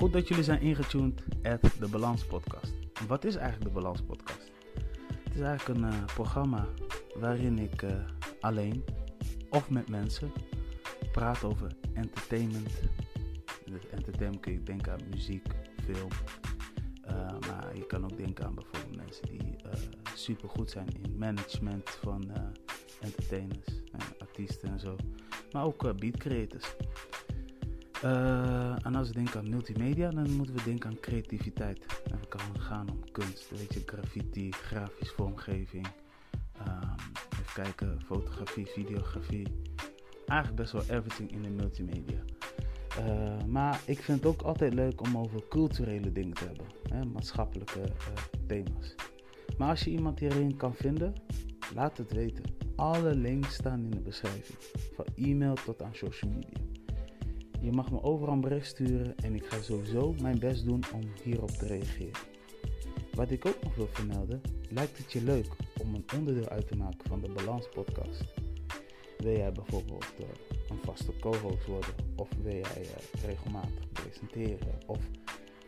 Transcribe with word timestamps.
Goed 0.00 0.12
dat 0.12 0.28
jullie 0.28 0.44
zijn 0.44 0.60
ingetuned 0.60 1.22
at 1.42 1.72
de 1.78 1.88
Balans 1.88 2.24
Podcast. 2.24 2.72
Wat 3.06 3.24
is 3.24 3.36
eigenlijk 3.36 3.74
de 3.74 3.80
Balans 3.80 4.02
Podcast? 4.02 4.52
Het 5.24 5.34
is 5.34 5.40
eigenlijk 5.40 5.78
een 5.78 5.92
uh, 5.92 6.04
programma 6.04 6.66
waarin 7.14 7.58
ik 7.58 7.82
uh, 7.82 7.90
alleen 8.40 8.84
of 9.50 9.70
met 9.70 9.88
mensen 9.88 10.32
praat 11.12 11.44
over 11.44 11.72
entertainment. 11.92 12.70
Dus 13.64 13.88
entertainment 13.90 14.40
kun 14.40 14.52
je 14.52 14.62
denken 14.62 14.92
aan 14.92 15.08
muziek, 15.10 15.46
film. 15.84 16.10
Uh, 17.06 17.38
maar 17.48 17.76
je 17.76 17.86
kan 17.86 18.04
ook 18.04 18.16
denken 18.16 18.44
aan 18.44 18.54
bijvoorbeeld 18.54 18.96
mensen 18.96 19.28
die 19.28 19.56
super 20.14 20.48
goed 20.48 20.70
zijn 20.70 20.88
in 21.02 21.18
management 21.18 21.90
van 21.90 22.30
entertainers, 23.00 23.82
artiesten 24.18 24.68
en 24.68 24.80
zo. 24.80 24.96
Maar 25.52 25.64
ook 25.64 25.98
beat 25.98 26.16
creators. 26.16 26.76
Uh, 28.04 28.86
en 28.86 28.94
als 28.94 29.08
we 29.08 29.14
denken 29.14 29.40
aan 29.40 29.48
multimedia, 29.48 30.10
dan 30.10 30.32
moeten 30.32 30.54
we 30.54 30.62
denken 30.64 30.90
aan 30.90 31.00
creativiteit. 31.00 31.86
En 32.04 32.18
het 32.18 32.28
kan 32.28 32.60
gaan 32.60 32.90
om 32.90 33.10
kunst, 33.12 33.50
weet 33.50 33.74
je, 33.74 33.82
graffiti, 33.86 34.50
grafisch 34.50 35.10
vormgeving. 35.10 35.86
Um, 36.68 36.94
even 37.32 37.52
kijken, 37.54 38.00
fotografie, 38.06 38.66
videografie. 38.66 39.46
Eigenlijk 40.26 40.60
best 40.60 40.72
wel 40.72 40.82
everything 40.82 41.32
in 41.32 41.42
de 41.42 41.50
multimedia. 41.50 42.18
Uh, 42.98 43.44
maar 43.46 43.80
ik 43.86 44.02
vind 44.02 44.18
het 44.18 44.26
ook 44.26 44.42
altijd 44.42 44.74
leuk 44.74 45.00
om 45.00 45.18
over 45.18 45.48
culturele 45.48 46.12
dingen 46.12 46.34
te 46.34 46.44
hebben, 46.44 46.66
hè, 46.88 47.04
maatschappelijke 47.04 47.80
uh, 47.80 47.86
thema's. 48.46 48.94
Maar 49.58 49.68
als 49.68 49.82
je 49.82 49.90
iemand 49.90 50.18
hierin 50.18 50.56
kan 50.56 50.74
vinden, 50.74 51.14
laat 51.74 51.96
het 51.96 52.12
weten. 52.12 52.44
Alle 52.76 53.14
links 53.14 53.54
staan 53.54 53.84
in 53.84 53.90
de 53.90 54.00
beschrijving, 54.00 54.58
van 54.94 55.04
e-mail 55.16 55.54
tot 55.54 55.82
aan 55.82 55.94
social 55.94 56.30
media. 56.30 56.69
Je 57.60 57.72
mag 57.72 57.90
me 57.90 58.02
overal 58.02 58.34
een 58.34 58.40
bericht 58.40 58.66
sturen 58.66 59.16
en 59.16 59.34
ik 59.34 59.44
ga 59.46 59.62
sowieso 59.62 60.14
mijn 60.20 60.38
best 60.38 60.64
doen 60.64 60.82
om 60.94 61.00
hierop 61.22 61.50
te 61.50 61.66
reageren. 61.66 62.20
Wat 63.12 63.30
ik 63.30 63.46
ook 63.46 63.62
nog 63.62 63.74
wil 63.74 63.88
vermelden, 63.92 64.40
lijkt 64.68 64.98
het 64.98 65.12
je 65.12 65.22
leuk 65.22 65.46
om 65.82 65.94
een 65.94 66.04
onderdeel 66.16 66.48
uit 66.48 66.68
te 66.68 66.76
maken 66.76 67.08
van 67.08 67.20
de 67.20 67.28
Balans 67.28 67.68
podcast? 67.68 68.24
Wil 69.18 69.36
jij 69.36 69.52
bijvoorbeeld 69.52 70.06
uh, 70.20 70.26
een 70.68 70.78
vaste 70.84 71.12
co-host 71.20 71.66
worden 71.66 71.94
of 72.16 72.28
wil 72.42 72.52
jij 72.52 72.82
uh, 72.82 73.24
regelmatig 73.24 73.92
presenteren 73.92 74.78
of 74.86 74.98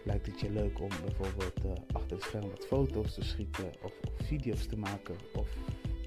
lijkt 0.05 0.27
het 0.27 0.41
je 0.41 0.51
leuk 0.51 0.81
om 0.81 0.89
bijvoorbeeld 1.05 1.65
uh, 1.65 1.73
achter 1.93 2.17
het 2.17 2.23
scherm 2.23 2.49
wat 2.51 2.67
foto's 2.67 3.15
te 3.15 3.23
schieten 3.25 3.73
of, 3.83 3.93
video's 4.23 4.67
te 4.67 4.79
maken 4.79 5.17
of 5.35 5.49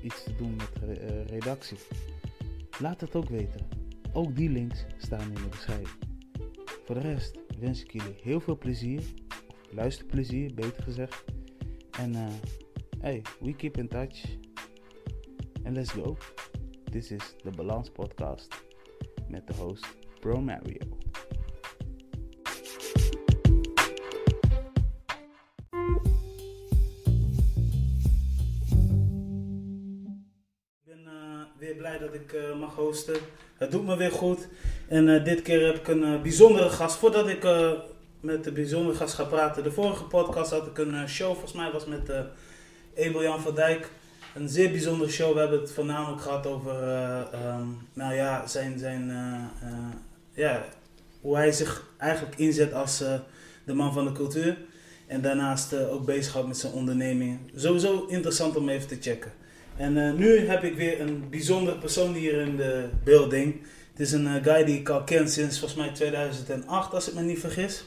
iets 0.01 0.23
te 0.23 0.35
doen 0.35 0.55
met 0.55 0.71
re 0.81 1.23
redactie? 1.23 1.77
Laat 2.79 3.01
het 3.01 3.15
ook 3.15 3.29
weten. 3.29 3.84
Ook 4.15 4.35
die 4.35 4.49
links 4.49 4.85
staan 4.97 5.27
in 5.27 5.33
de 5.33 5.47
beschrijving. 5.49 5.99
Voor 6.85 6.95
de 6.95 7.01
rest 7.01 7.39
wens 7.59 7.83
ik 7.83 7.91
jullie 7.91 8.15
heel 8.21 8.39
veel 8.39 8.57
plezier, 8.57 9.03
of 9.47 9.71
luisterplezier 9.71 10.53
beter 10.53 10.83
gezegd. 10.83 11.23
En 11.99 12.13
uh, 12.13 12.27
hey, 12.99 13.21
we 13.39 13.55
keep 13.55 13.77
in 13.77 13.87
touch. 13.87 14.37
And 15.63 15.75
let's 15.75 15.91
go. 15.91 16.17
This 16.91 17.11
is 17.11 17.35
the 17.43 17.49
Balance 17.49 17.91
Podcast 17.91 18.65
met 19.27 19.47
de 19.47 19.53
host 19.53 19.97
Bro 20.19 20.41
Mario. 20.41 21.04
Ik 32.25 32.33
uh, 32.33 32.59
mag 32.59 32.75
hosten. 32.75 33.15
Het 33.57 33.71
doet 33.71 33.85
me 33.85 33.97
weer 33.97 34.11
goed. 34.11 34.47
En 34.87 35.07
uh, 35.07 35.23
dit 35.23 35.41
keer 35.41 35.65
heb 35.65 35.75
ik 35.75 35.87
een 35.87 36.01
uh, 36.01 36.21
bijzondere 36.21 36.69
gast. 36.69 36.95
Voordat 36.95 37.27
ik 37.27 37.47
met 38.19 38.43
de 38.43 38.51
bijzondere 38.51 38.97
gast 38.97 39.13
ga 39.13 39.23
praten. 39.23 39.63
De 39.63 39.71
vorige 39.71 40.03
podcast 40.03 40.51
had 40.51 40.67
ik 40.67 40.77
een 40.77 41.09
show, 41.09 41.31
volgens 41.31 41.53
mij 41.53 41.71
was 41.71 41.85
met 41.85 42.09
Abel 42.97 43.21
Jan 43.21 43.41
van 43.41 43.55
Dijk. 43.55 43.89
Een 44.35 44.49
zeer 44.49 44.71
bijzondere 44.71 45.11
show. 45.11 45.33
We 45.33 45.39
hebben 45.39 45.59
het 45.59 45.71
voornamelijk 45.71 46.21
gehad 46.21 46.47
over 46.47 46.83
um, 47.33 47.87
nou 47.93 48.13
ja, 48.13 48.47
zijn, 48.47 48.79
zijn, 48.79 49.11
ja, 50.33 50.65
hoe 51.21 51.35
hij 51.35 51.51
zich 51.51 51.83
eigenlijk 51.97 52.37
inzet 52.37 52.73
als 52.73 53.03
de 53.65 53.73
man 53.73 53.93
van 53.93 54.05
de 54.05 54.11
cultuur. 54.11 54.57
En 55.07 55.21
daarnaast 55.21 55.75
ook 55.75 56.05
bezighoudt 56.05 56.47
met 56.47 56.57
zijn 56.57 56.73
onderneming. 56.73 57.39
Sowieso 57.55 58.05
interessant 58.07 58.55
om 58.55 58.69
even 58.69 58.87
te 58.87 58.97
checken. 59.01 59.31
En 59.77 59.97
uh, 59.97 60.13
nu 60.13 60.47
heb 60.47 60.63
ik 60.63 60.75
weer 60.75 61.01
een 61.01 61.27
bijzondere 61.29 61.77
persoon 61.77 62.13
hier 62.13 62.39
in 62.39 62.57
de 62.57 62.85
building. 63.03 63.61
Het 63.91 63.99
is 63.99 64.11
een 64.11 64.25
uh, 64.25 64.33
guy 64.43 64.63
die 64.63 64.79
ik 64.79 64.89
al 64.89 65.03
ken 65.03 65.29
sinds 65.29 65.59
volgens 65.59 65.79
mij 65.79 65.89
2008, 65.93 66.93
als 66.93 67.09
ik 67.09 67.15
me 67.15 67.21
niet 67.21 67.39
vergis. 67.39 67.85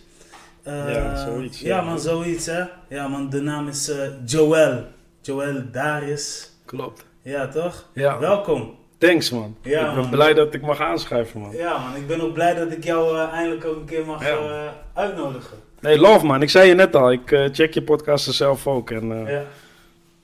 Uh, 0.68 0.92
ja, 0.94 1.24
zoiets. 1.24 1.60
Ja, 1.60 1.80
man, 1.82 2.00
zoiets 2.00 2.46
hè. 2.46 2.64
Ja, 2.88 3.08
man, 3.08 3.30
de 3.30 3.40
naam 3.40 3.68
is 3.68 3.92
Joel. 4.24 4.84
Joel 5.20 5.62
Darius. 5.72 6.50
Klopt. 6.64 7.04
Ja, 7.22 7.48
toch? 7.48 7.88
Ja. 7.92 8.18
Welkom. 8.18 8.76
Thanks, 8.98 9.30
man. 9.30 9.56
Ja, 9.62 9.88
ik 9.88 9.94
ben 9.94 10.00
man. 10.00 10.10
blij 10.10 10.34
dat 10.34 10.54
ik 10.54 10.62
mag 10.62 10.80
aanschrijven, 10.80 11.40
man. 11.40 11.56
Ja, 11.56 11.78
man. 11.78 11.96
Ik 11.96 12.06
ben 12.06 12.20
ook 12.20 12.32
blij 12.32 12.54
dat 12.54 12.72
ik 12.72 12.84
jou 12.84 13.18
eindelijk 13.18 13.64
ook 13.64 13.76
een 13.76 13.84
keer 13.84 14.06
mag 14.06 14.26
ja. 14.26 14.74
uitnodigen. 14.94 15.56
Nee, 15.80 15.98
love, 15.98 16.26
man. 16.26 16.42
Ik 16.42 16.50
zei 16.50 16.68
je 16.68 16.74
net 16.74 16.96
al, 16.96 17.12
ik 17.12 17.50
check 17.52 17.74
je 17.74 17.82
podcasten 17.82 18.34
zelf 18.34 18.66
ook. 18.66 18.90
En, 18.90 19.26
ja. 19.26 19.42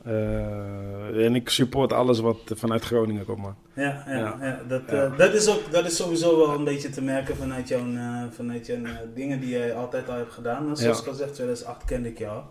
Uh, 0.07 1.25
en 1.25 1.35
ik 1.35 1.49
support 1.49 1.93
alles 1.93 2.19
wat 2.21 2.39
vanuit 2.47 2.85
Groningen 2.85 3.25
komt, 3.25 3.39
man. 3.39 3.57
Ja, 3.75 4.05
ja, 4.07 4.17
ja. 4.17 4.37
ja 4.41 4.61
dat, 4.69 4.83
ja. 4.87 5.05
Uh, 5.05 5.19
dat, 5.19 5.35
is 5.35 5.49
ook, 5.49 5.73
dat 5.73 5.85
is 5.87 5.97
sowieso 5.97 6.37
wel 6.37 6.55
een 6.55 6.65
beetje 6.65 6.91
te 6.91 7.03
merken 7.03 7.37
vanuit 7.37 7.69
jouw, 7.69 7.87
uh, 7.87 8.23
vanuit 8.31 8.67
jouw 8.67 8.79
dingen 9.15 9.41
die 9.41 9.49
jij 9.49 9.75
altijd 9.75 10.09
al 10.09 10.17
hebt 10.17 10.33
gedaan. 10.33 10.77
Zoals 10.77 11.01
ik 11.01 11.07
al 11.07 11.15
zeg, 11.15 11.31
2008 11.31 11.85
kende 11.85 12.09
ik 12.09 12.19
jou. 12.19 12.43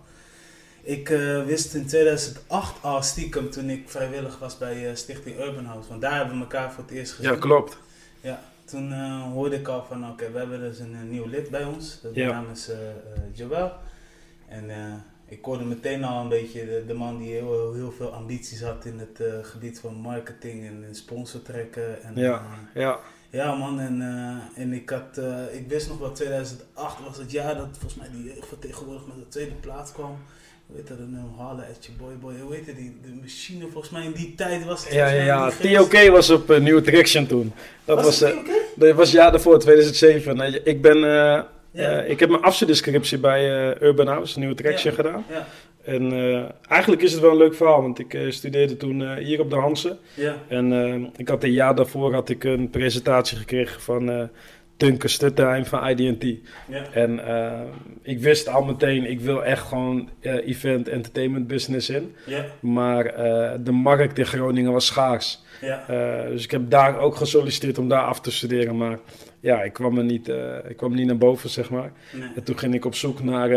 Ik 0.82 1.08
wist 1.46 1.74
in 1.74 1.86
2008 1.86 2.84
al 2.84 3.02
stiekem 3.02 3.50
toen 3.50 3.70
ik 3.70 3.90
vrijwillig 3.90 4.40
was 4.40 4.58
bij 4.58 4.96
Stichting 4.96 5.40
Urban 5.40 5.66
House. 5.66 5.90
Want 5.90 6.02
daar 6.02 6.16
hebben 6.16 6.36
we 6.36 6.42
elkaar 6.42 6.72
voor 6.72 6.84
het 6.84 6.94
eerst 6.94 7.14
gezien. 7.14 7.32
Ja, 7.32 7.38
klopt. 7.38 7.78
Ja, 8.22 8.40
toen 8.66 8.92
hoorde 9.32 9.56
ik 9.56 9.68
al 9.68 9.86
van 9.88 10.10
oké, 10.10 10.32
we 10.32 10.38
hebben 10.38 10.60
dus 10.60 10.80
een 10.80 11.10
nieuw 11.10 11.28
lid 11.28 11.50
bij 11.50 11.64
ons. 11.64 12.00
De 12.02 12.24
naam 12.24 12.46
is 12.52 12.70
Joël. 13.34 13.72
En 14.48 14.70
ik 15.34 15.46
hoorde 15.46 15.64
meteen 15.64 16.04
al 16.04 16.22
een 16.22 16.30
beetje 16.30 16.66
de, 16.66 16.84
de 16.88 16.94
man 16.94 17.18
die 17.18 17.32
heel, 17.32 17.74
heel 17.74 17.92
veel 17.92 18.14
ambities 18.14 18.62
had 18.62 18.86
in 18.86 19.00
het 19.00 19.20
uh, 19.22 19.34
gebied 19.42 19.80
van 19.80 19.94
marketing 19.94 20.66
en, 20.66 20.84
en 20.88 20.96
sponsortrekken. 20.96 22.04
En, 22.04 22.14
ja, 22.16 22.42
uh, 22.76 22.82
ja. 22.82 23.00
Ja 23.30 23.56
man, 23.56 23.80
en, 23.80 24.02
uh, 24.02 24.64
en 24.64 24.74
ik, 24.74 24.90
had, 24.90 25.22
ik 25.52 25.68
wist 25.68 25.88
nog 25.88 25.98
wel, 26.00 26.12
2008 26.12 27.04
was 27.06 27.18
het 27.18 27.32
jaar 27.32 27.56
dat 27.56 27.68
volgens 27.72 27.96
mij 27.96 28.08
die 28.12 28.34
jeugdvertegenwoordiger 28.34 29.08
met 29.08 29.18
de 29.18 29.28
tweede 29.28 29.56
plaats 29.56 29.92
kwam. 29.92 30.18
Heet 30.74 30.88
dat, 30.88 30.98
een 30.98 31.18
Harle 31.38 31.62
Etje 31.62 31.92
Boy 31.92 32.14
Boy, 32.20 32.34
hoe 32.40 32.54
heette 32.54 32.76
die, 32.76 32.98
de 33.02 33.20
machine 33.22 33.68
volgens 33.72 33.94
mij 33.94 34.04
in 34.04 34.12
die 34.12 34.36
tijd 34.36 34.66
was 34.66 34.84
het 34.84 34.94
Ja, 34.94 35.08
ja, 35.08 35.24
ja, 35.24 35.50
TOK 35.50 36.10
was 36.10 36.30
op 36.30 36.48
New 36.48 36.84
Traction 36.84 37.26
toen. 37.26 37.54
Dat 37.86 38.04
was, 38.04 38.20
was, 38.20 38.34
dat 38.76 38.96
was 38.96 39.12
jaar 39.12 39.32
daarvoor, 39.32 39.60
2007. 39.60 40.66
Ik 40.66 40.82
ben 40.82 41.04
ja. 41.74 42.04
Uh, 42.04 42.10
ik 42.10 42.20
heb 42.20 42.30
mijn 42.30 42.42
afstudeerscriptie 42.42 43.18
bij 43.18 43.72
uh, 43.72 43.82
Urban 43.82 44.08
House, 44.08 44.40
Nieuwe 44.40 44.56
Traction, 44.56 44.94
gedaan. 44.94 45.26
Ja. 45.30 45.48
En 45.84 46.14
uh, 46.14 46.44
eigenlijk 46.68 47.02
is 47.02 47.12
het 47.12 47.22
wel 47.22 47.32
een 47.32 47.38
leuk 47.38 47.56
verhaal, 47.56 47.82
want 47.82 48.00
ik 48.00 48.18
studeerde 48.30 48.78
toen 48.78 49.18
hier 49.18 49.40
op 49.40 49.50
de 49.50 49.56
Hansen. 49.56 49.98
Ja. 50.14 50.36
En 50.48 51.12
ik 51.16 51.28
had 51.28 51.44
een 51.44 51.52
jaar 51.52 51.76
daarvoor 51.76 52.14
had 52.14 52.30
ik 52.30 52.44
een 52.44 52.70
presentatie 52.70 53.38
gekregen 53.38 53.82
van 53.82 54.30
Tunke 54.78 55.08
Stutterheim 55.08 55.66
van 55.66 55.88
IDT. 55.88 56.40
Ja. 56.68 56.92
En 56.92 57.20
ik 58.02 58.20
wist 58.20 58.48
al 58.48 58.64
meteen, 58.64 59.10
ik 59.10 59.20
wil 59.20 59.44
echt 59.46 59.68
gewoon 59.68 60.10
event 60.22 60.88
entertainment 60.88 61.48
business 61.48 61.90
in. 61.90 62.16
Ja. 62.26 62.46
Maar 62.62 63.04
de 63.64 63.72
markt 63.72 64.20
in 64.20 64.26
Groningen 64.26 64.72
was 64.72 64.86
schaars. 64.86 65.42
Ja. 65.62 65.86
dus 66.30 66.44
ik 66.44 66.52
heb 66.52 66.70
daar 66.70 67.00
ook 67.00 67.16
gesolliciteerd 67.16 67.78
om 67.78 67.90
daar 67.90 68.04
af 68.04 68.22
te 68.22 68.32
studeren, 68.32 68.78
maar 68.78 69.00
ja, 69.40 69.62
ik 69.62 69.74
kwam 69.74 69.98
er 69.98 70.04
niet, 70.04 70.28
ik 70.68 70.78
kwam 70.78 70.94
niet 70.96 71.08
naar 71.08 71.18
boven, 71.18 71.50
zeg 71.50 71.70
maar. 71.70 71.92
Nee. 72.12 72.30
En 72.36 72.44
toen 72.44 72.58
ging 72.58 72.74
ik 72.74 72.86
op 72.86 72.96
zoek 72.96 73.24
naar, 73.24 73.50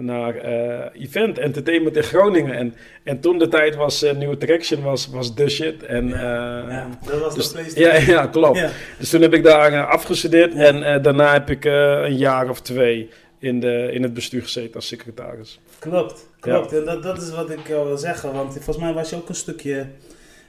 naar 0.00 0.44
uh, 0.44 1.02
event, 1.02 1.38
entertainment 1.38 1.96
in 1.96 2.02
Groningen. 2.02 2.54
En, 2.54 2.74
en 3.02 3.20
toen 3.20 3.38
de 3.38 3.48
tijd 3.48 3.74
was 3.76 4.02
uh, 4.02 4.12
New 4.12 4.30
Attraction 4.30 4.82
was, 4.82 5.08
was 5.08 5.34
the 5.34 5.48
shit. 5.48 5.82
En, 5.82 6.08
ja, 6.08 6.68
ja, 6.68 6.88
dat 7.06 7.20
was 7.20 7.34
dus, 7.34 7.48
de 7.48 7.52
PlayStation. 7.52 7.94
Ja, 7.94 8.20
ja 8.20 8.26
klopt. 8.26 8.58
Ja. 8.58 8.70
Dus 8.98 9.10
toen 9.10 9.22
heb 9.22 9.34
ik 9.34 9.44
daar 9.44 9.86
afgestudeerd 9.86 10.54
en 10.54 11.02
daarna 11.02 11.32
heb 11.32 11.50
ik 11.50 11.64
een 11.64 12.16
jaar 12.16 12.48
of 12.48 12.60
twee 12.60 13.08
in, 13.38 13.60
de, 13.60 13.88
in 13.92 14.02
het 14.02 14.14
bestuur 14.14 14.42
gezeten 14.42 14.74
als 14.74 14.86
secretaris. 14.86 15.60
Klopt, 15.78 16.28
klopt. 16.40 16.72
En 16.72 16.84
dat, 16.84 17.02
dat 17.02 17.22
is 17.22 17.30
wat 17.30 17.50
ik 17.50 17.66
wil 17.66 17.96
zeggen, 17.96 18.32
want 18.32 18.52
volgens 18.52 18.78
mij 18.78 18.92
was 18.92 19.10
je 19.10 19.16
ook 19.16 19.28
een 19.28 19.34
stukje 19.34 19.86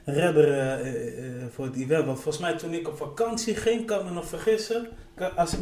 redder 0.04 0.78
voor 1.50 1.64
het 1.64 1.76
event. 1.76 2.06
Want 2.06 2.20
volgens 2.20 2.44
mij 2.44 2.56
toen 2.56 2.72
ik 2.72 2.88
op 2.88 2.96
vakantie 2.96 3.54
ging, 3.54 3.86
kan 3.86 3.98
ik 3.98 4.04
me 4.04 4.10
nog 4.10 4.26
vergissen. 4.26 4.88
Als 5.36 5.56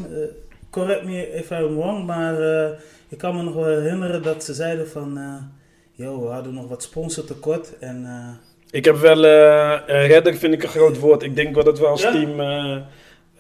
correct 0.71 1.05
me 1.05 1.33
if 1.33 1.51
I'm 1.51 1.77
wrong, 1.77 2.07
maar 2.07 2.35
ik 3.11 3.19
kan 3.19 3.37
me 3.37 3.43
nog 3.43 3.55
wel 3.55 3.65
herinneren 3.65 4.23
dat 4.23 4.45
ze 4.45 4.55
zeiden 4.55 4.89
van... 4.89 5.19
Yo, 5.93 6.21
we 6.23 6.29
hadden 6.29 6.55
nog 6.55 6.69
wat 6.69 6.83
sponsortekort 6.83 7.79
en... 7.79 8.07
ik 8.71 8.85
heb 8.85 8.97
wel... 8.97 9.21
redder 9.87 10.35
vind 10.37 10.55
ik 10.55 10.63
een 10.63 10.69
groot 10.69 10.99
woord. 10.99 11.23
Ik 11.23 11.37
denk 11.37 11.55
wel 11.55 11.65
dat 11.65 11.79
we 11.79 11.87
als 11.87 12.03
Ja? 12.03 12.13
team... 12.13 12.41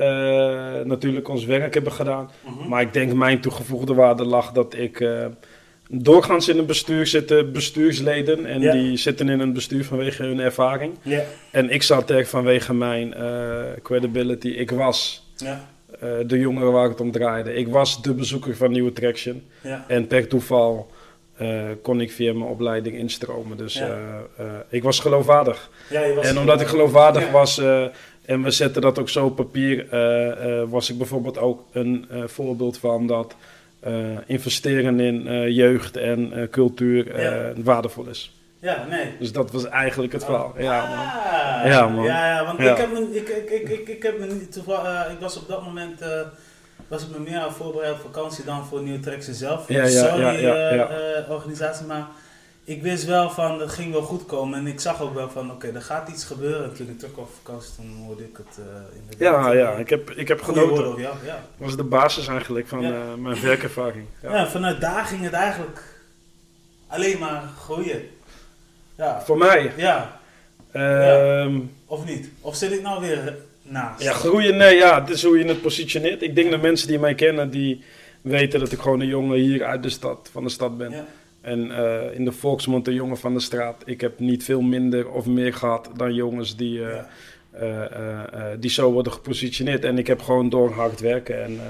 eh, 0.01 0.85
natuurlijk 0.85 1.29
ons 1.29 1.45
werk 1.45 1.75
hebben 1.75 1.93
gedaan. 1.93 2.31
Mhm. 2.45 2.69
Maar 2.69 2.81
ik 2.81 2.93
denk 2.93 3.13
mijn 3.13 3.41
toegevoegde 3.41 3.95
waarde 3.95 4.25
lag 4.25 4.53
dat 4.53 4.75
ik 4.75 5.01
eh, 5.01 5.27
doorgaans 5.89 6.49
in 6.49 6.59
een 6.59 6.67
bestuur 6.67 7.07
zitten 7.07 7.53
bestuursleden 7.53 8.47
en 8.47 8.61
die 8.61 8.97
zitten 8.97 9.29
in 9.29 9.41
een 9.41 9.53
bestuur 9.53 9.85
vanwege 9.85 10.23
hun 10.23 10.41
ervaring. 10.41 10.95
Ja, 11.03 11.23
En 11.51 11.71
ik 11.71 11.83
zat 11.83 12.11
er 12.11 12.27
vanwege 12.27 12.75
mijn 12.75 13.15
eh, 13.15 13.63
credibility. 13.83 14.49
Ik 14.49 14.71
was 14.71 15.27
ja, 15.37 15.70
eh, 16.01 16.09
de 16.27 16.39
jongere 16.39 16.71
waar 16.71 16.89
het 16.89 17.01
om 17.01 17.11
draaide. 17.11 17.55
Ik 17.55 17.69
was 17.69 18.03
de 18.03 18.15
bezoeker 18.15 18.57
van 18.57 18.71
Nieuwe 18.71 18.93
Traction. 18.93 19.43
ja. 19.63 19.85
En 19.89 20.07
per 20.07 20.29
toeval 20.29 20.91
eh, 21.37 21.65
kon 21.83 22.01
ik 22.01 22.13
via 22.13 22.33
mijn 22.33 22.51
opleiding 22.51 22.97
instromen. 22.97 23.57
Dus 23.57 23.75
Ja. 23.75 23.99
eh, 24.37 24.45
ik 24.69 24.83
was 24.83 25.01
geloofwaardig. 25.01 25.71
ja 25.91 26.05
je 26.05 26.15
was 26.15 26.27
En 26.27 26.39
omdat 26.39 26.61
ik 26.61 26.67
geloofwaardig 26.67 27.31
was 27.31 27.59
en 28.25 28.43
we 28.43 28.51
zetten 28.51 28.83
dat 28.83 28.99
ook 28.99 29.09
zo 29.09 29.25
op 29.25 29.37
papier, 29.37 29.87
was 30.69 30.91
ik 30.91 30.99
bijvoorbeeld 30.99 31.39
ook 31.39 31.65
een 31.73 32.07
voorbeeld 32.27 32.79
van 32.79 33.07
dat 33.07 33.35
investeren 34.27 35.01
in 35.01 35.53
jeugd 35.53 35.97
en 35.97 36.49
cultuur 36.51 37.07
waardevol 37.63 38.07
is. 38.07 38.40
Ja, 38.61 38.87
nee. 38.89 39.17
Dus 39.19 39.33
dat 39.33 39.51
was 39.51 39.65
eigenlijk 39.65 40.13
het 40.13 40.25
verhaal. 40.25 40.55
Ja, 40.59 40.87
man. 40.89 40.99
Ah, 40.99 41.71
Ja, 41.71 41.89
man. 41.89 42.05
Ja, 42.05 42.27
ja 42.35 42.45
want 42.45 42.59
Ja. 42.59 42.71
Ik, 42.71 42.77
heb 42.77 42.93
me, 42.93 43.17
ik, 43.17 43.29
ik, 43.29 43.51
ik, 43.51 43.69
ik, 43.69 43.89
ik 43.89 44.03
heb 44.03 44.19
me 44.19 44.27
niet 44.27 44.53
toevallig, 44.53 45.05
eh, 45.07 45.13
ik 45.13 45.21
was 45.21 45.37
op 45.37 45.49
dat 45.49 45.65
moment, 45.65 46.01
eh, 46.01 46.21
was 46.89 47.03
ik 47.03 47.11
me 47.11 47.19
meer 47.19 47.39
aan 47.39 47.47
het 47.49 47.57
voorbereiden 47.57 48.01
op 48.05 48.13
vakantie 48.13 48.45
dan 48.45 48.67
voor 48.67 48.83
Nieuwe 48.83 49.01
Traction 49.01 49.35
zelf. 49.35 49.69
Ja, 49.69 49.85
ja, 49.85 50.09
Sorry, 50.09 50.45
eh, 50.45 51.31
organisatie, 51.31 51.87
maar 51.87 52.07
ik 52.65 52.83
wist 52.83 53.05
wel 53.05 53.31
van, 53.31 53.59
dat 53.59 53.71
ging 53.71 53.93
wel 53.93 54.03
goed 54.03 54.27
komen. 54.27 54.59
En 54.59 54.67
ik 54.67 54.81
zag 54.81 55.01
ook 55.01 55.15
wel 55.15 55.31
van, 55.31 55.51
oké, 55.51 55.69
er 55.75 55.83
gaat 55.83 56.09
iets 56.09 56.25
gebeuren. 56.25 56.65
En 56.65 56.75
toen 56.75 56.89
ik 56.89 56.99
terug 56.99 57.17
op 57.17 57.31
vakantie, 57.43 57.71
toen 57.77 58.03
hoorde 58.07 58.23
ik 58.25 58.37
het 58.37 58.59
uh, 58.59 58.65
inderdaad. 59.01 59.45
Ja, 59.45 59.53
ja, 59.53 59.71
ik 59.71 59.91
heb, 59.91 60.11
ik 60.11 60.29
heb 60.29 60.43
genoten. 60.43 60.69
woorden, 60.85 60.99
ja, 61.03 61.11
ja. 61.25 61.33
Dat 61.35 61.67
was 61.67 61.77
de 61.77 61.85
basis 61.85 62.27
eigenlijk 62.27 62.69
van 62.69 62.81
Ja. 62.81 63.17
mijn 63.17 63.41
werkervaring. 63.41 64.07
Ja. 64.23 64.47
vanuit 64.49 64.81
daar 64.81 65.05
ging 65.05 65.23
het 65.23 65.33
eigenlijk 65.33 65.83
alleen 66.87 67.19
maar 67.19 67.43
groeien. 67.59 68.03
Ja, 69.01 69.21
Voor 69.21 69.39
mij, 69.39 69.73
ja, 69.77 70.21
ehm, 70.73 71.59
of 71.87 72.07
niet? 72.07 72.31
Of 72.41 72.55
zit 72.57 72.73
ik 72.73 72.83
nou 72.83 73.01
weer 73.01 73.37
naast? 73.63 74.03
ja, 74.03 74.13
groeien, 74.13 74.57
nee, 74.57 74.77
ja, 74.77 75.01
dit 75.01 75.17
is 75.17 75.23
hoe 75.23 75.39
je 75.39 75.45
het 75.45 75.63
positioneert. 75.63 76.23
Ik 76.23 76.35
denk 76.35 76.51
dat 76.51 76.61
mensen 76.63 76.89
die 76.89 76.99
mij 76.99 77.15
kennen, 77.15 77.51
die 77.51 77.85
weten 78.21 78.61
dat 78.61 78.73
ik 78.73 78.79
gewoon 78.79 79.01
een 79.01 79.07
jongen 79.07 79.39
hier 79.39 79.65
uit 79.65 79.83
de 79.83 79.89
stad, 79.91 80.29
van 80.33 80.45
de 80.45 80.51
stad 80.51 80.79
ben. 80.79 80.91
Ja. 80.91 81.05
En 81.41 81.71
eh, 81.77 82.15
in 82.19 82.25
de 82.25 82.33
volksmond 82.33 82.87
een 82.89 82.95
jongen 82.95 83.17
van 83.19 83.35
de 83.35 83.41
straat. 83.41 83.83
Ik 83.85 84.01
heb 84.01 84.19
niet 84.19 84.45
veel 84.45 84.61
minder 84.61 85.11
of 85.11 85.27
meer 85.27 85.55
gehad 85.55 85.91
dan 85.97 86.15
jongens 86.15 86.57
die, 86.57 86.85
eh, 86.85 86.95
Ja. 86.95 87.89
eh, 87.89 88.43
die 88.59 88.71
zo 88.71 88.93
worden 88.93 89.13
gepositioneerd. 89.13 89.85
En 89.85 89.99
ik 89.99 90.07
heb 90.07 90.21
gewoon 90.23 90.49
door 90.49 90.71
hard 90.73 91.01
werken 91.01 91.43
en 91.45 91.61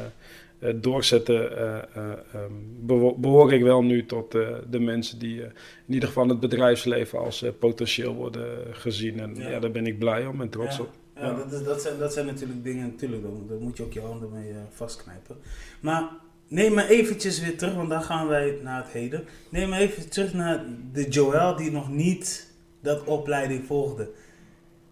doorzetten, 0.75 1.57
eh, 1.59 1.77
eh, 1.77 2.13
ehm, 2.35 2.53
beho- 2.81 3.15
behoor 3.19 3.53
ik 3.53 3.63
wel 3.63 3.83
nu 3.83 4.07
tot 4.07 4.35
eh, 4.35 4.49
de 4.71 4.79
mensen 4.81 5.19
die 5.19 5.43
eh, 5.43 5.49
in 5.87 5.95
ieder 5.95 6.09
geval 6.09 6.29
het 6.29 6.41
bedrijfsleven 6.41 7.19
als 7.19 7.43
eh, 7.43 7.51
potentieel 7.59 8.15
worden 8.15 8.49
gezien. 8.75 9.21
En 9.21 9.35
Ja. 9.37 9.49
ja. 9.49 9.59
daar 9.61 9.71
ben 9.71 9.87
ik 9.87 9.99
blij 9.99 10.27
om 10.27 10.41
en 10.41 10.49
trots 10.49 10.77
Ja. 10.77 10.83
op. 10.83 10.91
Ja. 11.17 11.35
Dat, 11.35 11.53
is, 11.53 11.63
dat, 11.65 11.83
zijn, 11.83 11.99
dat 11.99 12.13
zijn 12.13 12.27
natuurlijk 12.27 12.65
dingen, 12.65 12.87
natuurlijk, 12.87 13.23
daar, 13.49 13.59
moet 13.59 13.77
je 13.77 13.83
ook 13.83 13.93
je 13.93 14.01
handen 14.01 14.31
mee 14.33 14.51
eh, 14.51 14.57
vastknijpen. 14.71 15.37
Maar 15.81 16.09
neem 16.49 16.75
me 16.75 16.89
eventjes 16.89 17.41
weer 17.41 17.57
terug, 17.59 17.75
want 17.75 17.89
dan 17.89 18.03
gaan 18.03 18.29
wij 18.29 18.59
naar 18.63 18.83
het 18.83 18.93
heden. 18.93 19.25
Neem 19.51 19.69
me 19.69 19.77
even 19.79 20.09
terug 20.11 20.35
naar 20.35 20.65
de 20.93 21.09
Joel 21.09 21.57
die 21.57 21.71
nog 21.71 21.91
niet 21.91 22.53
dat 22.83 23.05
opleiding 23.05 23.65
volgde. 23.65 24.11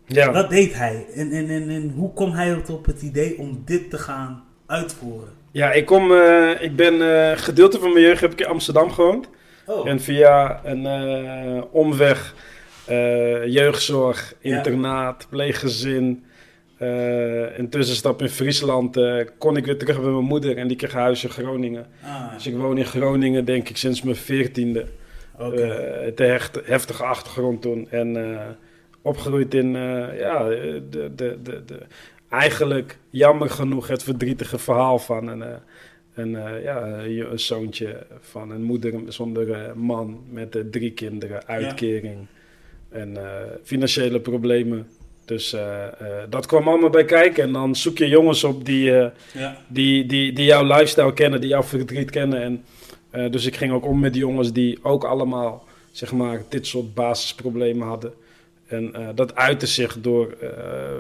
Ja. 0.06 0.32
Wat 0.32 0.50
deed 0.50 0.74
hij? 0.74 1.06
En, 1.14 1.30
en, 1.30 1.48
en, 1.48 1.68
en 1.68 1.90
hoe 1.90 2.12
kwam 2.12 2.30
hij 2.30 2.62
op 2.68 2.86
het 2.86 3.02
idee 3.02 3.38
om 3.38 3.62
dit 3.64 3.90
te 3.90 3.98
gaan 3.98 4.44
uitvoeren? 4.66 5.28
Ja, 5.58 5.72
ik, 5.72 5.86
kom, 5.86 6.12
eh, 6.12 6.50
ik 6.62 6.76
ben 6.76 7.02
eh, 7.30 7.36
gedeelte 7.38 7.78
van 7.78 7.92
mijn 7.92 8.04
jeugd 8.04 8.20
heb 8.20 8.32
ik 8.32 8.40
in 8.40 8.46
Amsterdam 8.46 8.90
gewoond. 8.90 9.28
Oh, 9.66 9.88
En 9.88 10.00
via 10.00 10.60
een 10.64 10.86
eh, 10.86 11.62
omweg, 11.70 12.34
jeugdzorg, 13.46 14.34
Ja. 14.40 14.56
internaat, 14.56 15.26
pleeggezin, 15.30 16.24
eh 16.78 17.58
een 17.58 17.68
tussenstap 17.68 18.22
in 18.22 18.28
Friesland, 18.28 18.98
kon 19.38 19.56
ik 19.56 19.64
weer 19.64 19.78
terug 19.78 20.00
bij 20.00 20.10
mijn 20.10 20.24
moeder 20.24 20.56
en 20.56 20.68
die 20.68 20.76
kreeg 20.76 20.92
huis 20.92 21.24
in 21.24 21.30
Groningen. 21.30 21.86
ah, 22.04 22.32
Dus 22.32 22.46
ik 22.46 22.56
woon 22.56 22.78
in 22.78 22.84
Groningen 22.84 23.44
denk 23.44 23.68
ik 23.68 23.76
sinds 23.76 24.02
mijn 24.02 24.16
veertiende. 24.16 24.84
Eh, 25.38 25.46
te 26.14 26.22
hecht, 26.22 26.60
heftige 26.64 27.04
achtergrond 27.04 27.62
toen. 27.62 27.88
En 27.90 28.38
opgegroeid 29.02 29.54
in, 29.54 29.72
ja, 30.18 30.44
de, 30.48 30.82
de, 30.90 31.38
de, 31.42 31.62
de, 31.66 31.78
eigenlijk 32.28 32.98
jammer 33.10 33.50
genoeg 33.50 33.88
het 33.88 34.02
verdrietige 34.02 34.58
verhaal 34.58 34.98
van 34.98 35.28
een, 35.28 35.42
eh, 35.42 35.48
een, 36.14 36.36
eh, 36.36 36.62
ja, 36.62 36.86
een 36.86 37.30
een 37.30 37.40
zoontje 37.40 38.06
van 38.20 38.50
een 38.50 38.62
moeder 38.62 38.94
zonder 39.08 39.50
eh, 39.52 39.72
man 39.72 40.20
met 40.30 40.56
eh, 40.56 40.62
drie 40.70 40.92
kinderen, 40.92 41.46
uitkering 41.46 42.16
en 42.88 43.16
eh, 43.16 43.42
financiële 43.62 44.20
problemen. 44.20 44.86
Dus 45.24 45.52
eh, 45.52 45.84
eh, 45.86 45.92
dat 46.30 46.46
kwam 46.46 46.68
allemaal 46.68 46.90
bij 46.90 47.04
kijken. 47.04 47.42
En 47.42 47.52
dan 47.52 47.76
zoek 47.76 47.98
je 47.98 48.08
jongens 48.08 48.44
op 48.44 48.64
die, 48.64 48.98
eh, 48.98 49.10
ja, 49.34 49.56
die, 49.68 50.06
die, 50.06 50.32
die 50.32 50.44
jouw 50.44 50.64
lifestyle 50.64 51.12
kennen, 51.12 51.40
die 51.40 51.48
jouw 51.50 51.62
verdriet 51.62 52.10
kennen. 52.10 52.42
En, 52.42 52.64
eh, 53.10 53.30
dus 53.30 53.46
ik 53.46 53.56
ging 53.56 53.72
ook 53.72 53.86
om 53.86 54.00
met 54.00 54.12
die 54.12 54.22
jongens 54.22 54.52
die 54.52 54.78
ook 54.82 55.04
allemaal 55.04 55.64
zeg 55.92 56.12
maar, 56.12 56.42
dit 56.48 56.66
soort 56.66 56.94
basisproblemen 56.94 57.86
hadden. 57.86 58.12
En 58.68 58.94
eh, 58.94 59.08
dat 59.14 59.34
uitte 59.34 59.66
zich 59.66 60.00
door 60.00 60.32
eh, 60.32 60.50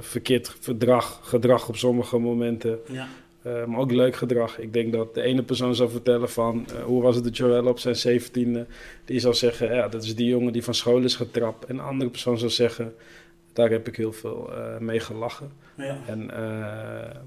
verkeerd 0.00 0.56
verdrag, 0.60 1.20
gedrag 1.22 1.68
op 1.68 1.76
sommige 1.76 2.18
momenten, 2.18 2.78
ja, 2.90 3.08
eh, 3.42 3.64
maar 3.64 3.78
ook 3.78 3.92
leuk 3.92 4.16
gedrag. 4.16 4.58
Ik 4.58 4.72
denk 4.72 4.92
dat 4.92 5.14
de 5.14 5.22
ene 5.22 5.42
persoon 5.42 5.74
zou 5.74 5.90
vertellen 5.90 6.30
van 6.30 6.66
hoe 6.84 7.02
was 7.02 7.14
het 7.14 7.24
de 7.24 7.30
Joel 7.30 7.66
op 7.66 7.78
zijn 7.78 7.96
zeventiende, 7.96 8.66
die 9.04 9.20
zou 9.20 9.34
zeggen 9.34 9.74
ja, 9.74 9.88
dat 9.88 10.02
is 10.02 10.14
die 10.14 10.28
jongen 10.28 10.52
die 10.52 10.64
van 10.64 10.74
school 10.74 11.02
is 11.02 11.14
getrapt. 11.14 11.64
En 11.64 11.74
een 11.74 11.84
andere 11.84 12.10
persoon 12.10 12.38
zou 12.38 12.50
zeggen, 12.50 12.94
daar 13.52 13.70
heb 13.70 13.88
ik 13.88 13.96
heel 13.96 14.12
veel 14.12 14.50
mee 14.78 15.00
gelachen. 15.00 15.52
ja. 15.76 15.98
En, 16.06 16.26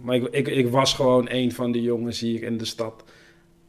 maar 0.01 0.15
ik, 0.15 0.27
ik, 0.31 0.47
ik 0.47 0.69
was 0.69 0.93
gewoon 0.93 1.27
een 1.29 1.51
van 1.51 1.71
die 1.71 1.81
jongens 1.81 2.19
hier 2.19 2.43
in 2.43 2.57
de 2.57 2.65
stad. 2.65 3.03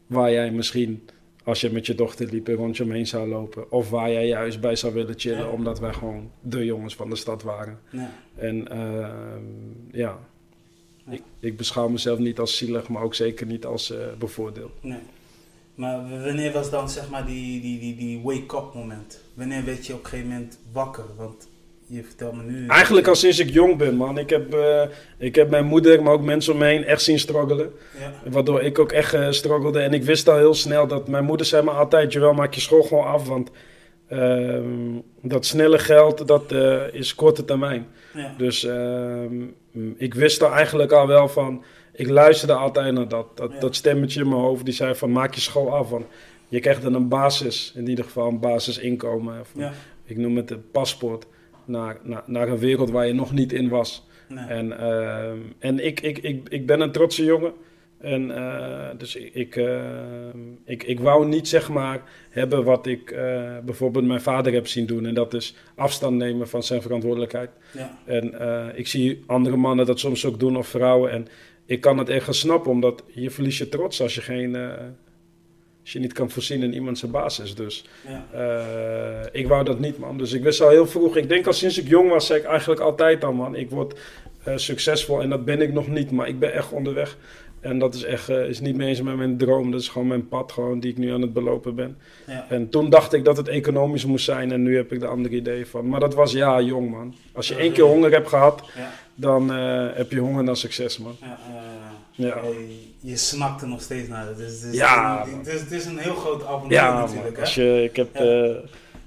Waar 0.06 0.30
jij 0.30 0.50
misschien, 0.50 1.08
als 1.44 1.60
je 1.60 1.70
met 1.70 1.86
je 1.86 1.94
dochter 1.94 2.26
liep, 2.30 2.48
een 2.48 2.54
rondje 2.54 2.82
omheen 2.84 3.06
zou 3.06 3.28
lopen. 3.28 3.70
Of 3.72 3.90
waar 3.90 4.10
jij 4.12 4.26
juist 4.26 4.60
bij 4.60 4.76
zou 4.76 4.94
willen 4.94 5.14
chillen, 5.18 5.38
Ja. 5.38 5.48
omdat 5.48 5.78
wij 5.80 5.92
gewoon 5.92 6.30
de 6.40 6.64
jongens 6.64 6.94
van 6.96 7.10
de 7.10 7.16
stad 7.16 7.42
waren. 7.42 7.78
ja. 7.90 8.10
En 8.36 8.68
ehm, 8.70 9.42
ja, 9.92 10.18
Ja. 11.06 11.12
ik, 11.12 11.22
ik 11.40 11.56
beschouw 11.56 11.88
mezelf 11.88 12.18
niet 12.18 12.38
als 12.38 12.56
zielig, 12.56 12.88
maar 12.88 13.02
ook 13.02 13.14
zeker 13.14 13.46
niet 13.46 13.64
als 13.66 13.90
eh 13.90 13.98
bevoordeeld. 14.18 14.72
Nee. 14.82 14.98
Maar 15.74 16.08
wanneer 16.24 16.52
was 16.52 16.70
dan 16.70 16.90
zeg 16.90 17.10
maar 17.10 17.26
die, 17.26 17.60
die, 17.60 17.78
die, 17.80 17.96
die 17.96 18.20
wake-up 18.22 18.74
moment? 18.74 19.20
Wanneer 19.34 19.64
werd 19.64 19.86
je 19.86 19.92
op 19.94 19.98
een 20.02 20.06
gegeven 20.06 20.30
moment 20.30 20.58
wakker? 20.72 21.04
Want 21.16 21.48
je 21.92 22.02
vertelt 22.04 22.34
me 22.34 22.42
nu... 22.42 22.66
Eigenlijk 22.66 23.06
al 23.06 23.14
sinds 23.14 23.38
ik 23.38 23.50
jong 23.50 23.76
ben, 23.76 23.94
man. 23.94 24.18
Ik 24.18 24.30
heb, 24.30 24.54
eh, 24.54 24.82
ik 25.18 25.34
heb 25.34 25.50
mijn 25.50 25.64
moeder, 25.64 26.02
maar 26.02 26.12
ook 26.12 26.22
mensen 26.22 26.52
om 26.52 26.58
me 26.58 26.64
heen 26.64 26.84
echt 26.84 27.02
zien 27.02 27.18
struggelen. 27.18 27.72
Ja, 28.00 28.30
Waardoor 28.30 28.62
ik 28.62 28.78
ook 28.78 28.92
echt 28.92 29.14
eh, 29.14 29.30
struggelde. 29.30 29.80
En 29.80 29.92
ik 29.92 30.02
wist 30.04 30.28
al 30.28 30.36
heel 30.36 30.54
snel 30.54 30.86
dat 30.86 31.08
mijn 31.08 31.24
moeder 31.24 31.46
zei 31.46 31.64
me 31.64 31.70
altijd... 31.70 32.12
Jawel, 32.12 32.32
maak 32.32 32.54
je 32.54 32.60
school 32.60 32.82
gewoon 32.82 33.04
af, 33.04 33.28
want 33.28 33.50
ehm, 34.08 34.98
dat 35.22 35.46
snelle 35.46 35.78
geld, 35.78 36.28
dat 36.28 36.52
eh, 36.52 36.80
is 36.92 37.14
korte 37.14 37.44
termijn. 37.44 37.86
ja, 38.14 38.34
Dus 38.38 38.64
ehm, 38.64 39.44
ik 39.96 40.14
wist 40.14 40.42
er 40.42 40.50
eigenlijk 40.52 40.92
al 40.92 41.06
wel 41.06 41.28
van... 41.28 41.64
Ik 41.92 42.08
luisterde 42.08 42.54
altijd 42.54 42.94
naar 42.94 43.08
dat, 43.08 43.36
dat, 43.36 43.52
Ja. 43.52 43.60
dat 43.60 43.74
stemmetje 43.74 44.20
in 44.20 44.28
mijn 44.28 44.40
hoofd. 44.40 44.64
Die 44.64 44.74
zei 44.74 44.94
van, 44.94 45.12
maak 45.12 45.34
je 45.34 45.40
school 45.40 45.74
af, 45.74 45.88
want 45.88 46.04
je 46.48 46.60
krijgt 46.60 46.82
dan 46.82 46.94
een 46.94 47.08
basis. 47.08 47.72
In 47.76 47.88
ieder 47.88 48.04
geval 48.04 48.28
een 48.28 48.40
basisinkomen. 48.40 49.40
Of. 49.40 49.52
Ik 50.04 50.16
noem 50.16 50.36
het 50.36 50.50
een 50.50 50.70
paspoort 50.70 51.26
naar, 51.64 51.98
naar, 52.02 52.22
naar 52.26 52.48
een 52.48 52.58
wereld 52.58 52.90
waar 52.90 53.06
je 53.06 53.12
nog 53.12 53.32
niet 53.32 53.52
in 53.52 53.68
was. 53.68 54.06
Nee. 54.28 54.46
En, 54.46 54.78
ehm, 54.78 55.38
en 55.58 55.84
ik, 55.84 56.00
ik, 56.00 56.18
ik, 56.18 56.48
ik 56.48 56.66
ben 56.66 56.80
een 56.80 56.92
trotse 56.92 57.24
jongen. 57.24 57.52
En 58.02 58.36
eh, 58.36 58.98
dus 58.98 59.16
ik, 59.16 59.34
ik, 59.34 59.56
ehm, 59.56 60.38
ik, 60.64 60.82
ik 60.82 61.00
wou 61.00 61.26
niet 61.26 61.48
zeg 61.48 61.68
maar 61.68 62.02
hebben 62.30 62.64
wat 62.64 62.86
ik 62.86 63.10
eh, 63.10 63.58
bijvoorbeeld 63.64 64.04
mijn 64.04 64.20
vader 64.20 64.52
heb 64.52 64.66
zien 64.66 64.86
doen. 64.86 65.06
En 65.06 65.14
dat 65.14 65.34
is 65.34 65.54
afstand 65.74 66.16
nemen 66.16 66.48
van 66.48 66.62
zijn 66.62 66.82
verantwoordelijkheid. 66.82 67.50
ja, 67.72 67.98
En 68.04 68.40
eh, 68.40 68.78
ik 68.78 68.86
zie 68.86 69.22
andere 69.26 69.56
mannen 69.56 69.86
dat 69.86 69.98
soms 69.98 70.26
ook 70.26 70.40
doen 70.40 70.56
of 70.56 70.66
vrouwen. 70.66 71.10
En 71.10 71.26
ik 71.66 71.80
kan 71.80 71.98
het 71.98 72.08
ergens 72.08 72.38
snappen, 72.38 72.70
omdat 72.70 73.04
je 73.06 73.30
verlies 73.30 73.58
je 73.58 73.68
trots 73.68 74.02
als 74.02 74.14
je, 74.14 74.20
geen, 74.20 74.56
als 75.82 75.92
je 75.92 75.98
niet 75.98 76.12
kan 76.12 76.30
voorzien 76.30 76.62
in 76.62 76.74
iemand 76.74 76.98
zijn 76.98 77.10
basis. 77.10 77.54
Dus 77.54 77.84
ja. 78.08 78.26
eh, 78.32 79.40
ik 79.40 79.48
wou 79.48 79.64
dat 79.64 79.78
niet, 79.80 79.98
man. 79.98 80.18
Dus 80.18 80.32
ik 80.32 80.42
wist 80.42 80.60
al 80.60 80.68
heel 80.68 80.86
vroeg. 80.86 81.16
Ik 81.16 81.28
denk 81.28 81.46
al 81.46 81.52
sinds 81.52 81.78
ik 81.78 81.88
jong 81.88 82.08
was, 82.10 82.26
zei 82.26 82.38
ik 82.38 82.44
eigenlijk 82.46 82.80
altijd 82.80 83.24
al, 83.24 83.32
man. 83.32 83.54
Ik 83.54 83.70
word 83.70 83.98
eh, 84.44 84.56
succesvol 84.56 85.22
en 85.22 85.30
dat 85.30 85.44
ben 85.44 85.60
ik 85.60 85.72
nog 85.72 85.88
niet, 85.88 86.10
maar 86.10 86.28
ik 86.28 86.38
ben 86.38 86.52
echt 86.52 86.72
onderweg 86.72 87.16
En 87.60 87.78
dat 87.78 87.94
is 87.94 88.04
echt 88.04 88.28
eh, 88.28 88.48
is 88.48 88.60
niet 88.60 88.76
meer 88.76 88.88
eens 88.88 89.02
met 89.02 89.16
mijn 89.16 89.36
droom. 89.36 89.70
Dat 89.70 89.80
is 89.80 89.88
gewoon 89.88 90.08
mijn 90.08 90.28
pad 90.28 90.52
gewoon, 90.52 90.80
die 90.80 90.90
ik 90.90 90.98
nu 90.98 91.12
aan 91.12 91.20
het 91.22 91.32
belopen 91.32 91.74
ben. 91.74 91.98
Ja. 92.26 92.46
En 92.48 92.68
toen 92.68 92.90
dacht 92.90 93.12
ik 93.12 93.24
dat 93.24 93.36
het 93.36 93.48
economisch 93.48 94.04
moest 94.04 94.24
zijn. 94.24 94.52
En 94.52 94.62
nu 94.62 94.76
heb 94.76 94.92
ik 94.92 95.00
de 95.00 95.06
andere 95.06 95.34
idee 95.34 95.66
van. 95.66 95.88
Maar 95.88 96.00
dat 96.00 96.14
was 96.14 96.32
ja, 96.32 96.60
jong 96.60 96.90
man. 96.90 97.14
Als 97.32 97.48
je 97.48 97.54
één 97.56 97.72
keer 97.72 97.84
honger 97.84 98.10
hebt 98.10 98.28
gehad, 98.28 98.62
Ja. 98.76 98.92
dan 99.14 99.50
heb 99.94 100.10
je 100.10 100.18
honger 100.20 100.44
naar 100.44 100.56
succes 100.56 100.98
man. 100.98 101.16
Ja, 102.14 102.40
je, 103.00 103.16
snakt 103.16 103.62
er 103.62 103.68
nog 103.68 103.82
steeds 103.82 104.08
naar. 104.08 104.26
Het 104.26 104.38
is, 104.38 104.62
het 104.62 104.72
is, 104.72 104.78
Ja, 104.78 105.18
het 105.18 105.26
is, 105.26 105.32
man. 105.32 105.40
het 105.44 105.48
is, 105.54 105.60
het 105.60 105.70
is 105.72 105.84
een 105.84 105.98
heel 105.98 106.14
groot 106.14 106.44
avontuur 106.46 106.72
Ja, 106.78 106.94
natuurlijk. 107.00 107.24
man. 107.24 107.34
hè? 107.34 107.40
Als 107.40 107.54
je, 107.54 107.82
ik 107.84 107.96
heb, 107.96 108.14
Ja. 108.14 108.20
eh, 108.20 108.54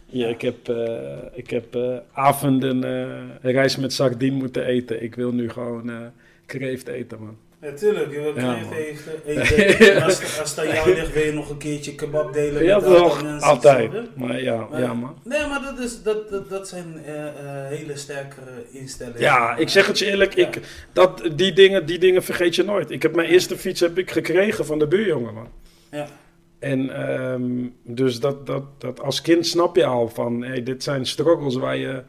ja, 0.05 0.27
ik 0.27 0.41
heb, 0.41 0.69
eh, 0.69 1.17
ik 1.33 1.49
heb 1.49 1.75
eh, 1.75 1.97
avonden 2.11 2.81
rijst 3.41 3.77
met 3.77 3.93
sardine 3.93 4.35
moeten 4.37 4.65
eten. 4.65 5.03
Ik 5.03 5.15
wil 5.15 5.31
nu 5.31 5.49
gewoon 5.49 5.91
kreeft 6.45 6.87
eten, 6.87 7.19
man. 7.19 7.37
Ja, 7.65 7.71
tuurlijk. 7.71 8.11
Je 8.11 8.21
wil 8.21 8.33
man. 8.33 8.55
eten. 8.73 9.13
eten. 9.25 9.95
En 9.95 10.03
als, 10.03 10.39
als 10.39 10.49
het 10.55 10.59
aan 10.59 10.73
jou 10.75 10.93
ligt, 10.93 11.13
wil 11.13 11.23
je 11.23 11.33
nog 11.33 11.49
een 11.49 11.57
keertje 11.57 11.95
kebab 11.95 12.33
delen 12.33 12.63
Ja, 12.63 12.75
met 12.75 12.85
andere 12.85 13.03
toch? 13.03 13.23
mensen. 13.23 13.49
Altijd. 13.49 13.91
Maar 14.15 14.41
ja, 14.41 14.67
Maar- 14.71 14.81
ja, 14.81 14.93
man. 14.93 15.15
Nee, 15.23 15.47
maar 15.47 15.61
dat, 15.61 15.79
is, 15.85 16.01
dat, 16.03 16.29
dat, 16.29 16.49
dat 16.49 16.67
zijn 16.67 17.01
eh, 17.05 17.27
eh, 17.27 17.33
hele 17.67 17.95
sterke 17.97 18.35
instellingen. 18.71 19.19
Ja, 19.19 19.55
ik 19.55 19.69
zeg 19.69 19.87
het 19.87 19.99
je 19.99 20.05
eerlijk, 20.05 20.35
Ja. 20.35 20.47
ik, 20.47 20.59
dat, 20.93 21.29
die, 21.35 21.53
dingen, 21.53 21.85
die 21.85 21.97
dingen 21.99 22.23
vergeet 22.23 22.55
je 22.55 22.63
nooit. 22.63 22.91
Ik 22.91 23.01
heb 23.01 23.15
mijn 23.15 23.29
eerste 23.29 23.57
fiets 23.57 23.79
heb 23.79 23.97
ik 23.97 24.11
gekregen 24.11 24.65
van 24.65 24.79
de 24.79 24.87
buurjongen, 24.87 25.33
man. 25.33 25.47
Ja. 25.91 26.07
En 26.59 26.89
ehm, 26.89 27.67
dus 27.83 28.19
dat, 28.19 28.45
dat, 28.45 28.63
dat 28.77 29.01
als 29.01 29.21
kind 29.21 29.47
snap 29.47 29.75
je 29.75 29.85
al 29.85 30.09
van, 30.09 30.43
hey, 30.43 30.63
dit 30.63 30.83
zijn 30.83 31.05
struggles 31.05 31.55
waar 31.55 31.77
je, 31.77 32.03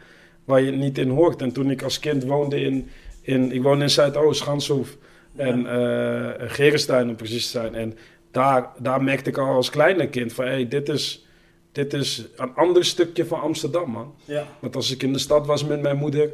waar 0.45 0.61
je 0.61 0.71
niet 0.71 0.99
in 0.99 1.09
hoort. 1.09 1.43
En 1.43 1.53
toen 1.53 1.71
ik 1.71 1.83
als 1.83 1.99
kind 1.99 2.25
woonde 2.25 2.61
in, 2.61 2.89
in 3.23 3.53
ik 3.53 3.63
woonde 3.63 3.83
in 3.85 3.91
Zuidoost, 3.91 4.43
Ganshoef 4.43 4.97
en 5.37 5.67
eh 5.67 6.49
Gerenstein 6.51 7.09
om 7.09 7.17
precies 7.17 7.45
te 7.45 7.51
zijn. 7.51 7.75
En 7.75 7.95
daar, 8.31 8.71
daar 8.79 9.03
merkte 9.03 9.31
ik 9.31 9.39
al 9.39 9.55
als 9.55 9.71
kleine 9.71 10.09
kind 10.09 10.33
van, 10.33 10.45
hey, 10.45 10.69
dit 10.69 10.89
is, 10.89 11.27
dit 11.73 11.93
is 11.93 12.27
een 12.37 12.55
ander 12.55 12.85
stukje 12.85 13.25
van 13.27 13.41
Amsterdam, 13.41 13.91
man. 13.91 14.15
Ja, 14.25 14.47
Want 14.59 14.77
als 14.77 14.91
ik 14.93 15.03
in 15.03 15.13
de 15.13 15.19
stad 15.19 15.47
was 15.47 15.65
met 15.65 15.83
mijn 15.83 15.97
moeder 15.97 16.31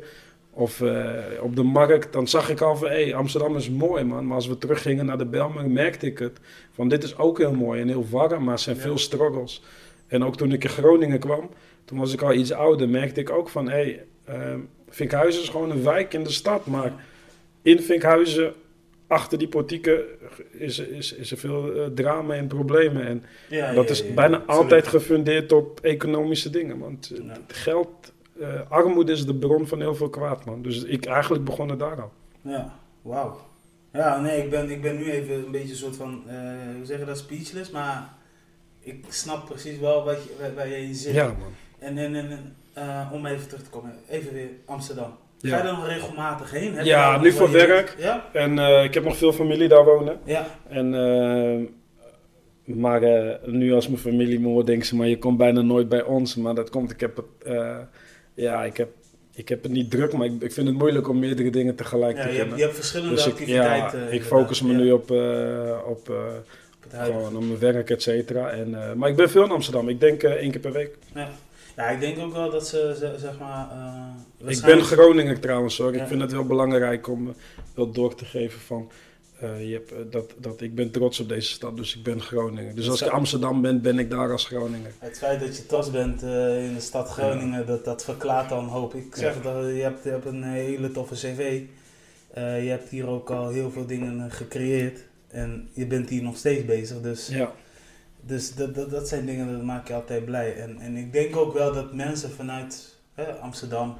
of 0.50 0.80
eh, 0.80 1.10
op 1.40 1.56
de 1.56 1.62
markt, 1.62 2.12
dan 2.12 2.28
zag 2.28 2.50
ik 2.50 2.60
al 2.60 2.76
van, 2.76 2.88
hé, 2.88 3.14
Amsterdam 3.14 3.56
is 3.56 3.70
mooi, 3.70 4.04
man. 4.04 4.26
Maar 4.26 4.36
als 4.36 4.46
we 4.46 4.58
teruggingen 4.58 5.06
naar 5.06 5.18
de 5.18 5.26
Belmer, 5.26 5.70
merkte 5.70 6.06
ik 6.06 6.18
het. 6.18 6.38
Van, 6.72 6.88
dit 6.88 7.02
is 7.04 7.18
ook 7.18 7.38
heel 7.38 7.54
mooi 7.54 7.80
en 7.80 7.88
heel 7.88 8.06
warm, 8.10 8.44
maar 8.44 8.52
er 8.54 8.58
zijn 8.60 8.76
Ja. 8.76 8.82
veel 8.82 8.98
struggles. 8.98 9.62
En 10.06 10.24
ook 10.24 10.36
toen 10.36 10.52
ik 10.52 10.64
in 10.64 10.70
Groningen 10.70 11.18
kwam, 11.18 11.50
toen 11.84 11.98
was 11.98 12.12
ik 12.12 12.22
al 12.22 12.32
iets 12.32 12.52
ouder, 12.52 12.88
merkte 12.88 13.20
ik 13.20 13.30
ook 13.30 13.48
van, 13.48 13.68
hé, 13.68 13.72
hey, 13.72 14.04
ehm, 14.24 14.58
Vinkhuizen 14.88 15.42
is 15.42 15.48
gewoon 15.48 15.70
een 15.70 15.82
wijk 15.84 16.14
in 16.14 16.22
de 16.24 16.30
stad. 16.30 16.66
Maar 16.66 16.92
in 17.62 17.80
Vinkhuizen, 17.80 18.52
achter 19.12 19.38
die 19.38 19.48
portieken, 19.48 20.04
is, 20.50 20.78
is, 20.78 21.12
is 21.12 21.30
er 21.30 21.38
veel 21.38 21.74
eh, 21.74 21.86
drama 21.94 22.34
en 22.34 22.46
problemen. 22.46 23.06
En 23.06 23.24
ja, 23.48 23.72
dat 23.72 23.84
ja, 23.84 23.90
is 23.90 24.14
bijna 24.14 24.42
altijd 24.46 24.86
gefundeerd 24.86 25.52
op 25.52 25.80
economische 25.80 26.50
dingen. 26.50 26.78
Want 26.78 27.10
eh, 27.10 27.36
geld, 27.46 28.12
eh, 28.40 28.48
armoede 28.68 29.12
is 29.12 29.26
de 29.26 29.34
bron 29.34 29.66
van 29.66 29.80
heel 29.80 29.94
veel 29.94 30.10
kwaad, 30.10 30.44
man. 30.44 30.62
Dus 30.62 30.84
ik 30.84 31.06
eigenlijk 31.06 31.44
begon 31.44 31.68
het 31.68 31.78
daar 31.78 32.02
al. 32.02 32.12
Ja, 32.40 32.78
wauw. 33.02 33.40
Ja, 33.92 34.20
nee, 34.20 34.42
ik 34.42 34.50
ben, 34.50 34.70
ik 34.70 34.82
ben 34.82 34.96
nu 34.96 35.10
even 35.10 35.34
een 35.34 35.50
beetje 35.50 35.70
een 35.70 35.76
soort 35.76 35.96
van, 35.96 36.22
hoe 36.76 36.84
zeg 36.84 36.98
je 36.98 37.04
dat, 37.04 37.18
speechless, 37.18 37.70
maar 37.70 38.14
ik 38.80 39.04
snap 39.08 39.46
precies 39.46 39.78
wel 39.78 40.04
wat 40.04 40.22
je, 40.22 40.30
waar, 40.40 40.54
waar 40.54 40.68
je 40.68 40.76
in 40.76 40.94
zit. 40.94 41.14
Ja, 41.14 41.26
man. 41.26 41.52
En, 41.78 41.98
en, 41.98 42.14
en 42.14 42.56
om 43.12 43.26
even 43.26 43.48
terug 43.48 43.62
te 43.62 43.70
komen, 43.70 43.94
even 44.08 44.32
weer 44.32 44.48
Amsterdam. 44.64 45.16
Ga 45.42 45.56
je 45.56 45.62
nog 45.62 45.86
regelmatig 45.86 46.50
heen? 46.50 46.74
Heb 46.74 46.84
je 46.84 46.90
Ja, 46.90 47.20
nu 47.20 47.32
voor 47.32 47.50
je- 47.50 47.66
werk. 47.66 47.94
Ja? 47.98 48.28
En 48.32 48.58
eh, 48.58 48.84
ik 48.84 48.94
heb 48.94 49.04
nog 49.04 49.16
veel 49.16 49.32
familie 49.32 49.68
daar 49.68 49.84
wonen. 49.84 50.18
Ja, 50.24 50.46
En, 50.68 50.94
eh, 50.94 51.58
maar 52.76 53.02
eh, 53.02 53.34
nu 53.46 53.72
als 53.72 53.88
mijn 53.88 54.00
familie 54.00 54.40
me 54.40 54.46
hoort, 54.48 54.66
denken 54.66 54.86
ze, 54.86 54.96
maar 54.96 55.06
je 55.08 55.18
komt 55.18 55.36
bijna 55.38 55.60
nooit 55.60 55.88
bij 55.88 56.02
ons. 56.02 56.34
Maar 56.36 56.54
dat 56.54 56.70
komt, 56.70 56.90
ik 56.90 57.00
heb 57.00 57.16
het, 57.16 57.54
ja, 58.34 58.64
ik 58.64 58.76
heb, 58.76 58.88
ik 59.34 59.48
heb 59.48 59.62
het 59.62 59.72
niet 59.72 59.90
druk, 59.90 60.12
maar 60.12 60.26
ik, 60.26 60.42
ik 60.42 60.52
vind 60.52 60.66
het 60.68 60.76
moeilijk 60.78 61.08
om 61.08 61.18
meerdere 61.18 61.50
dingen 61.50 61.74
tegelijk 61.74 62.16
ja 62.16 62.22
te 62.22 62.28
je, 62.28 62.34
hebt, 62.34 62.38
kennen. 62.40 62.56
je 62.58 62.62
hebt 62.64 62.74
verschillende 62.76 63.14
Dus 63.14 63.26
ik, 63.26 63.32
activiteiten. 63.32 64.00
ja, 64.00 64.06
ik 64.06 64.22
focus 64.22 64.62
me 64.62 64.72
nu 64.74 64.92
op, 64.92 65.10
op. 65.86 66.12
Gewoon 66.88 67.36
op 67.36 67.42
mijn 67.44 67.58
werk, 67.58 67.90
et 67.90 68.02
cetera. 68.02 68.50
En, 68.50 68.76
maar 68.96 69.08
ik 69.08 69.16
ben 69.16 69.30
veel 69.30 69.44
in 69.44 69.50
Amsterdam. 69.50 69.88
Ik 69.88 70.00
denk 70.00 70.22
één 70.22 70.50
keer 70.50 70.60
per 70.60 70.72
week. 70.72 70.96
Ja. 71.14 71.28
Ja, 71.76 71.88
ik 71.88 72.00
denk 72.00 72.18
ook 72.18 72.32
wel 72.32 72.50
dat 72.50 72.68
ze, 72.68 72.94
ze- 72.98 73.14
zeg 73.18 73.38
maar... 73.38 73.68
eh, 74.44 74.50
Ik 74.56 74.60
ben 74.62 74.82
Groninger 74.82 75.40
trouwens 75.40 75.78
hoor. 75.78 75.94
Ja. 75.94 76.02
Ik 76.02 76.08
vind 76.08 76.20
het 76.20 76.32
wel 76.32 76.44
belangrijk 76.46 77.08
om 77.08 77.28
eh, 77.28 77.34
wel 77.74 77.90
door 77.90 78.14
te 78.14 78.24
geven 78.24 78.60
van... 78.60 78.90
eh, 79.40 79.68
je 79.68 79.72
hebt, 79.74 80.12
dat, 80.12 80.34
dat 80.38 80.60
ik 80.60 80.74
ben 80.74 80.90
trots 80.90 81.20
op 81.20 81.28
deze 81.28 81.48
stad, 81.50 81.76
dus 81.76 81.96
ik 81.96 82.02
ben 82.02 82.20
Groninger. 82.20 82.74
Dus 82.74 82.90
als 82.90 83.02
ik 83.02 83.08
Amsterdam 83.08 83.60
ben, 83.62 83.80
ben 83.82 83.98
ik 83.98 84.10
daar 84.10 84.30
als 84.32 84.46
Groninger. 84.46 84.90
Het 84.98 85.18
feit 85.18 85.40
dat 85.40 85.56
je 85.56 85.66
trots 85.66 85.90
bent 85.90 86.22
in 86.22 86.74
de 86.74 86.80
stad 86.80 87.08
Groningen, 87.08 87.66
dat, 87.66 87.84
dat 87.84 88.04
verklaart 88.04 88.52
al 88.52 88.58
een 88.60 88.66
hoop. 88.68 88.94
Ik 88.94 89.14
zeg 89.16 89.34
Ja. 89.34 89.40
dat 89.42 89.64
je 89.66 89.82
hebt, 89.82 90.04
je 90.04 90.10
hebt 90.10 90.26
een 90.26 90.42
hele 90.42 90.92
toffe 90.92 91.14
cv. 91.14 91.60
Je 92.34 92.68
hebt 92.68 92.88
hier 92.88 93.06
ook 93.06 93.30
al 93.30 93.48
heel 93.48 93.70
veel 93.70 93.86
dingen 93.86 94.30
gecreëerd. 94.30 94.98
En 95.28 95.68
je 95.72 95.86
bent 95.86 96.08
hier 96.08 96.22
nog 96.22 96.36
steeds 96.36 96.64
bezig. 96.64 97.00
Dus, 97.00 97.28
Ja, 97.28 97.52
dus 98.26 98.54
dat, 98.54 98.74
dat, 98.74 98.90
dat 98.90 99.08
zijn 99.08 99.26
dingen 99.26 99.52
dat 99.52 99.62
maak 99.62 99.88
je 99.88 99.94
altijd 99.94 100.24
blij. 100.24 100.56
En, 100.56 100.78
en 100.78 100.96
ik 100.96 101.12
denk 101.12 101.36
ook 101.36 101.52
wel 101.52 101.72
dat 101.72 101.92
mensen 101.94 102.30
vanuit 102.30 102.96
hè, 103.14 103.32
Amsterdam 103.32 103.96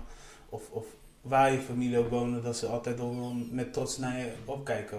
of, 0.49 0.63
of 0.71 0.87
waar 1.21 1.53
je 1.53 1.59
familie 1.59 1.99
ook 1.99 2.11
wonen, 2.11 2.43
dat 2.43 2.57
ze 2.57 2.67
altijd 2.67 2.99
wel 2.99 3.35
met 3.51 3.73
trots 3.73 3.99
naar 3.99 4.19
je 4.19 4.27
opkijken. 4.45 4.99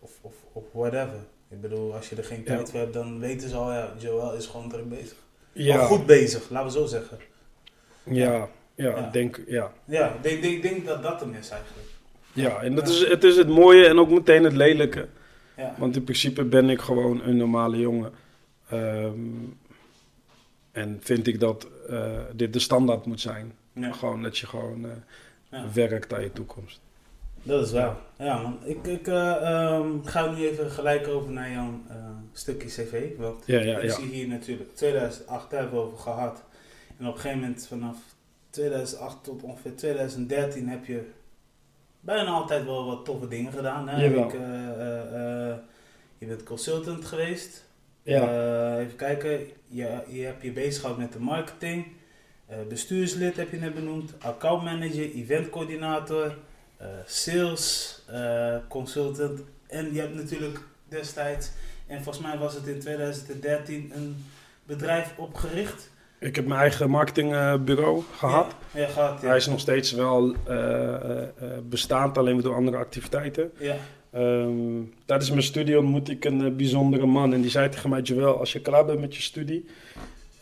Of, 0.00 0.10
of, 0.20 0.32
of 0.52 0.64
whatever. 0.72 1.18
Ik 1.48 1.60
bedoel, 1.60 1.94
als 1.94 2.08
je 2.08 2.16
er 2.16 2.24
geen 2.24 2.38
Ja. 2.44 2.54
tijd 2.54 2.70
voor 2.70 2.78
hebt, 2.80 2.92
dan 2.92 3.18
weten 3.18 3.48
ze 3.48 3.56
al, 3.56 3.72
ja, 3.72 3.92
Joel 3.98 4.34
is 4.34 4.46
gewoon 4.46 4.68
druk 4.68 4.88
bezig. 4.88 5.16
ja, 5.52 5.78
Al 5.78 5.86
goed 5.86 6.06
bezig, 6.06 6.50
laten 6.50 6.66
we 6.72 6.78
zo 6.78 6.86
zeggen. 6.86 7.18
ja, 8.02 8.32
ja, 8.34 8.48
Ja. 8.74 9.06
ik 9.06 9.12
denk, 9.12 9.40
ja. 9.46 9.72
Ja, 9.84 10.08
ik 10.14 10.22
denk, 10.22 10.42
denk, 10.42 10.62
denk 10.62 10.86
dat 10.86 11.02
dat 11.02 11.20
hem 11.20 11.34
is 11.34 11.48
eigenlijk. 11.50 11.88
Ja, 12.32 12.62
en 12.62 12.74
dat 12.74 12.88
is, 12.88 13.08
het 13.08 13.24
is 13.24 13.36
het 13.36 13.48
mooie 13.48 13.86
en 13.86 13.98
ook 13.98 14.10
meteen 14.10 14.44
het 14.44 14.52
lelijke. 14.52 15.08
Ja, 15.56 15.74
Want 15.78 15.96
in 15.96 16.04
principe 16.04 16.44
ben 16.44 16.70
ik 16.70 16.80
gewoon 16.80 17.22
een 17.22 17.36
normale 17.36 17.78
jongen. 17.78 18.12
Ehm, 18.72 19.18
en 20.72 20.98
vind 21.02 21.26
ik 21.26 21.40
dat 21.40 21.68
eh, 21.88 22.20
dit 22.34 22.52
de 22.52 22.58
standaard 22.58 23.06
moet 23.06 23.20
zijn. 23.20 23.52
ja 23.72 23.92
Gewoon 23.92 24.22
dat 24.22 24.38
je 24.38 24.46
gewoon 24.46 24.84
eh, 24.84 24.90
Ja. 25.50 25.72
werkt 25.72 26.12
aan 26.12 26.22
je 26.22 26.32
toekomst. 26.32 26.80
dat 27.42 27.66
is 27.66 27.72
wel. 27.72 27.96
Ja 28.18 28.42
man, 28.42 28.58
ik, 28.64 28.86
ik 28.86 29.06
eh, 29.06 29.36
ehm, 29.52 30.02
ga 30.04 30.30
nu 30.30 30.46
even 30.48 30.70
gelijk 30.70 31.08
over 31.08 31.32
naar 31.32 31.50
jouw 31.50 31.80
stukje 32.32 32.68
cv. 32.68 33.16
Want 33.18 33.42
Ja, 33.46 33.78
ik 33.78 33.90
zie 33.90 34.08
hier 34.08 34.28
natuurlijk 34.28 34.76
2008 34.76 35.50
daar 35.50 35.60
hebben 35.60 35.78
we 35.78 35.84
over 35.86 35.98
gehad. 35.98 36.42
En 36.98 37.06
op 37.06 37.14
een 37.14 37.20
gegeven 37.20 37.40
moment 37.40 37.66
vanaf 37.66 37.96
2008 38.50 39.24
tot 39.24 39.42
ongeveer 39.42 39.76
2013 39.76 40.68
heb 40.68 40.84
je 40.84 41.10
bijna 42.00 42.30
altijd 42.30 42.64
wel 42.64 42.86
wat 42.86 43.04
toffe 43.04 43.28
dingen 43.28 43.52
gedaan. 43.52 43.88
Hè? 43.88 44.04
Ik, 44.06 44.32
je 46.18 46.26
bent 46.26 46.42
consultant 46.42 47.04
geweest. 47.04 47.64
Ja, 48.02 48.28
Eh, 48.28 48.84
even 48.84 48.96
kijken, 48.96 49.40
je, 49.66 49.88
je 50.08 50.22
hebt 50.24 50.42
je 50.42 50.52
bezig 50.52 50.80
gehouden 50.80 51.04
met 51.04 51.12
de 51.12 51.20
marketing. 51.20 51.86
Eh, 52.46 52.56
bestuurslid 52.68 53.36
heb 53.36 53.50
je 53.50 53.56
net 53.56 53.74
benoemd. 53.74 54.14
Accountmanager, 54.18 55.14
eventcoördinator, 55.14 56.36
eh, 56.76 56.86
sales 57.06 58.00
consultant. 58.68 59.40
En 59.66 59.94
je 59.94 60.00
hebt 60.00 60.14
natuurlijk 60.14 60.58
destijds, 60.88 61.50
en 61.86 62.02
volgens 62.02 62.24
mij 62.24 62.38
was 62.38 62.54
het 62.54 62.66
in 62.66 62.80
2013, 62.80 63.92
een 63.94 64.24
bedrijf 64.64 65.14
opgericht. 65.16 65.90
ik 66.18 66.36
heb 66.36 66.46
mijn 66.46 66.60
eigen 66.60 66.90
marketingbureau 66.90 68.02
gehad. 68.16 68.54
Ja, 68.72 68.80
ja 68.80 68.86
gehad. 68.86 69.20
Ja. 69.20 69.26
Hij 69.28 69.36
is 69.36 69.46
nog 69.46 69.60
steeds 69.60 69.92
wel 69.92 70.34
bestaand, 71.62 72.18
alleen 72.18 72.40
door 72.40 72.54
andere 72.54 72.76
activiteiten. 72.76 73.52
Ehm, 74.12 74.80
tijdens 75.04 75.30
mijn 75.30 75.42
studie 75.42 75.78
ontmoette 75.78 76.12
ik 76.12 76.24
een 76.24 76.44
eh, 76.44 76.52
bijzondere 76.52 77.06
man 77.06 77.32
en 77.32 77.40
die 77.40 77.50
zei 77.50 77.68
tegen 77.68 77.90
mij, 77.90 78.00
Joel, 78.00 78.38
als 78.38 78.52
je 78.52 78.60
klaar 78.60 78.84
bent 78.84 79.00
met 79.00 79.16
je 79.16 79.22
studie, 79.22 79.64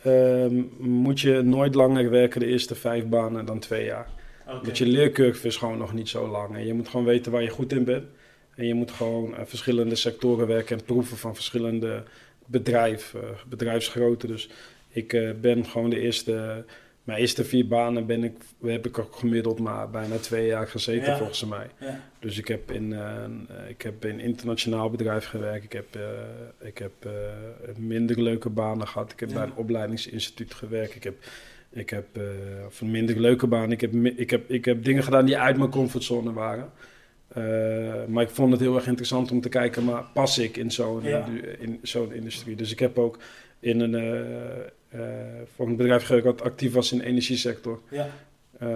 ehm, 0.03 0.63
moet 0.79 1.21
je 1.21 1.43
nooit 1.43 1.75
langer 1.75 2.11
werken 2.11 2.41
de 2.41 2.47
eerste 2.47 2.75
vijf 2.75 3.07
banen 3.07 3.45
dan 3.45 3.59
twee 3.59 3.85
jaar. 3.85 4.07
Want 4.63 4.79
je 4.79 4.87
leercurve 4.87 5.47
is 5.47 5.57
gewoon 5.57 5.79
nog 5.79 5.95
niet 5.95 6.09
zo 6.09 6.29
lang 6.29 6.55
en 6.55 6.67
je 6.67 6.75
moet 6.75 6.89
gewoon 6.89 7.07
weten 7.07 7.33
waar 7.33 7.43
je 7.43 7.49
goed 7.49 7.73
in 7.73 7.85
bent. 7.85 8.05
En 8.55 8.67
je 8.67 8.75
moet 8.75 8.91
gewoon 8.91 9.37
eh, 9.37 9.43
verschillende 9.45 9.95
sectoren 9.95 10.47
werken 10.47 10.79
en 10.79 10.85
proeven 10.85 11.17
van 11.17 11.35
verschillende 11.35 12.03
bedrijf, 12.47 13.15
eh, 13.15 13.21
bedrijfsgrootte. 13.49 14.27
Dus 14.27 14.49
ik 14.89 15.13
eh, 15.13 15.31
ben 15.41 15.67
gewoon 15.67 15.91
de 15.91 16.01
eerste, 16.01 16.65
mijn 17.05 17.19
eerste 17.21 17.45
vier 17.45 17.67
banen 17.67 18.07
ben 18.07 18.25
ik, 18.25 18.33
heb 18.65 18.87
ik 18.87 18.99
ook 18.99 19.17
gemiddeld 19.17 19.59
maar 19.59 19.91
bijna 19.91 20.17
twee 20.17 20.47
jaar 20.47 20.67
gezeten 20.69 21.11
Ja. 21.11 21.17
volgens 21.17 21.45
mij. 21.45 21.67
Ja. 21.81 22.01
Dus 22.19 22.39
ik 22.39 22.49
heb 22.49 22.71
in, 22.71 22.93
een- 22.93 23.47
eh, 23.49 23.69
ik 23.69 23.83
heb 23.83 24.05
in 24.05 24.21
internationaal 24.21 24.91
bedrijf 24.91 25.25
gewerkt. 25.25 25.65
Ik 25.65 25.73
heb, 25.73 25.95
eh, 25.95 26.67
ik 26.69 26.79
heb 26.79 26.93
eh, 27.01 27.11
minder 27.77 28.23
leuke 28.23 28.49
banen 28.51 28.89
gehad. 28.89 29.13
Ik 29.13 29.21
heb 29.21 29.29
Ja. 29.29 29.35
bij 29.35 29.45
een 29.45 29.55
opleidingsinstituut 29.57 30.55
gewerkt. 30.55 30.95
Ik 30.95 31.05
heb, 31.05 31.15
ik 31.71 31.91
heb 31.91 32.07
of 32.67 32.81
een 32.81 32.91
minder 32.91 33.21
leuke 33.21 33.47
baan. 33.47 33.73
Ik 33.73 33.81
heb, 33.81 33.95
ik, 33.95 34.31
heb, 34.31 34.51
ik 34.51 34.65
heb 34.65 34.85
dingen 34.85 35.03
gedaan 35.03 35.25
die 35.27 35.39
uit 35.39 35.57
mijn 35.57 35.71
comfortzone 35.71 36.33
waren. 36.33 36.71
Maar 38.09 38.23
ik 38.23 38.31
vond 38.31 38.53
het 38.53 38.61
heel 38.61 38.75
erg 38.75 38.87
interessant 38.87 39.31
om 39.31 39.41
te 39.41 39.49
kijken, 39.49 39.85
maar 39.85 40.05
pas 40.15 40.39
ik 40.39 40.57
in 40.57 40.71
zo'n 40.71 41.03
in 41.59 41.79
zo'n 41.83 42.13
industrie? 42.13 42.57
Dus 42.57 42.73
ik 42.73 42.79
heb 42.79 42.99
ook 42.99 43.19
in 43.61 43.81
een, 43.81 43.95
eh, 44.91 45.01
voor 45.55 45.67
een 45.67 45.77
bedrijf 45.77 46.05
gewerkt 46.05 46.27
wat 46.27 46.43
actief 46.43 46.73
was 46.73 46.93
in 46.93 46.99
de 46.99 47.05
energiesector. 47.05 47.81
Ja. 47.91 48.09
Eh, 48.59 48.69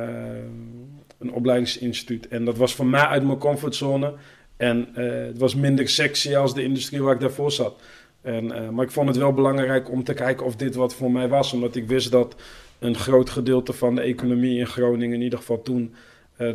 een 1.18 1.32
opleidingsinstituut. 1.32 2.28
En 2.28 2.44
dat 2.44 2.56
was 2.56 2.74
voor 2.74 2.86
mij 2.86 3.06
uit 3.06 3.24
mijn 3.24 3.38
comfortzone. 3.38 4.14
En 4.56 4.88
eh, 4.94 5.26
het 5.26 5.38
was 5.38 5.54
minder 5.54 5.88
sexy 5.88 6.36
als 6.36 6.54
de 6.54 6.62
industrie 6.62 7.02
waar 7.02 7.14
ik 7.14 7.20
daarvoor 7.20 7.52
zat. 7.52 7.80
En, 8.20 8.74
maar 8.74 8.84
ik 8.84 8.90
vond 8.90 9.08
het 9.08 9.16
wel 9.16 9.32
belangrijk 9.32 9.90
om 9.90 10.04
te 10.04 10.14
kijken 10.14 10.46
of 10.46 10.56
dit 10.56 10.74
wat 10.74 10.94
voor 10.94 11.10
mij 11.10 11.28
was. 11.28 11.52
Omdat 11.52 11.76
ik 11.76 11.86
wist 11.86 12.10
dat 12.10 12.36
een 12.78 12.96
groot 12.96 13.30
gedeelte 13.30 13.72
van 13.72 13.94
de 13.94 14.00
economie 14.00 14.58
in 14.58 14.66
Groningen, 14.66 15.14
in 15.14 15.22
ieder 15.22 15.38
geval 15.38 15.62
toen, 15.62 15.94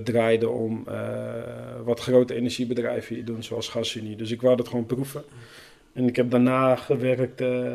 draaide 0.04 0.50
om 0.50 0.84
wat 1.84 2.00
grote 2.00 2.34
energiebedrijven 2.34 3.16
hier 3.16 3.26
doen, 3.26 3.44
zoals 3.44 3.68
GasUnie. 3.68 4.16
Dus 4.16 4.32
ik 4.32 4.42
wou 4.42 4.56
dat 4.56 4.68
gewoon 4.68 4.86
proeven. 4.86 5.24
En 5.94 6.08
ik 6.08 6.16
heb 6.16 6.32
daarna 6.32 6.76
gewerkt 6.76 7.42
eh, 7.42 7.72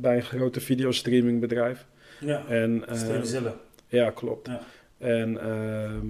bij 0.00 0.16
een 0.16 0.22
grote 0.22 0.60
videostreamingbedrijf. 0.60 1.86
Ja. 2.20 2.46
En, 2.48 2.88
eh, 2.88 3.52
ja, 3.88 4.10
klopt. 4.10 4.46
Ja. 4.46 4.60
En 4.98 5.40
ehm, 5.40 6.06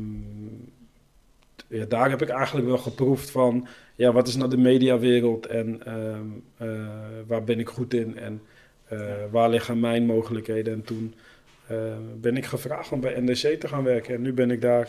ja, 1.68 1.84
daar 1.84 2.10
heb 2.10 2.22
ik 2.22 2.28
eigenlijk 2.28 2.66
wel 2.66 2.78
geproefd 2.78 3.30
van, 3.30 3.66
ja, 3.94 4.12
wat 4.12 4.28
is 4.28 4.36
nou 4.36 4.50
de 4.50 4.56
mediawereld 4.56 5.46
en 5.46 5.80
ehm, 5.84 6.26
eh, 6.56 6.86
waar 7.26 7.44
ben 7.44 7.58
ik 7.58 7.68
goed 7.68 7.94
in 7.94 8.18
en 8.18 8.42
waar 9.30 9.50
liggen 9.50 9.80
mijn 9.80 10.06
mogelijkheden. 10.06 10.72
En 10.72 10.82
toen 10.82 11.14
ben 12.20 12.36
ik 12.36 12.44
gevraagd 12.44 12.92
om 12.92 13.00
bij 13.00 13.20
NDC 13.20 13.60
te 13.60 13.68
gaan 13.68 13.84
werken. 13.84 14.14
En 14.14 14.22
nu 14.22 14.32
ben 14.32 14.50
ik 14.50 14.60
daar, 14.60 14.88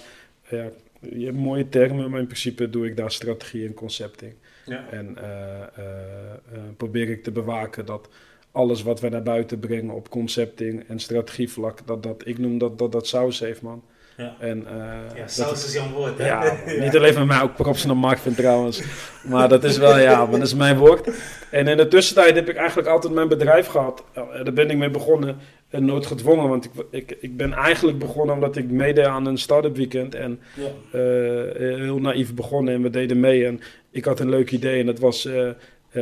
ja, 0.49 0.69
je 0.99 1.25
hebt 1.25 1.37
mooie 1.37 1.69
termen, 1.69 2.09
maar 2.09 2.19
in 2.19 2.25
principe 2.25 2.69
doe 2.69 2.85
ik 2.85 2.97
daar 2.97 3.11
strategie 3.11 3.67
en 3.67 3.73
concepting. 3.73 4.33
Ja. 4.65 4.87
En 4.89 5.17
eh, 5.17 5.61
eh, 5.61 6.33
eh, 6.33 6.61
probeer 6.77 7.09
ik 7.09 7.23
te 7.23 7.31
bewaken 7.31 7.85
dat 7.85 8.09
alles 8.51 8.83
wat 8.83 8.99
we 8.99 9.09
naar 9.09 9.23
buiten 9.23 9.59
brengen 9.59 9.95
op 9.95 10.09
concepting 10.09 10.83
en 10.87 10.99
strategievlak, 10.99 11.87
dat, 11.87 12.03
dat 12.03 12.27
ik 12.27 12.37
noem 12.37 12.57
dat 12.57 12.77
dat, 12.77 12.91
dat 12.91 13.07
saus 13.07 13.39
heeft, 13.39 13.61
man. 13.61 13.83
Ja. 14.19 14.35
En, 14.39 14.67
eh, 14.67 15.17
Ja, 15.17 15.27
saus 15.27 15.65
is 15.65 15.73
jouw 15.73 15.89
woord, 15.89 16.17
hè? 16.17 16.25
ja, 16.25 16.53
niet 16.83 16.95
alleen 16.97 17.13
van 17.13 17.27
mij, 17.27 17.41
ook 17.41 17.55
props 17.55 17.85
naar 17.85 17.97
Mark 17.97 18.17
vind 18.17 18.35
trouwens. 18.37 18.81
Maar 19.23 19.49
dat 19.49 19.63
is 19.63 19.77
wel, 19.77 19.97
ja, 19.99 20.25
maar 20.25 20.39
dat 20.39 20.47
is 20.47 20.55
mijn 20.55 20.77
woord. 20.77 21.09
En 21.51 21.67
in 21.67 21.77
de 21.77 21.87
tussentijd 21.87 22.35
heb 22.35 22.49
ik 22.49 22.55
eigenlijk 22.55 22.87
altijd 22.87 23.13
mijn 23.13 23.27
bedrijf 23.27 23.67
gehad. 23.67 24.03
Eh, 24.13 24.23
Daar 24.43 24.53
ben 24.53 24.69
ik 24.69 24.77
mee 24.77 24.89
begonnen 24.89 25.37
en 25.69 25.85
nooit 25.85 26.05
gedwongen. 26.05 26.49
Want 26.49 26.65
ik, 26.65 26.71
ik, 26.91 27.17
ik 27.21 27.37
ben 27.37 27.53
eigenlijk 27.53 27.99
begonnen 27.99 28.35
omdat 28.35 28.55
ik 28.55 28.69
meedeed 28.69 29.05
aan 29.05 29.25
een 29.25 29.37
start-up 29.37 29.75
weekend. 29.75 30.15
En 30.15 30.39
Ja. 30.53 30.63
eh, 30.99 31.55
heel 31.77 31.99
naïef 31.99 32.33
begonnen 32.33 32.73
en 32.73 32.81
we 32.81 32.89
deden 32.89 33.19
mee. 33.19 33.45
En 33.45 33.59
ik 33.91 34.05
had 34.05 34.19
een 34.19 34.29
leuk 34.29 34.51
idee 34.51 34.79
en 34.79 34.85
dat 34.85 34.99
was 34.99 35.27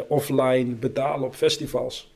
offline 0.08 0.74
betalen 0.76 1.24
op 1.28 1.36
festivals. 1.36 2.16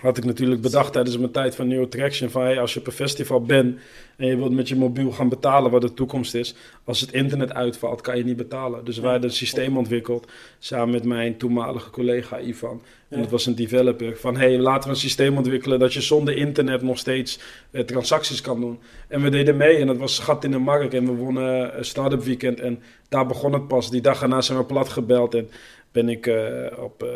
Had 0.00 0.16
ik 0.16 0.24
natuurlijk 0.24 0.60
bedacht 0.60 0.92
tijdens 0.92 1.18
mijn 1.18 1.30
tijd 1.30 1.54
van 1.54 1.68
New 1.68 1.82
Attraction. 1.82 2.30
Van 2.30 2.42
hey, 2.42 2.60
als 2.60 2.74
je 2.74 2.80
op 2.80 2.86
een 2.86 2.92
festival 2.92 3.42
bent 3.42 3.78
en 4.16 4.26
je 4.26 4.36
wilt 4.36 4.52
met 4.52 4.68
je 4.68 4.76
mobiel 4.76 5.12
gaan 5.12 5.28
betalen 5.28 5.70
wat 5.70 5.80
de 5.80 5.94
toekomst 5.94 6.34
is. 6.34 6.54
Als 6.84 7.00
het 7.00 7.12
internet 7.12 7.52
uitvalt, 7.52 8.00
kan 8.00 8.16
je 8.16 8.24
niet 8.24 8.36
betalen. 8.36 8.84
Dus 8.84 8.98
wij 8.98 9.10
hadden 9.10 9.30
een 9.30 9.36
systeem 9.36 9.76
ontwikkeld 9.76 10.26
samen 10.58 10.90
met 10.90 11.04
mijn 11.04 11.36
toenmalige 11.36 11.90
collega 11.90 12.40
Ivan. 12.40 12.82
En 13.08 13.16
Ja. 13.16 13.22
dat 13.22 13.30
was 13.30 13.46
een 13.46 13.54
developer. 13.54 14.16
Van 14.16 14.36
hey, 14.36 14.58
laten 14.58 14.88
we 14.88 14.94
een 14.94 15.00
systeem 15.00 15.36
ontwikkelen 15.36 15.78
dat 15.78 15.92
je 15.92 16.00
zonder 16.00 16.36
internet 16.36 16.82
nog 16.82 16.98
steeds 16.98 17.38
eh, 17.70 17.82
transacties 17.82 18.40
kan 18.40 18.60
doen. 18.60 18.78
En 19.08 19.22
we 19.22 19.28
deden 19.30 19.56
mee 19.56 19.76
en 19.76 19.86
dat 19.86 19.96
was 19.96 20.18
gat 20.18 20.44
in 20.44 20.50
de 20.50 20.58
markt. 20.58 20.94
En 20.94 21.04
we 21.04 21.12
wonnen 21.12 21.78
een 21.78 21.84
start-up 21.84 22.22
weekend 22.22 22.60
en 22.60 22.82
daar 23.08 23.26
begon 23.26 23.52
het 23.52 23.68
pas. 23.68 23.90
Die 23.90 24.00
dag 24.00 24.22
erna 24.22 24.40
zijn 24.40 24.58
we 24.58 24.64
plat 24.64 24.88
gebeld 24.88 25.34
en 25.34 25.50
ben 25.92 26.08
ik, 26.08 26.26
eh, 26.26 26.66
op, 26.78 27.02
eh, 27.02 27.08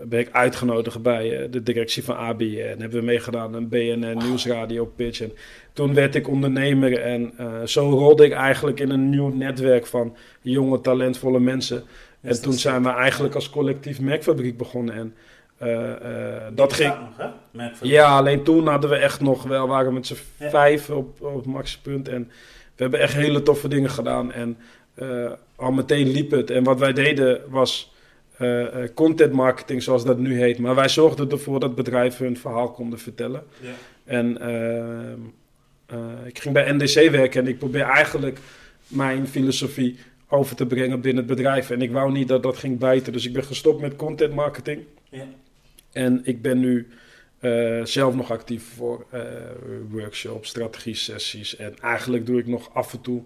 ben 0.00 0.20
ik 0.20 0.28
uitgenodigd 0.32 1.02
bij 1.02 1.38
eh, 1.38 1.50
de 1.50 1.62
directie 1.62 2.04
van 2.04 2.16
ABN. 2.16 2.58
En 2.58 2.80
hebben 2.80 2.98
we 2.98 3.04
meegedaan 3.04 3.54
aan 3.54 3.68
BNN 3.68 4.16
Nieuwsradio 4.16 4.84
Pitch. 4.84 5.20
En 5.20 5.32
toen 5.72 5.94
werd 5.94 6.14
ik 6.14 6.28
ondernemer 6.28 7.00
en 7.00 7.32
zo 7.68 7.90
rolde 7.90 8.24
ik 8.24 8.32
eigenlijk 8.32 8.80
in 8.80 8.90
een 8.90 9.08
nieuw 9.10 9.28
netwerk 9.34 9.86
van 9.86 10.16
jonge, 10.40 10.80
talentvolle 10.80 11.40
mensen. 11.40 11.82
En 12.20 12.42
toen 12.42 12.52
zijn 12.52 12.82
we 12.82 12.88
eigenlijk 12.88 13.34
als 13.34 13.50
collectief 13.50 14.00
merkfabriek 14.00 14.56
begonnen. 14.56 14.94
En 14.94 15.14
dat 16.54 16.72
ging... 16.72 16.94
nog, 17.50 17.70
Ja, 17.80 18.16
alleen 18.16 18.42
toen 18.42 18.66
hadden 18.66 18.90
we 18.90 18.96
echt 18.96 19.20
nog 19.20 19.42
wel, 19.42 19.68
waren 19.68 19.86
we 19.86 19.92
met 19.92 20.06
z'n 20.06 20.16
Ja. 20.38 20.50
vijf 20.50 20.90
op, 20.90 21.22
op 21.22 21.46
maxpunt. 21.46 22.08
En 22.08 22.30
we 22.76 22.82
hebben 22.82 23.00
echt 23.00 23.14
hele 23.14 23.42
toffe 23.42 23.68
dingen 23.68 23.90
gedaan. 23.90 24.32
En 24.32 24.56
al 25.62 25.72
meteen 25.72 26.10
liep 26.10 26.30
het. 26.30 26.50
En 26.50 26.64
wat 26.64 26.78
wij 26.78 26.92
deden 26.92 27.40
was 27.48 27.92
eh, 28.36 28.82
eh, 28.82 28.90
content 28.94 29.32
marketing, 29.32 29.82
zoals 29.82 30.04
dat 30.04 30.18
nu 30.18 30.38
heet. 30.38 30.58
Maar 30.58 30.74
wij 30.74 30.88
zorgden 30.88 31.30
ervoor 31.30 31.60
dat 31.60 31.74
bedrijven 31.74 32.24
hun 32.24 32.36
verhaal 32.36 32.70
konden 32.70 32.98
vertellen. 32.98 33.42
Ja. 33.60 33.72
En 34.04 34.40
ehm, 34.40 35.18
eh, 35.86 36.26
ik 36.26 36.38
ging 36.38 36.54
bij 36.54 36.72
NDC 36.72 37.10
werken 37.10 37.42
en 37.42 37.48
ik 37.48 37.58
probeer 37.58 37.82
eigenlijk 37.82 38.38
mijn 38.86 39.28
filosofie 39.28 39.98
over 40.28 40.56
te 40.56 40.66
brengen 40.66 41.00
binnen 41.00 41.24
het 41.26 41.36
bedrijf. 41.36 41.70
En 41.70 41.82
ik 41.82 41.92
wou 41.92 42.12
niet 42.12 42.28
dat 42.28 42.42
dat 42.42 42.56
ging 42.56 42.78
bijten. 42.78 43.12
Dus 43.12 43.26
ik 43.26 43.32
ben 43.32 43.44
gestopt 43.44 43.80
met 43.80 43.96
content 43.96 44.34
marketing. 44.34 44.84
Ja. 45.08 45.26
En 45.92 46.20
ik 46.24 46.42
ben 46.42 46.60
nu 46.60 46.88
zelf 47.84 48.14
nog 48.14 48.30
actief 48.30 48.64
voor 48.76 49.06
eh, 49.10 49.20
workshops, 49.90 50.48
strategie-sessies. 50.48 51.56
En 51.56 51.74
eigenlijk 51.80 52.26
doe 52.26 52.38
ik 52.38 52.46
nog 52.46 52.74
af 52.74 52.92
en 52.92 53.00
toe 53.00 53.22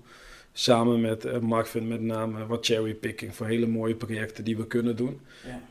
samen 0.59 1.01
met 1.01 1.41
Mark 1.41 1.67
Vind 1.67 1.89
met 1.89 2.01
name 2.01 2.47
wat 2.47 2.67
cherrypicking 2.67 3.35
voor 3.35 3.47
hele 3.47 3.67
mooie 3.67 3.95
projecten 3.95 4.45
die 4.45 4.57
we 4.57 4.67
kunnen 4.67 4.97
doen. 4.97 5.21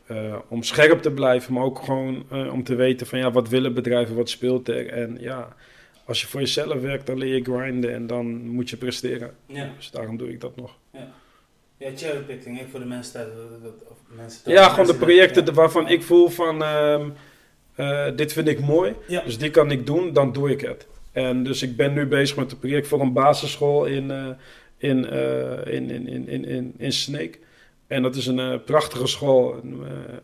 Ja. 0.07 0.15
Uh, 0.15 0.35
om 0.47 0.63
scherp 0.63 1.01
te 1.01 1.11
blijven, 1.11 1.53
maar 1.53 1.63
ook 1.63 1.79
gewoon 1.79 2.25
uh, 2.31 2.53
om 2.53 2.63
te 2.63 2.75
weten 2.75 3.07
van 3.07 3.19
ja, 3.19 3.31
wat 3.31 3.49
willen 3.49 3.73
bedrijven, 3.73 4.15
wat 4.15 4.29
speelt 4.29 4.67
er. 4.67 4.87
En 4.87 5.17
ja, 5.19 5.55
als 6.05 6.21
je 6.21 6.27
voor 6.27 6.39
jezelf 6.39 6.81
werkt, 6.81 7.05
dan 7.05 7.17
leer 7.17 7.35
je 7.35 7.43
grinden 7.43 7.93
en 7.93 8.07
dan 8.07 8.47
moet 8.47 8.69
je 8.69 8.77
presteren. 8.77 9.35
Ja. 9.45 9.69
Dus 9.75 9.91
daarom 9.91 10.17
doe 10.17 10.29
ik 10.29 10.41
dat 10.41 10.55
nog. 10.55 10.77
Ja, 10.91 11.11
ja 11.77 11.89
cherrypicking, 11.95 12.61
voor 12.71 12.79
de 12.79 12.85
mensen 12.85 13.13
thuis. 13.13 13.29
of 13.89 13.97
mensen 14.15 14.51
Ja, 14.51 14.69
gewoon 14.69 14.87
de 14.87 14.95
projecten 14.95 15.45
ja. 15.45 15.51
waarvan 15.51 15.87
ik 15.87 16.03
voel 16.03 16.29
van 16.29 16.63
ehm, 16.63 17.09
eh, 17.75 18.07
dit 18.15 18.33
vind 18.33 18.47
ik 18.47 18.59
mooi. 18.59 18.93
Ja. 19.07 19.21
Dus 19.21 19.37
die 19.37 19.49
kan 19.49 19.71
ik 19.71 19.85
doen, 19.85 20.13
dan 20.13 20.33
doe 20.33 20.51
ik 20.51 20.61
het. 20.61 20.87
En 21.11 21.43
dus 21.43 21.61
ik 21.61 21.75
ben 21.75 21.93
nu 21.93 22.05
bezig 22.05 22.37
met 22.37 22.51
een 22.51 22.59
project 22.59 22.87
voor 22.87 23.01
een 23.01 23.13
basisschool 23.13 23.85
in, 23.85 24.11
eh, 24.11 24.27
in, 24.77 25.05
eh, 25.09 25.73
in, 25.73 25.89
in, 25.89 26.07
in, 26.07 26.27
in, 26.27 26.45
in, 26.45 26.73
in 26.77 26.91
Sneek. 26.91 27.39
En 27.88 28.01
dat 28.01 28.15
is 28.15 28.27
een 28.27 28.39
eh, 28.39 28.55
prachtige 28.65 29.07
school 29.07 29.61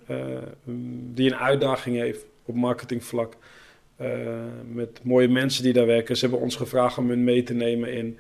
eh, 0.08 0.18
mm, 0.64 1.12
die 1.14 1.32
een 1.32 1.38
uitdaging 1.38 1.98
heeft 1.98 2.26
op 2.46 2.56
marketingvlak. 2.56 3.34
Met 4.72 5.00
mooie 5.04 5.28
mensen 5.28 5.64
die 5.64 5.74
daar 5.74 5.86
werken. 5.86 6.18
Ze 6.18 6.26
hebben 6.26 6.44
ons 6.44 6.56
gevraagd 6.56 6.98
om 6.98 7.10
hun 7.10 7.24
mee 7.24 7.44
te 7.44 7.54
nemen 7.54 7.94
in, 7.94 8.18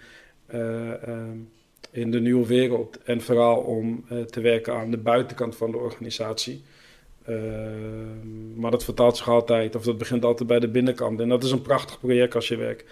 in 1.91 2.11
de 2.11 2.19
nieuwe 2.19 2.47
wereld. 2.47 3.03
En 3.03 3.21
vooral 3.21 3.57
om 3.57 4.05
te 4.29 4.41
werken 4.41 4.73
aan 4.73 4.91
de 4.91 4.97
buitenkant 4.97 5.55
van 5.55 5.71
de 5.71 5.77
organisatie. 5.77 6.63
Maar 8.55 8.71
dat 8.71 8.83
vertaalt 8.83 9.17
zich 9.17 9.29
altijd, 9.29 9.75
of 9.75 9.83
dat 9.83 9.97
begint 9.97 10.25
altijd 10.25 10.49
bij 10.49 10.59
de 10.59 10.67
binnenkant. 10.67 11.19
En 11.19 11.29
dat 11.29 11.43
is 11.43 11.51
een 11.51 11.61
prachtig 11.61 11.99
project 11.99 12.35
als 12.35 12.47
je 12.47 12.55
werkt 12.55 12.85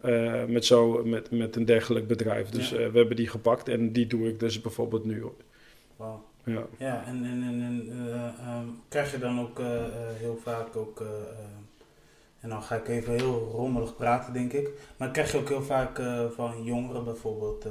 eh, 0.00 0.44
met, 0.44 0.64
zo, 0.64 1.04
met, 1.04 1.30
met 1.30 1.56
een 1.56 1.64
dergelijk 1.64 2.06
bedrijf. 2.06 2.48
Dus 2.48 2.70
Ja. 2.70 2.76
eh, 2.76 2.88
we 2.90 2.98
hebben 2.98 3.16
die 3.16 3.28
gepakt 3.28 3.68
en 3.68 3.92
die 3.92 4.06
doe 4.06 4.28
ik 4.28 4.40
dus 4.40 4.60
bijvoorbeeld 4.60 5.04
nu. 5.04 5.24
Wauw. 5.96 6.24
Ja. 6.44 6.66
Ja, 6.78 7.04
en, 7.06 7.24
en, 7.24 7.42
en, 7.42 7.62
en, 7.62 7.88
eh, 8.12 8.24
ehm, 8.24 8.66
krijg 8.88 9.10
je 9.12 9.18
dan 9.18 9.40
ook 9.40 9.60
heel 10.18 10.38
vaak 10.42 10.76
ook, 10.76 11.04
en 12.40 12.48
dan 12.48 12.62
ga 12.62 12.74
ik 12.76 12.88
even 12.88 13.12
heel 13.12 13.50
rommelig 13.52 13.96
praten 13.96 14.32
denk 14.32 14.52
ik, 14.52 14.68
maar 14.96 15.10
krijg 15.10 15.32
je 15.32 15.38
ook 15.38 15.48
heel 15.48 15.62
vaak 15.62 16.00
van 16.34 16.64
jongeren 16.64 17.04
bijvoorbeeld 17.04 17.66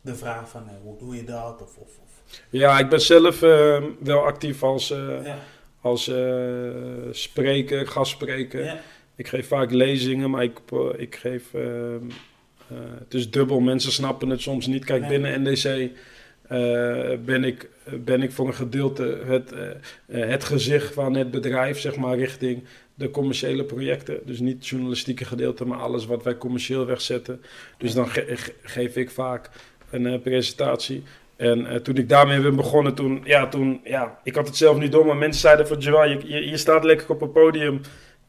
de 0.00 0.14
vraag 0.14 0.48
van 0.48 0.62
hoe 0.82 0.98
doe 0.98 1.16
je 1.16 1.24
dat? 1.24 1.62
Of, 1.62 1.76
of, 1.76 1.98
of. 2.04 2.40
ja, 2.50 2.78
ik 2.78 2.88
ben 2.88 3.00
zelf 3.00 3.40
wel 4.00 4.24
actief 4.24 4.62
als, 4.62 4.88
Ja, 4.88 5.36
als 5.80 6.02
spreker, 7.10 7.86
gastspreker. 7.86 8.64
ja, 8.64 8.80
Ik 9.16 9.28
geef 9.28 9.46
vaak 9.48 9.70
lezingen, 9.70 10.30
maar 10.30 10.42
ik, 10.42 10.58
ik 10.96 11.14
geef. 11.16 11.54
eh, 11.54 11.62
het 12.98 13.14
is 13.14 13.30
dubbel, 13.30 13.60
mensen 13.60 13.92
snappen 13.92 14.28
het 14.28 14.40
soms 14.40 14.66
niet. 14.66 14.84
Kijk, 14.84 15.00
Nee. 15.00 15.08
binnen 15.10 15.42
NDC 15.42 15.64
eh, 15.64 17.18
ben, 17.24 17.44
ik, 17.44 17.68
ben 18.04 18.22
ik 18.22 18.32
voor 18.32 18.46
een 18.46 18.54
gedeelte 18.54 19.18
het, 19.26 19.52
eh, 19.52 19.68
het 20.28 20.44
gezicht 20.44 20.94
van 20.94 21.14
het 21.14 21.30
bedrijf, 21.30 21.78
zeg 21.78 21.96
maar, 21.96 22.18
richting 22.18 22.64
de 22.94 23.10
commerciële 23.10 23.64
projecten. 23.64 24.18
Dus 24.24 24.38
niet 24.40 24.54
het 24.56 24.66
journalistieke 24.68 25.24
gedeelte, 25.24 25.64
maar 25.66 25.78
alles 25.78 26.06
wat 26.06 26.22
wij 26.22 26.36
commercieel 26.38 26.86
wegzetten. 26.86 27.42
Dus 27.78 27.94
dan 27.94 28.08
ge- 28.08 28.26
ge- 28.36 28.54
geef 28.62 28.96
ik 28.96 29.10
vaak 29.10 29.50
een 29.90 30.20
presentatie. 30.22 31.02
En 31.36 31.82
toen 31.82 31.96
ik 31.96 32.08
daarmee 32.08 32.40
ben 32.40 32.56
begonnen, 32.56 32.94
toen, 32.94 33.20
ja, 33.24 33.48
toen, 33.48 33.80
ja, 33.84 34.18
ik 34.24 34.34
had 34.34 34.46
het 34.46 34.56
zelf 34.56 34.78
niet 34.78 34.92
door, 34.92 35.06
maar 35.06 35.16
mensen 35.16 35.40
zeiden 35.40 35.66
van, 35.66 35.78
Joël, 35.78 36.10
je, 36.10 36.18
je, 36.26 36.48
je 36.48 36.56
staat 36.56 36.84
lekker 36.84 37.08
op 37.10 37.22
een 37.22 37.32
podium. 37.32 37.80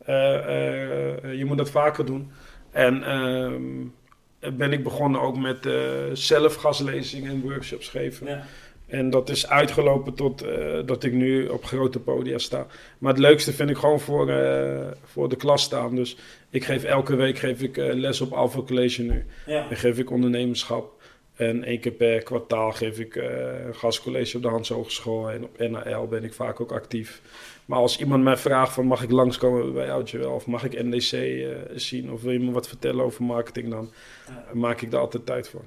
Eh, 0.06 0.36
eh, 0.36 1.38
je 1.38 1.46
moet 1.46 1.58
dat 1.58 1.70
vaker 1.70 2.06
doen. 2.06 2.32
En 2.72 3.04
ehm, 3.04 4.58
ben 4.58 4.72
ik 4.72 4.84
begonnen 4.84 5.22
ook 5.22 5.38
met 5.38 5.66
eh 5.66 5.74
zelf 6.14 6.56
gastlezingen 6.56 7.32
en 7.32 7.42
workshops 7.42 7.88
geven. 7.88 8.28
Ja. 8.28 8.44
En 8.88 9.10
dat 9.10 9.30
is 9.30 9.50
uitgelopen 9.50 10.14
tot 10.14 10.42
eh, 10.42 10.80
dat 10.86 11.04
ik 11.04 11.14
nu 11.14 11.48
op 11.48 11.66
grote 11.66 12.00
podia 12.00 12.38
sta. 12.38 12.68
Maar 12.98 13.12
het 13.12 13.22
leukste 13.22 13.54
vind 13.54 13.70
ik 13.70 13.78
gewoon 13.78 14.00
voor, 14.00 14.30
eh, 14.30 14.88
voor 15.04 15.30
de 15.30 15.36
klas 15.36 15.64
staan. 15.64 15.96
Dus 15.96 16.18
ik 16.50 16.64
geef 16.64 16.84
elke 16.84 17.16
week 17.16 17.38
geef 17.38 17.62
ik, 17.62 17.78
eh, 17.78 17.94
les 17.94 18.22
op 18.22 18.32
Alpha 18.32 18.62
College 18.62 19.02
nu. 19.02 19.26
Ja. 19.46 19.68
Dan 19.68 19.78
geef 19.78 19.98
ik 19.98 20.12
ondernemerschap. 20.12 20.95
En 21.36 21.64
één 21.64 21.80
keer 21.80 21.92
per 21.92 22.24
kwartaal 22.24 22.72
geef 22.72 23.00
ik 23.00 23.16
eh, 23.16 23.66
een 23.66 23.76
gastcollege 23.76 24.38
op 24.38 24.44
de 24.44 24.50
Hans 24.50 24.70
Hogeschool. 24.70 25.30
En 25.30 25.44
op 25.44 25.58
NAL 25.58 26.08
ben 26.08 26.24
ik 26.24 26.34
vaak 26.34 26.62
ook 26.62 26.72
actief. 26.72 27.22
Maar 27.66 27.80
als 27.80 28.00
iemand 28.00 28.24
mij 28.24 28.38
vraagt 28.38 28.74
van 28.74 28.86
mag 28.86 29.04
ik 29.04 29.12
langskomen 29.12 29.74
bij 29.74 29.86
jou 29.86 30.04
Joel? 30.04 30.32
Of 30.34 30.46
mag 30.46 30.64
ik 30.64 30.84
NDC 30.84 31.12
eh, 31.12 31.48
zien? 31.76 32.12
Of 32.12 32.22
wil 32.22 32.32
je 32.32 32.40
me 32.40 32.52
wat 32.52 32.68
vertellen 32.68 33.06
over 33.06 33.24
marketing? 33.24 33.70
Dan 33.70 33.92
Ja. 34.28 34.44
maak 34.54 34.82
ik 34.82 34.92
daar 34.92 35.00
altijd 35.02 35.26
tijd 35.26 35.50
voor. 35.50 35.64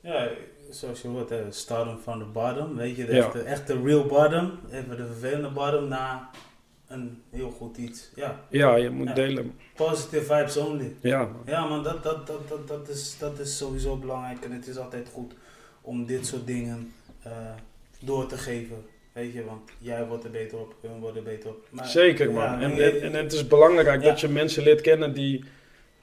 Ja, 0.00 0.28
zoals 0.70 1.02
je 1.02 1.08
hoort, 1.08 1.28
hè, 1.30 1.42
starten 1.52 1.98
van 2.02 2.18
de 2.18 2.24
bottom, 2.24 2.76
weet 2.76 2.96
je, 2.96 3.04
de 3.04 3.14
Ja. 3.14 3.24
echte, 3.24 3.38
echte 3.40 3.80
real 3.84 4.06
bottom, 4.06 4.50
even 4.72 4.96
de 4.96 5.06
vervelende 5.06 5.48
bottom, 5.50 5.88
naar 5.88 6.28
een 6.92 7.22
heel 7.30 7.50
goed 7.50 7.76
iets. 7.76 8.10
Ja, 8.14 8.40
Ja, 8.50 8.76
je 8.76 8.90
moet 8.90 9.08
Ja. 9.08 9.14
delen. 9.14 9.52
positive 9.76 10.22
vibes 10.34 10.56
only. 10.56 10.94
Ja, 11.00 11.18
man. 11.22 11.42
Ja, 11.46 11.66
man, 11.66 11.82
dat, 11.82 12.02
dat, 12.02 12.26
dat, 12.26 12.48
dat, 12.48 12.68
dat, 12.68 12.88
is, 12.88 13.16
dat 13.18 13.38
is 13.38 13.56
sowieso 13.56 13.96
belangrijk 13.96 14.44
en 14.44 14.52
het 14.52 14.66
is 14.66 14.76
altijd 14.76 15.08
goed 15.12 15.34
om 15.80 16.06
dit 16.06 16.26
soort 16.26 16.46
dingen 16.46 16.92
eh, 17.22 17.32
door 18.00 18.26
te 18.26 18.36
geven. 18.36 18.76
Weet 19.12 19.32
je, 19.32 19.44
want 19.44 19.70
jij 19.78 20.06
wordt 20.06 20.24
er 20.24 20.30
beter 20.30 20.58
op, 20.58 20.74
hun 20.80 21.00
worden 21.00 21.16
er 21.26 21.30
beter 21.30 21.50
op. 21.50 21.66
Maar, 21.70 21.86
Zeker, 21.86 22.30
ja, 22.30 22.50
man. 22.50 22.60
En, 22.60 22.74
je- 22.74 22.98
en, 22.98 23.12
het 23.14 23.32
is 23.32 23.46
belangrijk 23.46 24.02
Ja. 24.02 24.08
dat 24.08 24.20
je 24.20 24.28
mensen 24.28 24.62
leert 24.62 24.80
kennen 24.80 25.12
die, 25.14 25.44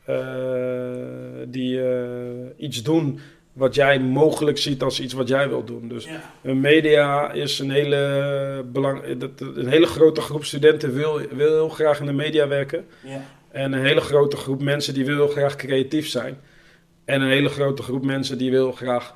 eh, 0.06 1.45
die 1.47 1.82
eh, 1.91 2.45
iets 2.58 2.84
doen 2.84 3.19
wat 3.60 3.76
jij 3.76 4.00
mogelijk 4.00 4.58
ziet 4.58 4.82
als 4.82 5.00
iets 5.00 5.13
wat 5.13 5.28
jij 5.28 5.50
wil 5.50 5.63
doen. 5.63 5.88
Dus 5.88 6.06
ja, 6.06 6.22
een 6.41 6.60
media 6.60 7.32
is 7.32 7.60
een 7.60 7.72
hele, 7.72 8.65
belang, 8.72 9.04
een 9.39 9.67
hele 9.67 9.86
grote 9.86 10.22
groep 10.22 10.45
studenten 10.45 10.93
wil, 10.93 11.22
wil 11.32 11.54
heel 11.54 11.69
graag 11.69 12.00
in 12.00 12.06
de 12.06 12.13
media 12.13 12.48
werken. 12.48 12.86
ja, 13.04 13.22
En 13.52 13.74
een 13.74 13.86
hele 13.86 14.02
grote 14.02 14.38
groep 14.38 14.62
mensen 14.62 14.93
die 14.93 15.06
wil 15.06 15.15
heel 15.15 15.28
graag 15.28 15.56
creatief 15.56 16.08
zijn. 16.08 16.38
En 17.06 17.22
een 17.22 17.30
hele 17.30 17.50
grote 17.50 17.84
groep 17.84 18.06
mensen 18.06 18.38
die 18.38 18.52
wil 18.52 18.72
graag 18.72 19.13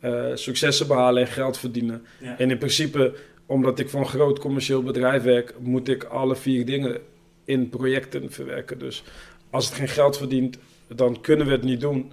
eh, 0.00 0.24
successen 0.34 0.86
behalen 0.86 1.22
en 1.22 1.28
geld 1.28 1.58
verdienen. 1.58 2.04
ja. 2.20 2.38
En 2.38 2.50
in 2.50 2.58
principe, 2.58 3.14
omdat 3.46 3.78
ik 3.78 3.88
voor 3.88 4.00
een 4.00 4.06
groot 4.06 4.38
commercieel 4.38 4.82
bedrijf 4.82 5.22
werk, 5.22 5.54
moet 5.58 5.88
ik 5.88 6.04
alle 6.04 6.36
vier 6.36 6.66
dingen 6.66 6.98
in 7.44 7.68
projecten 7.68 8.32
verwerken. 8.32 8.78
Dus 8.78 9.02
als 9.50 9.66
het 9.66 9.74
geen 9.74 9.88
geld 9.88 10.16
verdient, 10.16 10.58
dan 10.88 11.20
kunnen 11.20 11.46
we 11.46 11.52
het 11.52 11.62
niet 11.62 11.80
doen. 11.80 12.12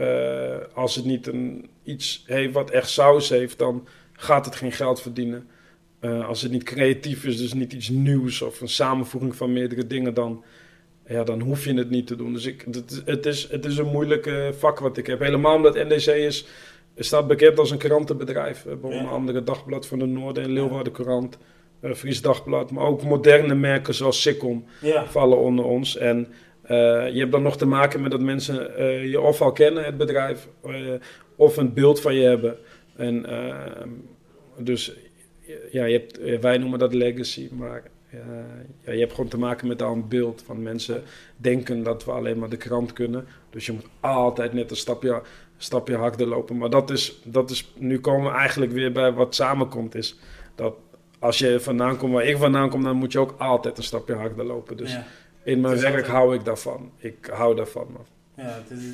Eh, 0.00 0.56
als 0.74 0.94
het 0.94 1.04
niet 1.04 1.26
een, 1.26 1.68
iets 1.82 2.24
heeft 2.26 2.52
wat 2.52 2.70
echt 2.70 2.90
saus 2.90 3.28
heeft, 3.28 3.58
dan 3.58 3.86
gaat 4.12 4.44
het 4.44 4.54
geen 4.56 4.72
geld 4.72 5.00
verdienen. 5.02 5.48
Eh, 6.00 6.28
als 6.28 6.42
het 6.42 6.52
niet 6.52 6.62
creatief 6.62 7.24
is, 7.24 7.36
dus 7.38 7.54
niet 7.54 7.72
iets 7.72 7.88
nieuws 7.88 8.42
of 8.42 8.60
een 8.60 8.68
samenvoeging 8.68 9.36
van 9.36 9.52
meerdere 9.52 9.86
dingen, 9.86 10.14
dan, 10.14 10.44
ja, 11.06 11.24
dan 11.24 11.40
hoef 11.40 11.64
je 11.64 11.74
het 11.74 11.90
niet 11.90 12.06
te 12.06 12.16
doen. 12.16 12.32
Dus 12.32 12.46
ik, 12.46 12.64
het, 12.70 13.02
het, 13.04 13.26
is, 13.26 13.48
het 13.50 13.64
is 13.64 13.78
een 13.78 13.86
moeilijk 13.90 14.26
eh, 14.26 14.48
vak 14.52 14.78
wat 14.78 14.96
ik 14.96 15.06
heb. 15.06 15.20
Helemaal 15.20 15.56
omdat 15.56 15.74
NDC 15.74 16.06
is, 16.06 16.46
staat 16.96 17.26
bekend 17.26 17.58
als 17.58 17.70
een 17.70 17.78
krantenbedrijf. 17.78 18.62
We 18.62 18.68
hebben 18.68 18.90
Ja. 18.90 18.96
onder 18.96 19.12
andere 19.12 19.42
Dagblad 19.44 19.86
van 19.86 19.98
de 19.98 20.06
Noorden 20.06 20.42
en 20.42 20.52
Leeuwarden 20.52 20.92
Courant, 20.92 21.38
eh, 21.80 21.92
Fries 21.92 22.22
Dagblad. 22.22 22.70
Maar 22.70 22.84
ook 22.84 23.02
moderne 23.02 23.54
merken 23.54 23.94
zoals 23.94 24.22
Sikkom 24.22 24.64
ja. 24.80 25.06
vallen 25.06 25.38
onder 25.38 25.64
ons. 25.64 25.96
En 25.96 26.28
je 27.12 27.18
hebt 27.18 27.32
dan 27.32 27.42
nog 27.42 27.56
te 27.56 27.66
maken 27.66 28.00
met 28.00 28.10
dat 28.10 28.20
mensen 28.20 28.76
eh, 28.76 29.10
je 29.10 29.20
of 29.20 29.40
al 29.42 29.52
kennen, 29.52 29.84
het 29.84 29.96
bedrijf, 29.96 30.48
eh, 30.62 30.72
of 31.36 31.56
een 31.56 31.72
beeld 31.72 32.00
van 32.00 32.14
je 32.14 32.22
hebben. 32.22 32.56
En 32.96 33.26
eh, 33.26 33.86
dus 34.58 34.92
ja, 35.70 35.84
je 35.84 35.98
hebt, 35.98 36.18
eh, 36.18 36.38
wij 36.38 36.58
noemen 36.58 36.78
dat 36.78 36.94
legacy, 36.94 37.48
maar 37.52 37.82
eh, 38.10 38.18
ja, 38.84 38.92
je 38.92 38.98
hebt 38.98 39.12
gewoon 39.14 39.30
te 39.30 39.38
maken 39.38 39.68
met 39.68 39.82
al 39.82 39.92
een 39.92 40.08
beeld 40.08 40.42
van 40.46 40.62
mensen 40.62 41.02
denken 41.36 41.82
dat 41.82 42.04
we 42.04 42.10
alleen 42.10 42.38
maar 42.38 42.48
de 42.48 42.56
krant 42.56 42.92
kunnen. 42.92 43.26
Dus 43.50 43.66
je 43.66 43.72
moet 43.72 43.86
altijd 44.00 44.52
net 44.52 44.70
een 44.70 44.76
stapje, 44.76 45.22
stapje 45.56 45.96
harder 45.96 46.26
lopen. 46.26 46.56
Maar 46.56 46.70
dat 46.70 46.90
is, 46.90 47.20
dat 47.24 47.50
is, 47.50 47.72
nu 47.76 48.00
komen 48.00 48.32
we 48.32 48.38
eigenlijk 48.38 48.72
weer 48.72 48.92
bij 48.92 49.12
wat 49.12 49.34
samenkomt, 49.34 49.94
is 49.94 50.18
dat 50.54 50.74
als 51.18 51.38
je 51.38 51.60
vandaan 51.60 51.96
komt 51.96 52.12
waar 52.12 52.24
ik 52.24 52.36
vandaan 52.36 52.70
kom, 52.70 52.82
dan 52.82 52.96
moet 52.96 53.12
je 53.12 53.18
ook 53.18 53.34
altijd 53.38 53.78
een 53.78 53.84
stapje 53.84 54.14
harder 54.14 54.44
lopen. 54.44 54.76
Dus. 54.76 54.98
In 55.44 55.60
mijn 55.60 55.72
Het 55.74 55.82
werk 55.82 56.06
hou 56.06 56.34
ik 56.34 56.44
daarvan. 56.44 56.90
Ik 56.98 57.28
hou 57.32 57.56
daarvan. 57.56 57.86
man. 57.92 58.06
Ja, 58.46 58.62
het 58.68 58.70
is, 58.78 58.84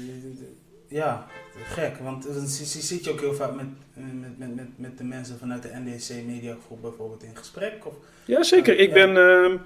ja, 0.88 1.26
gek, 1.64 1.96
want 1.96 2.22
dan 2.34 2.46
zi- 2.46 2.64
zi- 2.64 2.80
zit 2.80 3.04
je 3.04 3.10
ook 3.10 3.20
heel 3.20 3.34
vaak 3.34 3.54
met, 3.54 3.66
met, 3.94 4.38
met, 4.38 4.54
met, 4.56 4.66
met 4.76 4.98
de 4.98 5.04
mensen 5.04 5.38
vanuit 5.38 5.62
de 5.62 5.70
NDC 5.84 6.10
Media 6.26 6.56
Groep 6.66 6.80
bijvoorbeeld 6.82 7.22
in 7.22 7.36
gesprek. 7.36 7.86
Of, 7.86 7.94
Ja, 8.24 8.42
zeker. 8.42 8.78
Ik 8.78 8.92
ben. 8.92 9.16
ehm, 9.16 9.56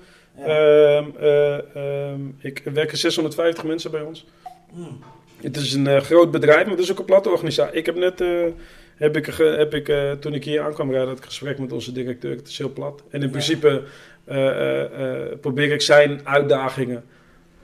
ik 2.39 2.63
er 2.65 2.73
werken 2.73 2.99
650 2.99 3.65
mensen 3.65 3.91
bij 3.91 4.03
ons. 4.03 4.27
Mm, 4.73 4.99
Het 5.43 5.57
is 5.57 5.73
een 5.73 5.87
eh, 5.87 6.01
groot 6.01 6.31
bedrijf, 6.31 6.63
maar 6.63 6.75
het 6.75 6.85
is 6.85 6.91
ook 6.91 6.99
een 6.99 7.05
platte 7.05 7.31
organisatie. 7.31 7.77
Ik 7.79 7.87
heb 7.87 7.97
net. 7.97 8.21
eh, 8.21 8.45
heb 8.97 9.17
ik, 9.17 9.27
heb 9.37 9.75
ik, 9.75 10.21
toen 10.21 10.35
ik 10.35 10.45
hier 10.45 10.63
aankwam 10.63 10.91
rijden, 10.91 11.11
een 11.11 11.23
gesprek 11.23 11.59
met 11.59 11.73
onze 11.73 11.93
directeur. 11.93 12.37
Het 12.37 12.49
is 12.49 12.59
heel 12.59 12.73
plat. 12.73 13.03
En 13.11 13.19
in 13.21 13.25
Ja. 13.27 13.31
principe 13.31 13.83
probeer 15.41 15.73
ik 15.73 15.81
zijn 15.81 16.21
uitdagingen 16.25 17.05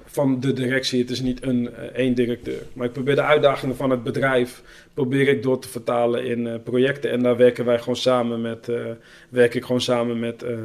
van 0.05 0.41
de 0.41 0.53
directie. 0.53 1.01
Het 1.01 1.11
is 1.11 1.21
niet 1.21 1.43
een 1.43 1.75
eh, 1.75 1.85
één 1.85 2.15
directeur. 2.15 2.63
Maar 2.73 2.87
ik 2.87 2.93
probeer 2.93 3.15
de 3.15 3.23
uitdagingen 3.23 3.77
van 3.77 3.91
het 3.91 4.03
bedrijf 4.03 4.63
probeer 4.95 5.29
ik 5.29 5.43
door 5.43 5.59
te 5.59 5.69
vertalen 5.69 6.25
in 6.25 6.47
eh, 6.47 6.55
projecten. 6.65 7.11
En 7.11 7.23
daar 7.23 7.37
werken 7.37 7.65
wij 7.65 7.79
gewoon 7.79 7.97
samen 7.97 8.41
met, 8.41 8.69
eh, 8.69 8.85
werk 9.29 9.55
ik 9.55 9.65
gewoon 9.65 9.81
samen 9.81 10.19
met, 10.19 10.43
eh, 10.43 10.53
eh, 10.53 10.59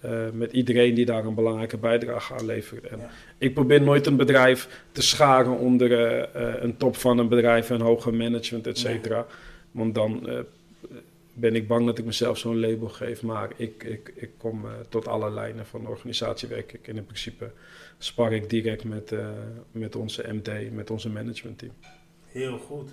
eh, 0.00 0.32
met 0.32 0.52
iedereen 0.52 0.94
die 0.94 1.04
daar 1.06 1.24
een 1.24 1.34
belangrijke 1.34 1.76
bijdrage 1.78 2.34
aan 2.34 2.46
levert. 2.46 2.86
En 2.86 2.98
Ja. 2.98 3.10
Ik 3.38 3.54
probeer 3.54 3.82
nooit 3.82 4.06
een 4.06 4.16
bedrijf 4.16 4.84
te 4.92 5.02
scharen 5.02 5.58
onder 5.58 5.92
eh, 5.92 6.18
eh, 6.48 6.62
een 6.62 6.76
top 6.76 6.96
van 6.96 7.18
een 7.18 7.28
bedrijf 7.28 7.70
en 7.70 7.80
hoger 7.80 8.14
management, 8.14 8.66
et 8.66 8.78
cetera. 8.78 9.26
Want 9.70 9.94
dan 9.94 10.28
eh, 10.28 10.38
ben 11.40 11.54
ik 11.54 11.68
bang 11.68 11.86
dat 11.86 11.98
ik 11.98 12.04
mezelf 12.04 12.38
zo'n 12.38 12.60
label 12.60 12.88
geef. 12.88 13.22
Maar 13.22 13.52
ik, 13.56 13.82
ik, 13.82 14.12
ik 14.14 14.30
kom 14.38 14.64
eh, 14.64 14.72
tot 14.88 15.08
alle 15.08 15.30
lijnen 15.30 15.66
van 15.66 15.82
de 15.82 15.88
organisatie 15.88 16.48
werk 16.48 16.72
ik. 16.72 16.88
En 16.88 16.96
in 16.96 17.04
principe 17.04 17.50
spar 17.98 18.32
ik 18.32 18.50
direct 18.50 18.84
met, 18.84 19.12
eh, 19.12 19.28
met 19.72 19.96
onze 19.96 20.32
MD, 20.32 20.72
met 20.72 20.90
onze 20.90 21.10
managementteam. 21.10 21.72
heel 22.26 22.58
goed. 22.58 22.90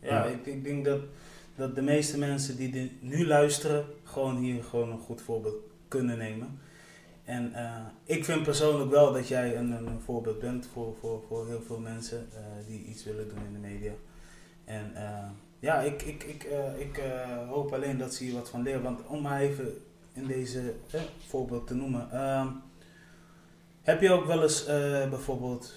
Ja, 0.00 0.08
Ja. 0.08 0.24
Ik, 0.24 0.46
ik 0.46 0.64
denk 0.64 0.84
dat, 0.84 1.00
dat 1.56 1.74
de 1.74 1.82
meeste 1.82 2.18
mensen 2.18 2.56
die 2.56 2.70
dit 2.70 2.90
nu 3.00 3.26
luisteren, 3.26 3.84
gewoon 4.04 4.36
hier 4.36 4.62
gewoon 4.64 4.90
een 4.90 4.98
goed 4.98 5.22
voorbeeld 5.22 5.56
kunnen 5.88 6.18
nemen. 6.18 6.58
En 7.24 7.54
eh, 7.54 7.80
ik 8.04 8.24
vind 8.24 8.42
persoonlijk 8.42 8.90
wel 8.90 9.12
dat 9.12 9.28
jij 9.28 9.56
een, 9.56 9.70
een 9.70 10.00
voorbeeld 10.00 10.40
bent 10.40 10.68
voor, 10.72 10.94
voor, 11.00 11.22
voor 11.28 11.46
heel 11.46 11.62
veel 11.62 11.78
mensen 11.78 12.28
die 12.66 12.84
iets 12.84 13.04
willen 13.04 13.28
doen 13.28 13.46
in 13.46 13.52
de 13.52 13.68
media. 13.68 13.92
En 14.64 14.92
ja, 15.60 15.80
ik, 15.80 16.02
ik, 16.02 16.22
ik, 16.24 16.42
eh, 16.44 16.80
ik 16.80 16.98
eh, 16.98 17.48
hoop 17.48 17.72
alleen 17.74 17.98
dat 17.98 18.14
ze 18.14 18.24
hier 18.24 18.34
wat 18.34 18.48
van 18.50 18.62
leren. 18.62 18.82
Want 18.82 19.00
om 19.06 19.22
maar 19.22 19.40
even 19.40 19.78
in 20.12 20.26
deze 20.26 20.72
eh, 20.90 21.00
voorbeeld 21.28 21.66
te 21.66 21.74
noemen. 21.74 22.08
ehm, 22.12 22.46
heb 23.82 24.00
je 24.00 24.12
ook 24.12 24.24
wel 24.26 24.42
eens 24.42 24.66
eh, 24.66 25.08
bijvoorbeeld 25.08 25.74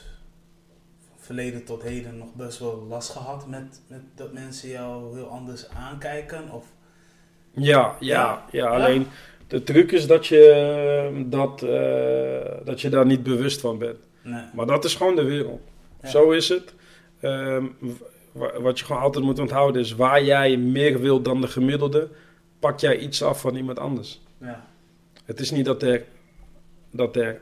verleden 1.18 1.64
tot 1.64 1.82
heden 1.84 2.18
nog 2.18 2.34
best 2.34 2.60
wel 2.60 2.86
last 2.90 3.10
gehad 3.10 3.48
met, 3.48 3.82
met 3.88 4.02
dat 4.16 4.34
mensen 4.34 4.70
jou 4.70 5.16
heel 5.18 5.28
anders 5.28 5.70
aankijken? 5.70 6.52
Of, 6.52 6.66
Ja, 7.52 7.96
ja, 8.00 8.00
Ja. 8.00 8.46
ja. 8.52 8.68
alleen 8.68 9.08
de 9.48 9.64
truc 9.64 9.92
is 9.92 10.08
dat 10.08 10.28
je, 10.28 11.26
dat, 11.30 11.60
dat 12.66 12.82
je 12.82 12.90
daar 12.90 13.06
niet 13.06 13.24
bewust 13.24 13.62
van 13.62 13.78
bent. 13.78 13.98
nee. 14.22 14.44
Maar 14.54 14.66
dat 14.66 14.86
is 14.86 14.96
gewoon 14.96 15.16
de 15.16 15.24
wereld. 15.24 15.62
Ja. 16.02 16.08
Zo 16.10 16.32
is 16.32 16.50
het. 16.50 16.74
Ehm, 17.20 17.66
wat 18.34 18.80
je 18.80 18.86
gewoon 18.86 19.02
altijd 19.02 19.26
moet 19.26 19.40
onthouden 19.40 19.82
is... 19.82 19.96
waar 19.96 20.24
jij 20.24 20.58
meer 20.58 21.00
wil 21.00 21.22
dan 21.22 21.42
de 21.42 21.48
gemiddelde... 21.48 22.10
pak 22.60 22.80
jij 22.80 22.98
iets 22.98 23.24
af 23.24 23.42
van 23.42 23.56
iemand 23.56 23.80
anders. 23.80 24.22
Ja. 24.38 24.68
Het 25.26 25.40
is 25.40 25.52
niet 25.52 25.66
dat 25.66 25.84
er, 25.84 26.04
dat 26.92 27.16
er 27.16 27.42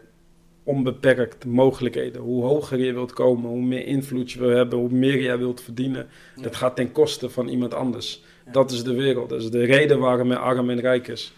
onbeperkt 0.63 1.45
mogelijkheden... 1.45 2.21
hoe 2.21 2.43
hoger 2.43 2.80
je 2.80 2.93
wilt 2.93 3.13
komen, 3.13 3.49
hoe 3.49 3.62
meer 3.62 3.86
invloed 3.86 4.32
je 4.32 4.39
wil 4.39 4.49
hebben... 4.49 4.80
hoe 4.80 4.91
meer 4.91 5.21
jij 5.21 5.38
wilt 5.38 5.62
verdienen... 5.62 6.08
Ja. 6.36 6.41
dat 6.41 6.56
gaat 6.56 6.75
ten 6.75 6.91
koste 6.91 7.30
van 7.30 7.47
iemand 7.47 7.73
anders. 7.73 8.23
Ja. 8.45 8.52
Dat 8.52 8.71
is 8.71 8.84
de 8.84 8.93
wereld. 8.93 9.30
Dat 9.30 9.41
is 9.41 9.52
de 9.52 9.65
reden 9.65 9.99
waarom 9.99 10.32
er 10.32 10.38
arm 10.38 10.69
en 10.69 10.80
rijk 10.80 11.08
is. 11.08 11.34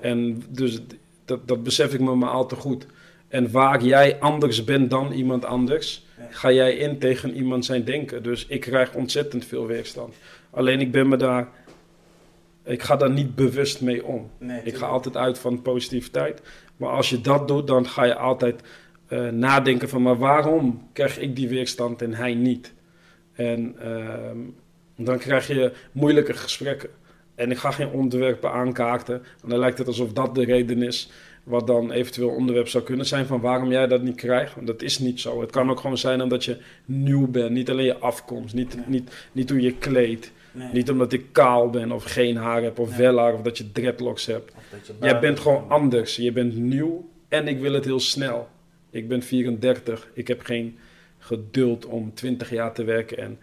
En 0.00 0.42
dus 0.48 0.80
dat, 1.24 1.48
dat 1.48 1.62
besef 1.62 1.94
ik 1.94 2.00
me 2.00 2.14
maar 2.14 2.30
al 2.30 2.46
te 2.46 2.56
goed. 2.56 2.86
En 3.28 3.50
waar 3.50 3.84
jij 3.84 4.20
anders 4.20 4.64
bent 4.64 4.90
dan 4.90 5.12
iemand 5.12 5.44
anders. 5.44 6.03
Ga 6.30 6.52
jij 6.52 6.76
in 6.76 6.98
tegen 6.98 7.34
iemand 7.34 7.64
zijn 7.64 7.84
denken. 7.84 8.22
Dus 8.22 8.46
ik 8.46 8.60
krijg 8.60 8.94
ontzettend 8.94 9.44
veel 9.44 9.66
weerstand. 9.66 10.14
Alleen 10.50 10.80
ik 10.80 10.92
ben 10.92 11.08
me 11.08 11.16
daar, 11.16 11.48
ik 12.64 12.82
ga 12.82 12.96
daar 12.96 13.10
niet 13.10 13.34
bewust 13.34 13.80
mee 13.80 14.04
om. 14.04 14.30
Nee, 14.38 14.60
Ik 14.64 14.74
ga 14.74 14.86
altijd 14.86 15.16
uit 15.16 15.38
van 15.38 15.62
positiviteit. 15.62 16.42
Maar 16.76 16.90
als 16.90 17.10
je 17.10 17.20
dat 17.20 17.48
doet, 17.48 17.66
dan 17.66 17.86
ga 17.86 18.04
je 18.04 18.14
altijd 18.14 18.62
eh, 19.08 19.28
nadenken 19.28 19.88
van, 19.88 20.02
maar 20.02 20.18
waarom 20.18 20.88
krijg 20.92 21.18
ik 21.18 21.36
die 21.36 21.48
weerstand 21.48 22.02
en 22.02 22.14
hij 22.14 22.34
niet? 22.34 22.72
En 23.32 23.74
ehm, 23.78 24.38
dan 24.96 25.18
krijg 25.18 25.46
je 25.46 25.72
moeilijke 25.92 26.32
gesprekken. 26.32 26.90
En 27.34 27.50
ik 27.50 27.58
ga 27.58 27.70
geen 27.70 27.88
onderwerpen 27.88 28.52
aankaarten. 28.52 29.22
Want 29.40 29.52
dan 29.52 29.58
lijkt 29.58 29.78
het 29.78 29.86
alsof 29.86 30.12
dat 30.12 30.34
de 30.34 30.44
reden 30.44 30.82
is. 30.82 31.10
Wat 31.44 31.66
dan 31.66 31.90
eventueel 31.92 32.28
onderwerp 32.28 32.68
zou 32.68 32.84
kunnen 32.84 33.06
zijn 33.06 33.26
van 33.26 33.40
waarom 33.40 33.70
jij 33.70 33.86
dat 33.86 34.02
niet 34.02 34.16
krijgt. 34.16 34.54
Want 34.54 34.66
dat 34.66 34.82
is 34.82 34.98
niet 34.98 35.20
zo. 35.20 35.40
Het 35.40 35.50
kan 35.50 35.70
ook 35.70 35.80
gewoon 35.80 35.98
zijn 35.98 36.22
omdat 36.22 36.44
je 36.44 36.56
nieuw 36.84 37.26
bent. 37.26 37.50
Niet 37.50 37.70
alleen 37.70 37.84
je 37.84 37.98
afkomst. 37.98 38.54
Niet, 38.54 38.74
Nee. 38.76 38.84
niet, 38.86 39.26
niet 39.32 39.50
hoe 39.50 39.60
je 39.60 39.74
kleedt. 39.76 40.32
Nee. 40.52 40.68
Niet 40.72 40.90
omdat 40.90 41.12
ik 41.12 41.24
kaal 41.32 41.70
ben 41.70 41.92
of 41.92 42.04
geen 42.04 42.36
haar 42.36 42.62
heb 42.62 42.78
of 42.78 42.88
Nee. 42.88 42.98
wel 42.98 43.18
haar 43.18 43.34
of 43.34 43.40
dat 43.40 43.58
je 43.58 43.72
dreadlocks 43.72 44.26
hebt. 44.26 44.52
Je 44.86 44.92
Jij 45.00 45.20
bent 45.20 45.40
gewoon 45.40 45.64
anders. 45.68 46.16
Je 46.16 46.32
bent 46.32 46.56
nieuw 46.56 47.08
en 47.28 47.48
ik 47.48 47.60
wil 47.60 47.72
het 47.72 47.84
heel 47.84 48.00
snel. 48.00 48.48
Ik 48.90 49.08
ben 49.08 49.22
34. 49.22 50.08
Ik 50.14 50.28
heb 50.28 50.40
geen 50.42 50.78
geduld 51.18 51.86
om 51.86 52.14
20 52.14 52.50
jaar 52.50 52.74
te 52.74 52.84
werken 52.84 53.18
en 53.18 53.38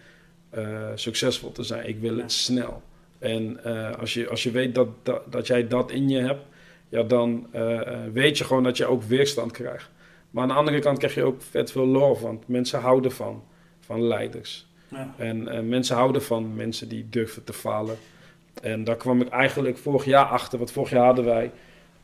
eh, 0.50 0.90
succesvol 0.96 1.52
te 1.52 1.64
zijn. 1.64 1.88
Ik 1.88 2.00
wil 2.00 2.16
Ja. 2.16 2.22
het 2.22 2.32
snel. 2.32 2.82
En 3.20 3.64
eh, 3.64 4.00
als, 4.00 4.14
je, 4.14 4.30
als 4.30 4.44
je 4.44 4.52
weet 4.52 4.76
dat, 4.76 4.88
dat, 5.04 5.32
dat 5.32 5.48
jij 5.48 5.68
dat 5.68 5.92
in 5.92 6.10
je 6.10 6.20
hebt, 6.20 6.42
ja, 6.92 7.04
dan 7.04 7.48
eh, 7.52 7.80
eh, 7.80 8.00
weet 8.14 8.38
je 8.38 8.44
gewoon 8.44 8.64
dat 8.64 8.78
je 8.78 8.86
ook 8.86 9.04
weerstand 9.04 9.52
krijgt. 9.52 9.90
Maar 10.32 10.44
aan 10.44 10.50
de 10.50 10.56
andere 10.56 10.80
kant 10.80 10.98
krijg 10.98 11.16
je 11.16 11.24
ook 11.24 11.42
vet 11.42 11.72
veel 11.72 11.86
love, 11.86 12.24
want 12.24 12.48
mensen 12.48 12.80
houden 12.80 13.12
van, 13.12 13.44
van 13.80 14.04
leiders. 14.08 14.68
Ja. 14.88 15.14
En 15.18 15.48
eh, 15.48 15.62
mensen 15.62 15.96
houden 15.96 16.24
van 16.24 16.56
mensen 16.56 16.90
die 16.90 17.08
durven 17.10 17.44
te 17.44 17.54
falen. 17.54 17.98
En 18.62 18.84
daar 18.84 18.96
kwam 18.96 19.22
ik 19.22 19.30
eigenlijk 19.30 19.78
vorig 19.78 20.06
jaar 20.06 20.26
achter. 20.26 20.58
Want 20.58 20.72
vorig 20.72 20.90
jaar 20.90 21.06
hadden 21.06 21.26
wij... 21.26 21.52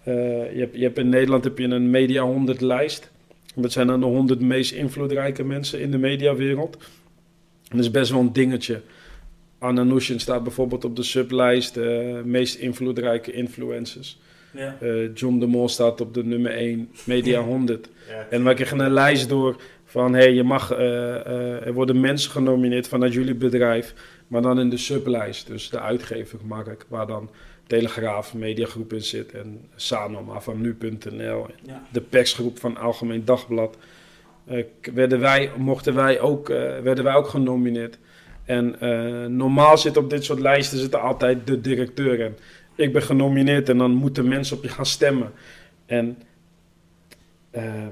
je, 0.04 0.60
hebt, 0.60 0.76
je 0.76 0.84
hebt 0.84 0.98
in 0.98 1.10
Nederland 1.10 1.44
heb 1.44 1.58
je 1.58 1.64
een 1.68 1.90
Media 1.90 2.22
100 2.24 2.62
lijst. 2.62 3.12
Dat 3.56 3.72
zijn 3.72 3.88
dan 3.88 4.00
de 4.00 4.06
100 4.06 4.40
meest 4.40 4.72
invloedrijke 4.72 5.44
mensen 5.44 5.80
in 5.82 5.92
de 5.92 5.98
mediawereld. 5.98 6.76
En 7.70 7.78
dat 7.78 7.80
is 7.80 7.92
best 7.92 8.12
wel 8.12 8.20
een 8.20 8.34
dingetje. 8.34 8.82
Anna 9.60 9.84
Nushin 9.84 10.20
staat 10.20 10.44
bijvoorbeeld 10.44 10.86
op 10.86 10.96
de 10.96 11.04
sublijst. 11.04 11.78
eh 11.78 12.22
meest 12.24 12.56
invloedrijke 12.56 13.32
influencers. 13.32 14.20
Ja. 14.52 14.78
Eh, 14.80 15.16
John 15.16 15.40
de 15.40 15.48
Mol 15.48 15.70
staat 15.70 16.02
op 16.02 16.14
de 16.14 16.24
nummer 16.24 16.52
1 16.52 16.90
Media 17.04 17.42
100. 17.42 17.90
Ja. 18.10 18.28
En 18.30 18.44
wij 18.44 18.54
kregen 18.54 18.80
een 18.80 18.92
lijst 18.92 19.30
door 19.30 19.56
van, 19.86 20.14
hé, 20.14 20.20
hey, 20.20 20.34
je 20.34 20.44
mag, 20.44 20.72
eh, 20.72 21.16
eh, 21.16 21.66
er 21.66 21.74
worden 21.74 22.00
mensen 22.00 22.32
genomineerd 22.32 22.88
vanuit 22.88 23.14
jullie 23.14 23.36
bedrijf, 23.36 23.94
maar 24.28 24.42
dan 24.42 24.60
in 24.60 24.70
de 24.70 24.78
sublijst, 24.78 25.48
dus 25.48 25.70
de 25.70 25.80
uitgevermarkt, 25.80 26.86
waar 26.88 27.08
dan 27.08 27.30
Telegraaf, 27.68 28.34
Mediagroep 28.34 28.94
in 28.94 29.02
zit 29.02 29.32
en 29.32 29.62
Sanoma 29.76 30.40
van 30.40 30.62
nu.nl, 30.62 31.46
Ja. 31.64 31.84
de 31.92 32.02
persgroep 32.02 32.60
van 32.60 32.78
Algemeen 32.78 33.26
Dagblad, 33.26 33.78
werden, 34.94 35.20
wij, 35.20 35.52
mochten 35.58 35.96
wij 35.96 36.20
ook, 36.20 36.48
werden 36.84 37.04
wij 37.04 37.14
ook 37.14 37.28
genomineerd. 37.28 37.98
En 38.46 38.76
normaal 39.38 39.78
zit 39.78 39.98
op 39.98 40.10
dit 40.10 40.24
soort 40.24 40.40
lijsten 40.40 40.78
zitten 40.78 41.02
altijd 41.02 41.48
de 41.48 41.62
directeur 41.62 42.22
en 42.22 42.38
ik 42.78 42.94
ben 42.94 43.02
genomineerd 43.02 43.70
en 43.70 43.78
dan 43.78 43.92
moeten 43.92 44.28
mensen 44.28 44.58
op 44.58 44.64
je 44.64 44.70
gaan 44.70 44.86
stemmen. 44.86 45.32
En 45.86 46.18
eh, 47.52 47.88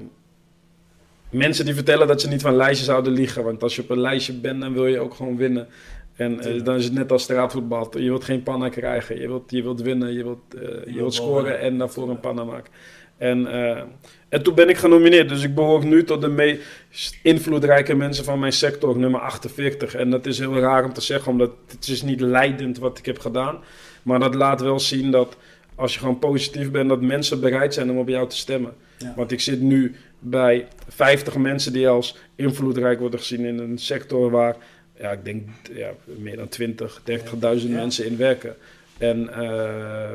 mensen 1.30 1.64
die 1.64 1.74
vertellen 1.74 2.06
dat 2.06 2.20
ze 2.20 2.28
niet 2.28 2.42
van 2.42 2.56
lijstjes 2.56 2.86
zouden 2.86 3.12
liegen. 3.12 3.44
Want 3.44 3.62
als 3.62 3.76
je 3.76 3.82
op 3.82 3.90
een 3.90 4.00
lijstje 4.00 4.32
bent, 4.32 4.60
dan 4.60 4.72
wil 4.72 4.86
je 4.86 4.98
ook 4.98 5.14
gewoon 5.14 5.36
winnen. 5.36 5.68
En 6.16 6.40
eh, 6.40 6.64
dan 6.64 6.76
is 6.76 6.84
het 6.84 6.92
net 6.92 7.12
als 7.12 7.22
straatvoetbal. 7.22 7.98
Je 7.98 8.08
wilt 8.08 8.24
geen 8.24 8.42
panna 8.42 8.68
krijgen. 8.68 9.20
Je 9.20 9.26
wilt, 9.26 9.50
je 9.50 9.62
wilt 9.62 9.80
winnen, 9.80 10.12
je 10.12 10.22
wilt, 10.22 10.54
eh, 10.54 10.94
je 10.94 10.98
wilt 10.98 11.14
scoren 11.14 11.60
en 11.60 11.78
daarvoor 11.78 12.10
een 12.10 12.20
panna 12.20 12.44
maken. 12.44 12.72
En, 13.16 13.46
eh, 13.46 13.82
en 14.28 14.42
toen 14.42 14.54
ben 14.54 14.68
ik 14.68 14.76
genomineerd. 14.76 15.28
Dus 15.28 15.42
ik 15.42 15.54
behoor 15.54 15.84
nu 15.84 16.04
tot 16.04 16.20
de 16.20 16.28
meest 16.28 17.18
invloedrijke 17.22 17.94
mensen 17.94 18.24
van 18.24 18.38
mijn 18.38 18.52
sector, 18.52 18.98
nummer 18.98 19.20
48. 19.20 19.94
En 19.94 20.10
dat 20.10 20.26
is 20.26 20.38
heel 20.38 20.58
raar 20.58 20.84
om 20.84 20.92
te 20.92 21.00
zeggen, 21.00 21.32
omdat 21.32 21.50
het 21.66 21.88
is 21.88 22.02
niet 22.02 22.20
leidend 22.20 22.78
wat 22.78 22.98
ik 22.98 23.06
heb 23.06 23.18
gedaan. 23.18 23.58
Maar 24.06 24.18
dat 24.20 24.34
laat 24.34 24.60
wel 24.60 24.80
zien 24.80 25.10
dat 25.10 25.36
als 25.74 25.92
je 25.92 25.98
gewoon 25.98 26.18
positief 26.18 26.70
bent, 26.70 26.88
dat 26.88 27.00
mensen 27.00 27.40
bereid 27.40 27.74
zijn 27.74 27.90
om 27.90 27.98
op 27.98 28.08
jou 28.08 28.28
te 28.28 28.36
stemmen. 28.36 28.72
Ja. 28.98 29.12
Want 29.16 29.32
ik 29.32 29.40
zit 29.40 29.60
nu 29.60 29.94
bij 30.18 30.68
50 30.88 31.36
mensen 31.36 31.72
die 31.72 31.88
als 31.88 32.16
invloedrijk 32.34 32.98
worden 33.00 33.18
gezien 33.18 33.44
in 33.44 33.58
een 33.58 33.78
sector 33.78 34.30
waar, 34.30 34.56
ja, 34.98 35.10
ik 35.10 35.24
denk 35.24 35.48
ja, 35.72 35.90
meer 36.04 36.36
dan 36.36 36.48
20, 36.48 37.00
30.000 37.10 37.68
Ja. 37.68 37.68
mensen 37.68 38.06
in 38.06 38.16
werken. 38.16 38.56
En 38.98 39.32
eh, 39.32 40.12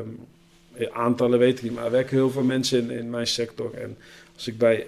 aantallen 0.91 1.39
weet 1.39 1.57
ik 1.57 1.63
niet, 1.63 1.73
maar 1.73 1.85
er 1.85 1.91
werken 1.91 2.15
heel 2.17 2.29
veel 2.29 2.43
mensen 2.43 2.79
in, 2.89 2.97
in 2.97 3.09
mijn 3.09 3.27
sector. 3.27 3.73
En 3.73 3.97
als 4.35 4.47
ik 4.47 4.57
bij, 4.57 4.85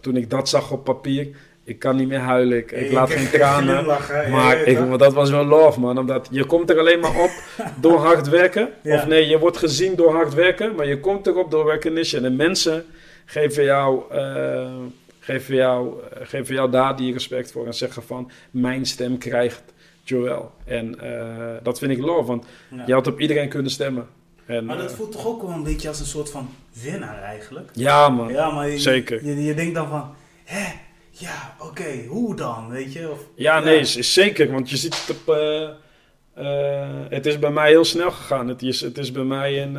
toen 0.00 0.16
ik 0.16 0.30
dat 0.30 0.48
zag 0.48 0.70
op 0.72 0.84
papier, 0.84 1.28
ik 1.70 1.78
kan 1.78 1.96
niet 1.96 2.08
meer 2.08 2.18
huilen, 2.18 2.58
ik, 2.58 2.72
ik 2.72 2.92
laat 2.92 3.10
geen 3.10 3.30
tranen. 3.38 3.84
Maar 3.84 4.30
ja, 4.30 4.54
ik, 4.54 4.78
ja. 4.78 4.84
maar 4.84 4.98
dat 4.98 5.12
was 5.12 5.30
wel 5.30 5.44
love, 5.44 5.80
man. 5.80 5.98
Omdat 5.98 6.28
je 6.30 6.44
komt 6.44 6.70
er 6.70 6.78
alleen 6.78 7.00
maar 7.00 7.20
op 7.22 7.30
door 7.84 7.98
hard 7.98 8.28
werken. 8.28 8.68
Ja. 8.82 8.94
Of 8.96 9.06
nee, 9.06 9.28
je 9.28 9.38
wordt 9.38 9.56
gezien 9.56 9.94
door 9.94 10.12
hard 10.12 10.34
werken. 10.34 10.74
Maar 10.74 10.86
je 10.86 11.00
komt 11.00 11.26
erop 11.26 11.50
door 11.50 11.70
recognition. 11.70 12.24
En 12.24 12.36
mensen 12.36 12.84
geven 13.24 13.64
jou, 13.64 14.02
eh, 14.10 14.70
geven 15.20 15.54
jou, 15.54 15.94
eh, 16.12 16.26
geven 16.26 16.54
jou 16.54 16.70
daar 16.70 16.96
die 16.96 17.12
respect 17.12 17.52
voor. 17.52 17.66
En 17.66 17.74
zeggen 17.74 18.02
van, 18.02 18.30
mijn 18.50 18.86
stem 18.86 19.18
krijgt 19.18 19.62
Joel. 20.02 20.50
En 20.64 21.00
eh, 21.00 21.62
dat 21.62 21.78
vind 21.78 21.92
ik 21.92 21.98
love. 21.98 22.24
Want 22.24 22.44
je 22.86 22.92
had 22.92 23.06
op 23.06 23.20
iedereen 23.20 23.48
kunnen 23.48 23.70
stemmen. 23.70 24.06
En, 24.46 24.64
Maar 24.64 24.76
dat 24.76 24.92
voelt 24.92 25.12
toch 25.12 25.26
ook 25.26 25.42
wel 25.42 25.50
een 25.50 25.62
beetje 25.62 25.88
als 25.88 26.00
een 26.00 26.06
soort 26.06 26.30
van 26.30 26.48
winnaar 26.82 27.22
eigenlijk? 27.22 27.70
ja, 27.72 28.08
man. 28.08 28.28
Ja, 28.28 28.50
maar 28.50 28.68
je, 28.68 28.78
Zeker. 28.78 29.24
Je, 29.24 29.44
je 29.44 29.54
denkt 29.54 29.74
dan 29.74 29.88
van, 29.88 30.14
hè, 30.44 30.88
ja, 31.20 31.56
oké, 31.58 32.04
hoe 32.08 32.36
dan, 32.36 32.68
weet 32.70 32.92
je? 32.92 33.10
Of, 33.10 33.26
Ja, 33.34 33.60
nee, 33.60 33.78
is, 33.78 33.96
is 33.96 34.12
zeker. 34.12 34.50
Want 34.52 34.70
je 34.70 34.76
ziet 34.76 35.06
het 35.06 35.16
op. 35.16 35.34
eh, 35.34 35.68
eh, 36.34 37.06
het 37.08 37.26
is 37.26 37.38
bij 37.38 37.50
mij 37.50 37.68
heel 37.68 37.84
snel 37.84 38.10
gegaan. 38.10 38.48
Het 38.48 38.62
is, 38.62 38.80
het 38.80 38.98
is 38.98 39.12
bij 39.12 39.24
mij 39.24 39.54
in. 39.54 39.72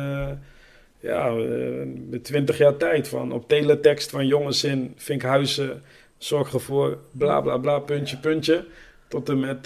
ja, 1.00 1.26
eh, 1.28 1.86
met 2.10 2.24
20 2.24 2.58
jaar 2.58 2.76
tijd 2.76 3.08
van 3.08 3.32
op 3.32 3.48
teletext 3.48 4.10
van 4.10 4.26
jongens 4.26 4.64
in 4.64 4.92
Vinkhuizen. 4.96 5.82
Zorg 6.18 6.52
ervoor, 6.52 6.98
bla 7.10 7.40
bla 7.40 7.56
bla, 7.56 7.78
puntje, 7.78 8.16
puntje. 8.16 8.64
Tot 9.08 9.28
en 9.28 9.40
met 9.40 9.64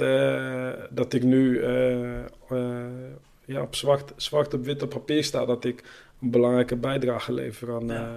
dat 0.91 1.13
ik 1.13 1.23
nu 1.23 1.63
ja, 3.45 3.63
op 3.63 3.75
zwart, 3.75 4.13
zwart 4.17 4.55
op 4.55 4.65
wit 4.65 4.83
op 4.83 4.91
papier 4.91 5.25
sta. 5.25 5.45
Dat 5.45 5.65
ik 5.65 5.83
een 6.23 6.31
belangrijke 6.31 6.77
bijdrage 6.77 7.33
lever 7.33 7.75
aan, 7.75 7.87
Ja. 7.87 8.11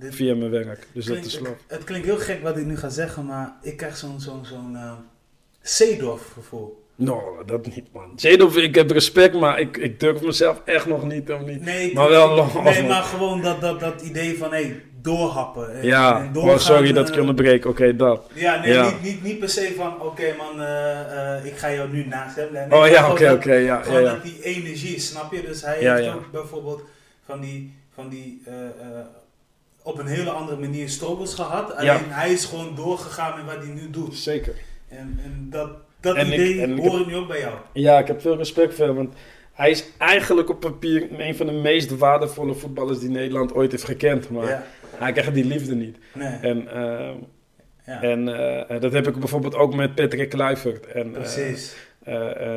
Dit 0.00 0.14
via 0.14 0.34
mijn 0.34 0.50
werk. 0.50 0.86
Dus 0.92 1.04
dat 1.04 1.24
is 1.24 1.38
love. 1.38 1.54
Het 1.66 1.84
klinkt 1.84 2.06
heel 2.06 2.18
gek 2.18 2.42
wat 2.42 2.56
ik 2.56 2.64
nu 2.64 2.76
ga 2.76 2.88
zeggen, 2.88 3.24
maar 3.26 3.56
ik 3.62 3.76
krijg 3.76 3.96
zo'n 3.96 4.20
zo'n 4.20 4.44
zo'n 4.44 4.76
eh, 4.76 4.92
Seedorf 5.62 6.22
gevoel. 6.32 6.86
No, 6.94 7.42
dat 7.46 7.66
niet, 7.66 7.92
man. 7.92 8.12
Zedorf, 8.16 8.56
ik 8.56 8.74
heb 8.74 8.90
respect, 8.90 9.34
maar 9.34 9.60
ik, 9.60 9.76
ik 9.76 10.00
durf 10.00 10.22
mezelf 10.22 10.60
echt 10.64 10.86
nog 10.86 11.04
niet. 11.04 11.30
Of 11.32 11.40
niet. 11.44 11.60
Nee, 11.64 11.94
Maar 11.94 12.08
wel 12.08 12.46
Nee, 12.62 12.82
maar 12.82 13.02
gewoon 13.02 13.42
dat, 13.42 13.60
dat, 13.60 13.80
dat 13.80 14.02
idee 14.02 14.38
van, 14.38 14.52
hé, 14.52 14.80
doorhappen. 15.00 15.74
en- 15.80 15.86
Ja, 15.86 16.20
en 16.20 16.36
oh, 16.36 16.58
sorry 16.58 16.92
dat 16.92 17.08
ik 17.08 17.14
eh, 17.14 17.20
onderbreek. 17.20 17.64
Oké, 17.64 17.96
dat. 17.96 18.30
Ja, 18.34 18.60
nee, 18.60 18.72
Ja. 18.72 18.84
Niet, 18.90 19.02
niet, 19.02 19.22
niet 19.22 19.38
per 19.38 19.48
se 19.48 19.72
van, 19.76 20.02
oké 20.02 20.34
man, 20.36 20.62
eh, 20.62 21.44
ik 21.44 21.56
ga 21.56 21.72
jou 21.72 21.90
nu 21.92 22.04
naast 22.06 22.36
hem. 22.36 22.52
Nee, 22.52 22.72
Oh 22.80 22.88
ja, 22.88 23.10
oké, 23.10 23.30
oké, 23.32 23.52
ja, 23.52 23.58
ja, 23.58 23.82
Gewoon 23.82 24.02
ja. 24.02 24.12
dat 24.12 24.22
die 24.22 24.42
energie, 24.42 25.00
snap 25.00 25.32
je? 25.32 25.42
Dus 25.42 25.62
hij 25.62 25.76
heeft 25.78 26.14
ook 26.14 26.30
bijvoorbeeld 26.30 26.82
van 27.24 27.40
die, 27.40 27.74
van 27.94 28.08
die 28.08 28.42
op 29.88 29.98
een 29.98 30.06
hele 30.06 30.30
andere 30.30 30.58
manier 30.58 30.88
struggles 30.88 31.34
gehad. 31.34 31.72
Alleen 31.74 31.86
Ja. 31.86 32.00
hij 32.08 32.32
is 32.32 32.44
gewoon 32.44 32.74
doorgegaan 32.74 33.36
met 33.44 33.54
wat 33.54 33.64
hij 33.64 33.74
nu 33.74 33.90
doet. 33.90 34.16
Zeker. 34.16 34.54
En, 34.88 35.20
en 35.24 35.46
dat, 35.50 35.70
dat 36.00 36.16
En 36.16 36.26
idee 36.26 36.54
ik 36.54 36.78
hoor 36.78 37.00
ik 37.00 37.06
nu 37.06 37.16
ook 37.16 37.28
bij 37.28 37.40
jou. 37.40 37.54
Ja, 37.72 37.98
ik 37.98 38.06
heb 38.06 38.20
veel 38.20 38.36
respect 38.36 38.74
voor 38.74 38.86
hem, 38.86 38.94
want 38.94 39.14
hij 39.52 39.70
is 39.70 39.84
eigenlijk 39.98 40.48
op 40.50 40.60
papier 40.60 41.20
een 41.20 41.36
van 41.36 41.46
de 41.46 41.52
meest 41.52 41.96
waardevolle 41.96 42.54
voetballers 42.54 42.98
die 42.98 43.08
Nederland 43.10 43.54
ooit 43.54 43.70
heeft 43.70 43.84
gekend. 43.84 44.30
Maar 44.30 44.46
Ja, 44.48 44.64
hij 44.96 45.12
krijgt 45.12 45.34
die 45.34 45.44
liefde 45.44 45.74
niet. 45.74 45.96
nee, 46.14 46.28
En, 46.40 46.68
eh, 46.68 47.10
ja, 47.86 48.02
en 48.02 48.28
eh, 48.68 48.80
dat 48.80 48.92
heb 48.92 49.08
ik 49.08 49.18
bijvoorbeeld 49.18 49.54
ook 49.54 49.74
met 49.74 49.94
Patrick 49.94 50.28
Kluivert. 50.28 50.86
En, 50.86 51.06
eh, 51.06 51.20
precies. 51.20 51.76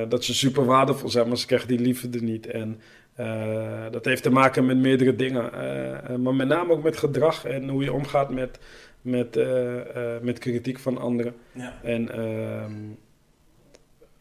Dat 0.09 0.23
ze 0.23 0.33
super 0.33 0.65
waardevol 0.65 1.09
zijn, 1.09 1.27
maar 1.27 1.37
ze 1.37 1.45
krijgen 1.45 1.67
die 1.67 1.79
liefde 1.79 2.21
niet. 2.21 2.47
En 2.47 2.81
eh, 3.15 3.85
dat 3.91 4.05
heeft 4.05 4.23
te 4.23 4.29
maken 4.29 4.65
met 4.65 4.77
meerdere 4.77 5.15
dingen. 5.15 5.53
Eh, 5.53 6.15
maar 6.15 6.35
met 6.35 6.47
name 6.47 6.71
ook 6.71 6.83
met 6.83 6.97
gedrag 6.97 7.45
en 7.45 7.69
hoe 7.69 7.83
je 7.83 7.93
omgaat 7.93 8.29
met, 8.29 8.59
met, 9.01 9.37
eh, 9.37 10.17
met 10.21 10.39
kritiek 10.39 10.79
van 10.79 10.97
anderen. 10.97 11.33
Ja. 11.51 11.73
En, 11.83 12.11
ehm, 12.11 12.73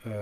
eh, 0.02 0.12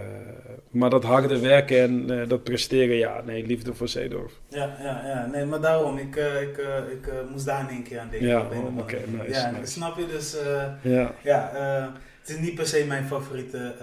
maar 0.70 0.90
dat 0.90 1.04
harde 1.04 1.38
werken 1.38 1.78
en 1.78 2.28
dat 2.28 2.44
presteren, 2.44 2.96
ja, 2.96 3.22
nee, 3.26 3.46
liefde 3.46 3.74
voor 3.74 3.88
Zeedorf. 3.88 4.32
Ja, 4.48 4.76
ja, 4.82 5.06
ja, 5.06 5.26
nee, 5.26 5.44
maar 5.44 5.60
daarom, 5.60 5.98
ik, 5.98 6.16
ik, 6.16 6.58
ik 6.90 7.12
moest 7.30 7.46
daar 7.46 7.60
in 7.60 7.68
één 7.68 7.82
keer 7.82 7.98
aan 7.98 8.08
denken. 8.10 8.28
Ja, 8.28 8.40
oh, 8.40 8.78
oké, 8.78 8.98
nice, 9.06 9.40
ja, 9.40 9.50
nice. 9.50 9.72
snap 9.72 9.98
je? 9.98 10.06
Dus 10.06 10.36
Ja, 10.82 11.14
ja, 11.22 11.50
het 12.20 12.28
is 12.28 12.38
niet 12.38 12.54
per 12.54 12.66
se 12.66 12.84
mijn 12.86 13.04
favoriete, 13.04 13.74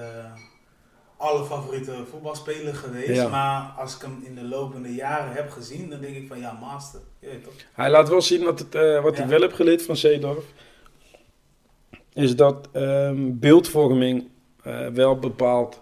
alle 1.17 1.45
favoriete 1.45 1.93
voetbalspeler 2.09 2.75
geweest. 2.75 3.07
Ja. 3.21 3.27
Maar 3.27 3.73
als 3.77 3.95
ik 3.95 4.01
hem 4.01 4.23
in 4.23 4.35
de 4.35 4.43
lopende 4.43 4.93
jaren 4.93 5.33
heb 5.33 5.49
gezien, 5.49 5.89
dan 5.89 6.01
denk 6.01 6.15
ik 6.15 6.27
van 6.27 6.39
ja, 6.39 6.57
master. 6.59 6.99
Je 7.19 7.27
weet 7.27 7.43
toch? 7.43 7.53
Hij 7.73 7.89
laat 7.89 8.09
wel 8.09 8.21
zien 8.21 8.43
wat, 8.43 8.59
het, 8.59 8.75
eh, 8.75 9.03
wat 9.03 9.17
Ja. 9.17 9.23
ik 9.23 9.29
wel 9.29 9.41
heb 9.41 9.53
geleerd 9.53 9.81
van 9.81 9.95
Zeedorf. 9.97 10.45
Is 12.13 12.35
dat 12.35 12.69
ehm, 12.71 13.15
beeldvorming 13.17 14.27
eh, 14.63 14.87
wel 14.87 15.19
bepaald 15.19 15.81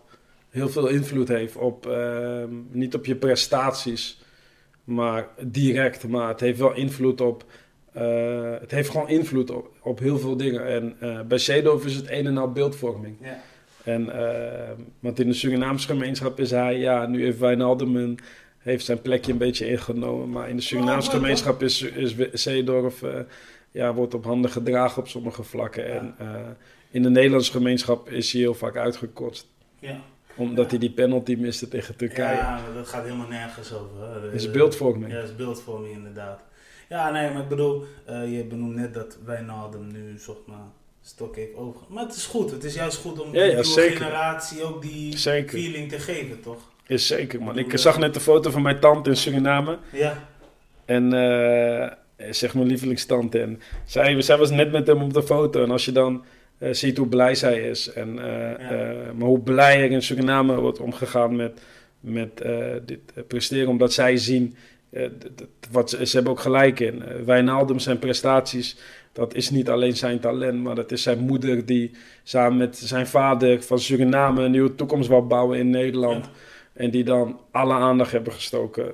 heel 0.50 0.70
veel 0.70 0.88
invloed 0.88 1.28
heeft 1.28 1.56
op, 1.56 1.88
ehm, 1.88 2.50
niet 2.70 2.96
op 2.96 3.06
je 3.06 3.16
prestaties, 3.16 4.22
maar 4.84 5.28
direct, 5.42 6.08
maar 6.08 6.28
het 6.28 6.40
heeft 6.40 6.60
wel 6.60 6.74
invloed 6.74 7.22
op, 7.22 7.46
eh, 7.92 8.52
het 8.60 8.72
heeft 8.72 8.90
gewoon 8.90 9.10
invloed 9.10 9.52
op, 9.52 9.70
op 9.82 10.00
heel 10.00 10.20
veel 10.20 10.38
dingen. 10.38 10.66
En 10.68 11.28
bij 11.28 11.38
Seedorf 11.38 11.86
is 11.86 11.96
het 11.96 12.10
een 12.10 12.28
en 12.28 12.38
al 12.38 12.52
beeldvorming. 12.52 13.18
Ja. 13.22 13.42
En, 13.84 14.10
ehm, 14.10 14.76
want 15.00 15.20
in 15.20 15.28
de 15.28 15.34
Surinaamse 15.34 15.88
gemeenschap 15.88 16.40
is 16.40 16.52
hij, 16.52 16.78
ja, 16.80 17.06
nu 17.06 17.24
heeft 17.24 17.40
Wijnaldum 17.40 17.96
een, 17.96 18.20
heeft 18.58 18.86
zijn 18.86 19.02
plekje 19.02 19.32
een 19.32 19.38
beetje 19.38 19.68
ingenomen, 19.70 20.30
maar 20.30 20.50
in 20.50 20.56
de 20.56 20.62
Surinaamse 20.62 21.10
Oh, 21.10 21.16
gemeenschap 21.16 21.62
is, 21.64 21.82
is 21.82 22.16
Zeedorf, 22.34 23.04
eh, 23.04 23.20
ja, 23.72 23.94
wordt 23.94 24.14
op 24.14 24.24
handen 24.26 24.52
gedragen 24.52 25.02
op 25.02 25.08
sommige 25.08 25.44
vlakken. 25.44 25.92
En 25.92 26.16
eh, 26.18 26.28
in 26.92 27.02
de 27.04 27.10
Nederlandse 27.10 27.52
gemeenschap 27.52 28.10
is 28.10 28.32
hij 28.32 28.42
heel 28.42 28.54
vaak 28.54 28.76
uitgekotst. 28.78 29.48
Ja. 29.80 30.00
Omdat 30.36 30.70
hij 30.70 30.80
die 30.80 30.92
penalty 30.92 31.36
miste 31.40 31.68
tegen 31.68 31.96
Turkije. 31.96 32.36
ja, 32.36 32.60
dat 32.74 32.88
gaat 32.88 33.04
helemaal 33.04 33.28
nergens 33.28 33.74
over. 33.74 34.22
Dat 34.22 34.34
is 34.34 34.46
Eh, 34.48 34.52
beeldvorming. 34.54 35.12
Ja, 35.12 35.20
dat 35.20 35.30
is 35.30 35.36
beeldvorming 35.36 35.94
inderdaad. 35.94 36.44
Ja, 36.90 37.10
nee, 37.12 37.32
maar 37.32 37.42
ik 37.42 37.48
bedoel, 37.48 37.84
eh, 38.06 38.38
je 38.38 38.44
benoemt 38.46 38.76
net 38.76 38.94
dat 38.94 39.18
Wijnaldum 39.26 39.92
nu 39.92 40.18
zeg 40.18 40.36
maar 40.48 40.66
stok 41.04 41.36
heeft 41.36 41.56
over. 41.56 41.82
Maar 41.90 42.04
het 42.06 42.16
is 42.16 42.26
goed, 42.26 42.52
het 42.52 42.64
is 42.64 42.74
juist 42.76 42.98
goed 42.98 43.20
om 43.22 43.32
de 43.32 43.38
Ja, 43.38 43.44
ja, 43.44 43.52
nieuwe 43.62 43.82
generatie 43.92 44.64
ook 44.64 44.82
die 44.82 45.18
Zeker. 45.18 45.60
feeling 45.60 45.90
te 45.90 46.00
geven, 46.00 46.42
toch? 46.42 46.72
Is 46.88 47.08
zeker, 47.08 47.42
man. 47.44 47.58
Ik 47.58 47.78
zag 47.78 48.00
net 48.00 48.14
de 48.14 48.20
foto 48.20 48.50
van 48.52 48.62
mijn 48.62 48.80
tante 48.80 49.10
in 49.10 49.16
Suriname. 49.18 49.78
Ja, 49.92 50.28
En 50.86 51.14
eh, 51.14 51.92
zeg 52.32 52.54
mijn 52.54 52.68
lievelingstante. 52.68 53.40
En 53.42 53.62
zij, 53.86 54.22
zij 54.22 54.38
was 54.38 54.50
net 54.50 54.72
met 54.72 54.88
hem 54.88 55.02
op 55.02 55.14
de 55.14 55.24
foto. 55.24 55.64
En 55.64 55.72
als 55.72 55.86
je 55.86 55.92
dan 55.92 56.24
eh, 56.58 56.74
ziet 56.74 56.98
hoe 56.98 57.08
blij 57.08 57.36
zij 57.36 57.62
is. 57.70 57.94
En, 57.94 58.20
eh, 58.20 58.52
eh, 58.52 59.14
maar 59.16 59.28
hoe 59.28 59.40
blij 59.40 59.84
er 59.84 59.92
in 59.92 60.02
Suriname 60.02 60.56
wordt 60.60 60.80
omgegaan 60.80 61.36
met, 61.36 61.62
met 62.00 62.42
eh, 62.42 62.66
dit 62.86 63.00
eh, 63.16 63.24
presteren. 63.28 63.68
Omdat 63.70 63.94
zij 63.94 64.18
zien, 64.18 64.56
eh, 64.90 65.08
wat 65.72 65.90
ze, 65.90 66.10
hebben 66.12 66.32
ook 66.32 66.40
gelijk 66.40 66.80
in. 66.80 67.04
Wijnaldum 67.26 67.80
zijn 67.80 68.00
prestaties, 68.00 68.78
dat 69.14 69.36
is 69.36 69.50
niet 69.50 69.70
alleen 69.70 69.96
zijn 69.96 70.20
talent. 70.20 70.64
Maar 70.64 70.76
dat 70.76 70.92
is 70.92 71.04
zijn 71.04 71.20
moeder 71.20 71.66
die 71.66 71.92
samen 72.24 72.58
met 72.58 72.78
zijn 72.78 73.08
vader 73.08 73.62
van 73.62 73.80
Suriname 73.80 74.44
een 74.44 74.52
nieuwe 74.52 74.76
toekomst 74.76 75.10
wil 75.10 75.28
bouwen 75.28 75.60
in 75.60 75.70
Nederland. 75.70 76.26
Ja. 76.26 76.32
En 76.74 76.92
die 76.92 77.04
dan 77.04 77.40
alle 77.52 77.74
aandacht 77.74 78.12
hebben 78.12 78.34
gestoken 78.34 78.92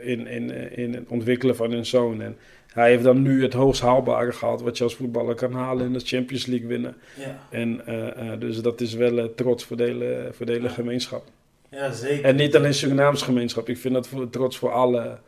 in, 0.00 0.26
in, 0.26 0.76
in 0.76 0.94
het 0.94 1.08
ontwikkelen 1.08 1.56
van 1.56 1.70
hun 1.70 1.86
zoon. 1.86 2.20
En 2.22 2.36
hij 2.74 2.90
heeft 2.90 3.02
dan 3.02 3.22
nu 3.22 3.42
het 3.42 3.52
hoogst 3.52 3.80
haalbare 3.80 4.32
gehaald 4.32 4.62
wat 4.62 4.78
je 4.78 4.84
als 4.84 4.94
voetballer 4.94 5.34
kan 5.34 5.52
halen 5.52 5.86
in 5.86 5.92
de 5.92 6.00
Champions 6.00 6.46
League 6.46 6.66
winnen. 6.66 6.96
ja, 7.18 7.38
En 7.50 7.86
eh, 7.86 8.32
eh, 8.32 8.40
dus 8.40 8.60
dat 8.60 8.80
is 8.80 8.94
wel 8.94 9.18
eh, 9.18 9.24
trots 9.24 9.64
voor 9.64 9.76
de 9.76 9.82
hele, 9.82 10.28
voor 10.32 10.46
de 10.46 10.52
hele 10.52 10.68
gemeenschap. 10.68 11.24
ja, 11.68 11.92
zeker. 11.92 12.24
En 12.24 12.36
niet 12.36 12.56
alleen 12.56 12.74
Surinaamse 12.74 13.24
gemeenschap. 13.24 13.68
Ik 13.68 13.78
vind 13.78 13.94
dat 13.94 14.08
voor, 14.08 14.30
trots 14.30 14.58
voor 14.58 14.72
alle, 14.72 15.18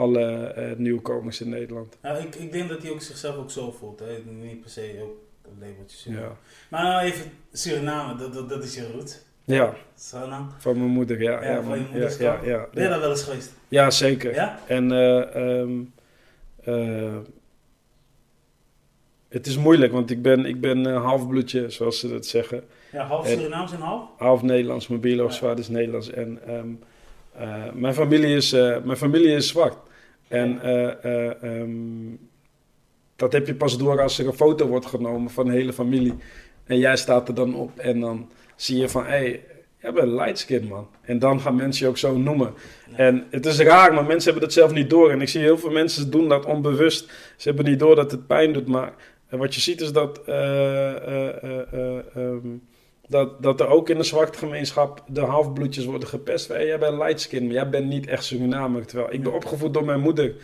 alle 0.00 0.24
eh, 0.46 0.76
nieuwkomers 0.76 1.40
in 1.40 1.48
Nederland. 1.48 1.96
Nou, 2.02 2.18
ik, 2.22 2.34
ik 2.34 2.52
denk 2.52 2.68
dat 2.68 2.82
hij 2.82 2.90
ook 2.90 3.00
zichzelf 3.02 3.36
ook 3.36 3.50
zo 3.50 3.70
voelt. 3.70 4.00
Hè? 4.00 4.18
Niet 4.42 4.60
per 4.60 4.70
se 4.70 4.98
ook 5.02 5.16
een 5.44 5.68
labeltje. 5.68 6.10
Ja, 6.12 6.36
Maar 6.68 6.82
nou 6.82 7.02
even 7.04 7.30
Suriname, 7.52 8.16
dat, 8.18 8.34
dat, 8.34 8.48
dat 8.48 8.64
is 8.64 8.74
je 8.74 8.86
route. 8.92 9.14
ja 9.44 9.74
Suriname. 9.98 10.46
van 10.58 10.78
mijn 10.78 10.90
moeder. 10.90 11.22
Ja, 11.22 11.42
Ja, 11.42 11.50
ja, 11.50 11.62
van 11.62 11.78
je 11.78 11.84
ja, 11.84 11.90
moeders 11.90 12.16
ja, 12.16 12.32
kant. 12.34 12.46
ja, 12.46 12.58
Ben 12.72 12.82
je 12.82 12.88
ja. 12.88 12.88
daar 12.88 13.00
wel 13.00 13.10
eens 13.10 13.22
geweest? 13.22 13.52
Ja, 13.68 13.90
zeker. 13.90 14.34
Ja? 14.34 14.58
En 14.66 14.92
eh, 14.92 15.34
ehm, 15.60 15.70
eh, 16.64 17.16
het 19.28 19.46
is 19.46 19.56
moeilijk, 19.58 19.92
want 19.92 20.10
ik 20.10 20.22
ben, 20.22 20.44
ik 20.46 20.60
ben 20.60 20.84
halfbloedje, 20.94 21.70
zoals 21.70 21.98
ze 22.00 22.08
dat 22.08 22.26
zeggen. 22.26 22.64
Ja, 22.92 23.06
half 23.06 23.26
Surinaams 23.28 23.72
en 23.72 23.80
half? 23.80 24.08
Half 24.18 24.42
Nederlands, 24.42 24.88
mijn 24.88 25.00
biologisch 25.00 25.38
Ja. 25.38 25.40
vader 25.46 25.58
is 25.58 25.68
Nederlands. 25.68 26.10
En 26.10 26.38
ehm, 26.46 26.68
eh, 27.32 27.72
mijn, 27.72 27.94
familie 27.94 28.36
is, 28.36 28.50
mijn 28.84 28.96
familie 28.96 29.34
is 29.34 29.48
zwart. 29.48 29.76
En 30.30 30.62
eh, 30.62 31.04
eh, 31.04 31.42
ehm, 31.42 32.16
dat 33.16 33.32
heb 33.32 33.46
je 33.46 33.54
pas 33.54 33.78
door 33.78 34.00
als 34.00 34.18
er 34.18 34.26
een 34.26 34.32
foto 34.32 34.66
wordt 34.66 34.86
genomen 34.86 35.30
van 35.30 35.46
de 35.46 35.52
hele 35.52 35.72
familie. 35.72 36.14
En 36.64 36.78
jij 36.78 36.96
staat 36.96 37.28
er 37.28 37.34
dan 37.34 37.54
op 37.54 37.78
en 37.78 38.00
dan 38.00 38.28
zie 38.56 38.78
je 38.78 38.88
van, 38.88 39.02
hé, 39.02 39.08
hey, 39.08 39.44
jij 39.78 39.92
bent 39.92 40.06
een 40.06 40.14
light 40.14 40.38
skin 40.38 40.68
man. 40.68 40.88
En 41.02 41.18
dan 41.18 41.40
gaan 41.40 41.56
mensen 41.56 41.84
je 41.84 41.90
ook 41.90 41.98
zo 41.98 42.18
noemen. 42.18 42.54
Ja. 42.90 42.96
En 42.96 43.26
het 43.30 43.46
is 43.46 43.58
raar, 43.58 43.94
maar 43.94 44.04
mensen 44.04 44.30
hebben 44.30 44.48
dat 44.48 44.58
zelf 44.58 44.72
niet 44.72 44.90
door. 44.90 45.10
En 45.10 45.20
ik 45.20 45.28
zie 45.28 45.40
heel 45.40 45.58
veel 45.58 45.70
mensen 45.70 46.10
doen 46.10 46.28
dat 46.28 46.46
onbewust. 46.46 47.12
Ze 47.36 47.48
hebben 47.48 47.64
niet 47.64 47.78
door 47.78 47.96
dat 47.96 48.10
het 48.10 48.26
pijn 48.26 48.52
doet. 48.52 48.66
Maar 48.66 48.92
eh, 49.28 49.38
wat 49.38 49.54
je 49.54 49.60
ziet 49.60 49.80
is 49.80 49.92
dat, 49.92 50.24
eh, 50.24 51.42
ehm, 52.16 52.48
dat, 53.10 53.42
dat 53.42 53.60
er 53.60 53.66
ook 53.66 53.88
in 53.88 53.96
de 53.96 54.02
zwarte 54.02 54.38
gemeenschap 54.38 55.04
de 55.06 55.20
halfbloedjes 55.20 55.84
worden 55.84 56.08
gepest. 56.08 56.48
Hey, 56.48 56.66
jij 56.66 56.78
bent 56.78 56.98
light 56.98 57.20
skin, 57.20 57.44
maar 57.44 57.52
jij 57.54 57.68
bent 57.68 57.86
niet 57.86 58.06
echt 58.06 58.24
Surinamer. 58.24 58.86
Terwijl 58.86 59.12
ik 59.12 59.22
ben 59.22 59.32
opgevoed 59.32 59.74
door 59.74 59.84
mijn 59.84 60.00
moeder. 60.00 60.34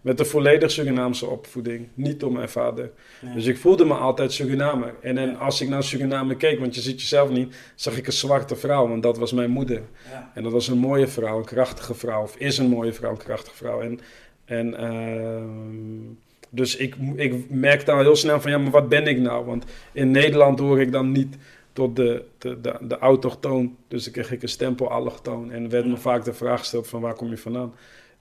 Met 0.00 0.20
een 0.20 0.26
volledig 0.26 0.70
Surinaamse 0.70 1.26
opvoeding. 1.26 1.88
Niet 1.94 2.20
door 2.20 2.32
mijn 2.32 2.48
vader. 2.48 2.90
Ja. 3.20 3.34
Dus 3.34 3.46
ik 3.46 3.58
voelde 3.58 3.84
me 3.84 3.94
altijd 3.94 4.32
Surinamer. 4.32 4.94
En, 5.00 5.18
en 5.18 5.30
Ja. 5.30 5.36
als 5.36 5.60
ik 5.60 5.68
naar 5.68 5.82
Suriname 5.82 6.36
keek, 6.36 6.58
want 6.58 6.74
je 6.74 6.80
ziet 6.80 7.00
jezelf 7.00 7.30
niet, 7.30 7.56
zag 7.74 7.96
ik 7.96 8.06
een 8.06 8.12
zwarte 8.12 8.56
vrouw. 8.56 8.88
Want 8.88 9.02
dat 9.02 9.18
was 9.18 9.32
mijn 9.32 9.50
moeder. 9.50 9.82
Ja. 10.10 10.30
En 10.34 10.42
dat 10.42 10.52
was 10.52 10.68
een 10.68 10.78
mooie 10.78 11.06
vrouw, 11.06 11.38
een 11.38 11.44
krachtige 11.44 11.94
vrouw. 11.94 12.22
Of 12.22 12.36
is 12.36 12.58
een 12.58 12.68
mooie 12.68 12.92
vrouw, 12.92 13.10
een 13.10 13.16
krachtige 13.16 13.56
vrouw. 13.56 13.80
En, 13.80 14.00
en 14.44 14.74
ehm, 14.78 16.14
dus 16.50 16.76
ik, 16.76 16.94
ik 17.16 17.50
merkte 17.50 17.92
al 17.92 18.00
heel 18.00 18.16
snel 18.16 18.40
van, 18.40 18.50
ja, 18.50 18.58
maar 18.58 18.70
wat 18.70 18.88
ben 18.88 19.06
ik 19.06 19.18
nou? 19.18 19.44
Want 19.44 19.64
in 19.92 20.10
Nederland 20.10 20.58
hoor 20.58 20.80
ik 20.80 20.92
dan 20.92 21.12
niet 21.12 21.36
tot 21.76 21.96
de, 21.96 22.24
de, 22.38 22.60
de, 22.60 22.74
de 22.80 22.98
autochtoon. 22.98 23.76
Dus 23.88 24.04
dan 24.04 24.12
kreeg 24.12 24.32
ik 24.32 24.42
een 24.42 24.48
stempel 24.48 24.90
allochtoon. 24.90 25.50
En 25.50 25.62
er 25.64 25.68
werd 25.70 25.84
me 25.84 25.90
Ja. 25.90 25.96
vaak 25.96 26.24
de 26.24 26.32
vraag 26.32 26.58
gesteld 26.58 26.88
van, 26.88 27.00
waar 27.00 27.14
kom 27.14 27.30
je 27.30 27.38
vandaan? 27.38 27.74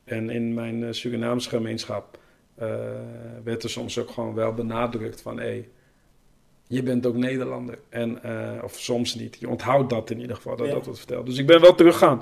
En 0.03 0.29
in 0.29 0.53
mijn 0.53 0.83
eh, 0.83 0.91
Surinaamse 0.91 1.49
gemeenschap 1.49 2.17
eh, 2.55 2.67
werd 3.43 3.63
er 3.63 3.69
soms 3.69 3.99
ook 3.99 4.09
gewoon 4.09 4.33
wel 4.33 4.53
benadrukt 4.53 5.21
van... 5.21 5.39
Hey, 5.39 5.67
je 6.67 6.83
bent 6.83 7.05
ook 7.05 7.15
Nederlander. 7.15 7.77
En, 7.89 8.23
eh, 8.23 8.63
of 8.63 8.73
soms 8.79 9.15
niet. 9.15 9.37
Je 9.39 9.49
onthoudt 9.49 9.89
dat 9.89 10.09
in 10.09 10.19
ieder 10.19 10.35
geval, 10.35 10.55
dat 10.55 10.67
Ja. 10.67 10.73
dat 10.73 10.83
wordt 10.85 10.99
verteld. 10.99 11.25
Dus 11.25 11.37
ik 11.37 11.45
ben 11.47 11.61
wel 11.61 11.75
teruggegaan. 11.75 12.21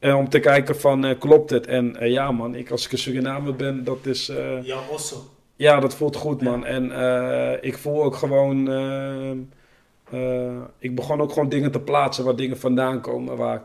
om 0.00 0.28
te 0.28 0.38
kijken 0.40 0.76
van, 0.76 1.18
klopt 1.18 1.50
het? 1.50 1.66
En 1.66 1.96
ja 2.00 2.32
man, 2.32 2.54
ik, 2.54 2.70
als 2.70 2.86
ik 2.86 2.92
een 2.92 2.98
Surinamer 2.98 3.56
ben, 3.56 3.84
dat 3.84 4.06
is... 4.06 4.26
Jouw 4.62 4.88
osso. 4.90 5.16
ja, 5.56 5.80
dat 5.80 5.94
voelt 5.94 6.16
goed, 6.16 6.40
Ja. 6.40 6.50
man. 6.50 6.64
En 6.66 6.84
ik 7.62 7.76
voel 7.78 8.02
ook 8.02 8.14
gewoon. 8.14 8.68
Eh, 10.10 10.60
ik 10.78 10.94
begon 10.94 11.20
ook 11.20 11.32
gewoon 11.32 11.48
dingen 11.48 11.70
te 11.70 11.80
plaatsen 11.80 12.24
waar 12.24 12.36
dingen 12.36 12.58
vandaan 12.58 13.00
komen. 13.00 13.36
Waar, 13.36 13.62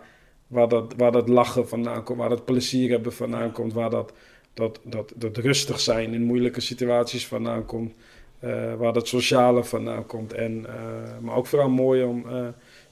waar, 0.48 0.68
dat, 0.68 0.94
waar 0.98 1.12
dat 1.12 1.30
lachen 1.30 1.68
vandaan 1.68 2.04
komt, 2.04 2.20
waar 2.20 2.30
dat 2.30 2.46
plezier 2.46 2.90
hebben 2.90 3.14
vandaan 3.14 3.52
komt. 3.52 3.74
Waar 3.74 3.90
dat, 3.90 4.14
dat, 4.54 4.80
dat, 4.84 5.14
dat 5.16 5.38
rustig 5.38 5.80
zijn 5.80 6.14
in 6.14 6.24
moeilijke 6.24 6.62
situaties 6.62 7.28
vandaan 7.28 7.66
komt. 7.66 7.94
eh, 8.40 8.74
waar 8.76 8.94
dat 8.94 9.08
sociale 9.08 9.64
vandaan 9.64 10.06
komt. 10.06 10.34
En, 10.34 10.66
eh, 10.68 11.20
maar 11.22 11.36
ook 11.36 11.48
vooral 11.48 11.70
mooi 11.70 12.04
om 12.04 12.26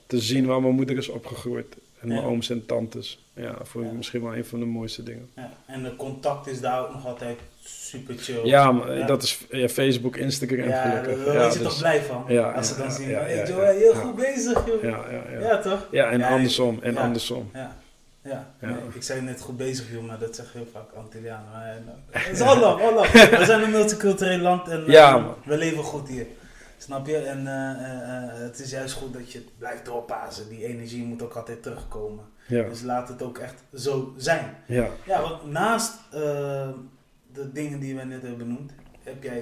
te 0.07 0.19
zien 0.19 0.45
waar 0.45 0.61
mijn 0.61 0.75
moeder 0.75 0.97
is 0.97 1.09
opgegroeid. 1.09 1.77
En 2.01 2.07
mijn 2.07 2.21
ooms 2.21 2.49
en 2.49 2.65
tantes. 2.65 3.25
Ja, 3.35 3.51
dat 3.51 3.67
vond 3.67 3.85
ik 3.85 3.91
misschien 3.91 4.21
wel 4.23 4.35
een 4.35 4.45
van 4.45 4.59
de 4.59 4.65
mooiste 4.65 5.03
dingen. 5.03 5.29
Ja. 5.35 5.49
En 5.65 5.83
de 5.83 5.95
contact 5.95 6.47
is 6.47 6.61
daar 6.61 6.81
ook 6.81 6.93
nog 6.93 7.05
altijd 7.05 7.37
super 7.63 8.15
chill. 8.17 8.39
Ja, 8.45 8.71
maar 8.71 8.97
Ja. 8.97 9.05
dat 9.05 9.23
is 9.23 9.45
ja, 9.49 9.67
Facebook, 9.69 10.15
Instagram 10.15 10.67
Ja, 10.67 10.81
gelukkig. 10.81 11.25
daar 11.25 11.33
ja, 11.35 11.43
je 11.43 11.49
dus- 11.53 11.61
toch 11.61 11.79
blij 11.79 12.01
van. 12.01 12.23
Ja, 12.27 12.51
als 12.51 12.67
ze 12.67 12.77
dan 12.77 12.91
zien, 12.91 13.09
hey 13.13 13.35
ja, 13.35 13.47
Joe, 13.47 13.61
ja, 13.61 13.71
heel 13.71 13.93
goed 13.93 14.15
bezig 14.15 14.65
joh. 14.67 14.81
Ja, 14.83 15.05
ja, 15.11 15.23
ja. 15.31 15.39
Ja, 15.39 15.57
toch? 15.61 15.87
Ja, 15.91 16.09
en 16.09 16.21
andersom. 16.21 16.79
En 16.81 16.97
andersom. 16.97 17.49
Ja. 17.53 17.77
Ja. 18.23 18.53
Nee, 18.59 18.75
ik 18.93 19.03
zei 19.03 19.21
net 19.21 19.41
goed 19.41 19.57
bezig 19.57 19.91
joh, 19.91 20.03
maar 20.07 20.19
dat 20.19 20.35
zeggen 20.35 20.59
heel 20.59 20.69
vaak 20.73 20.91
Antillianen. 20.95 21.49
Maar, 21.51 21.65
eh, 22.11 22.21
Het 22.27 22.35
is 22.35 22.41
Allah, 22.41 22.81
Allah. 22.81 23.11
We 23.11 23.45
zijn 23.45 23.61
een 23.61 23.71
multicultureel 23.71 24.37
land 24.39 24.67
en 24.67 24.87
eh, 24.87 25.25
we 25.45 25.57
leven 25.57 25.83
goed 25.83 26.07
hier. 26.07 26.25
Snap 26.81 27.07
je? 27.07 27.17
En 27.17 27.47
eh, 27.47 27.71
eh, 27.71 28.23
eh, 28.33 28.39
het 28.39 28.59
is 28.59 28.71
juist 28.71 28.93
goed 28.93 29.13
dat 29.13 29.31
je 29.31 29.45
blijft 29.57 29.85
doorpazen. 29.85 30.49
Die 30.49 30.65
energie 30.65 31.03
moet 31.03 31.21
ook 31.21 31.33
altijd 31.35 31.63
terugkomen. 31.63 32.25
Ja, 32.47 32.63
Dus 32.69 32.81
laat 32.81 33.07
het 33.07 33.21
ook 33.21 33.37
echt 33.37 33.63
zo 33.73 34.13
zijn. 34.17 34.55
ja. 34.67 34.87
Ja, 35.05 35.21
want 35.21 35.45
naast 35.51 35.93
de 36.11 37.49
dingen 37.53 37.79
die 37.79 37.95
we 37.95 38.03
net 38.03 38.21
hebben 38.21 38.37
benoemd, 38.47 38.71
heb 39.03 39.23
jij 39.23 39.41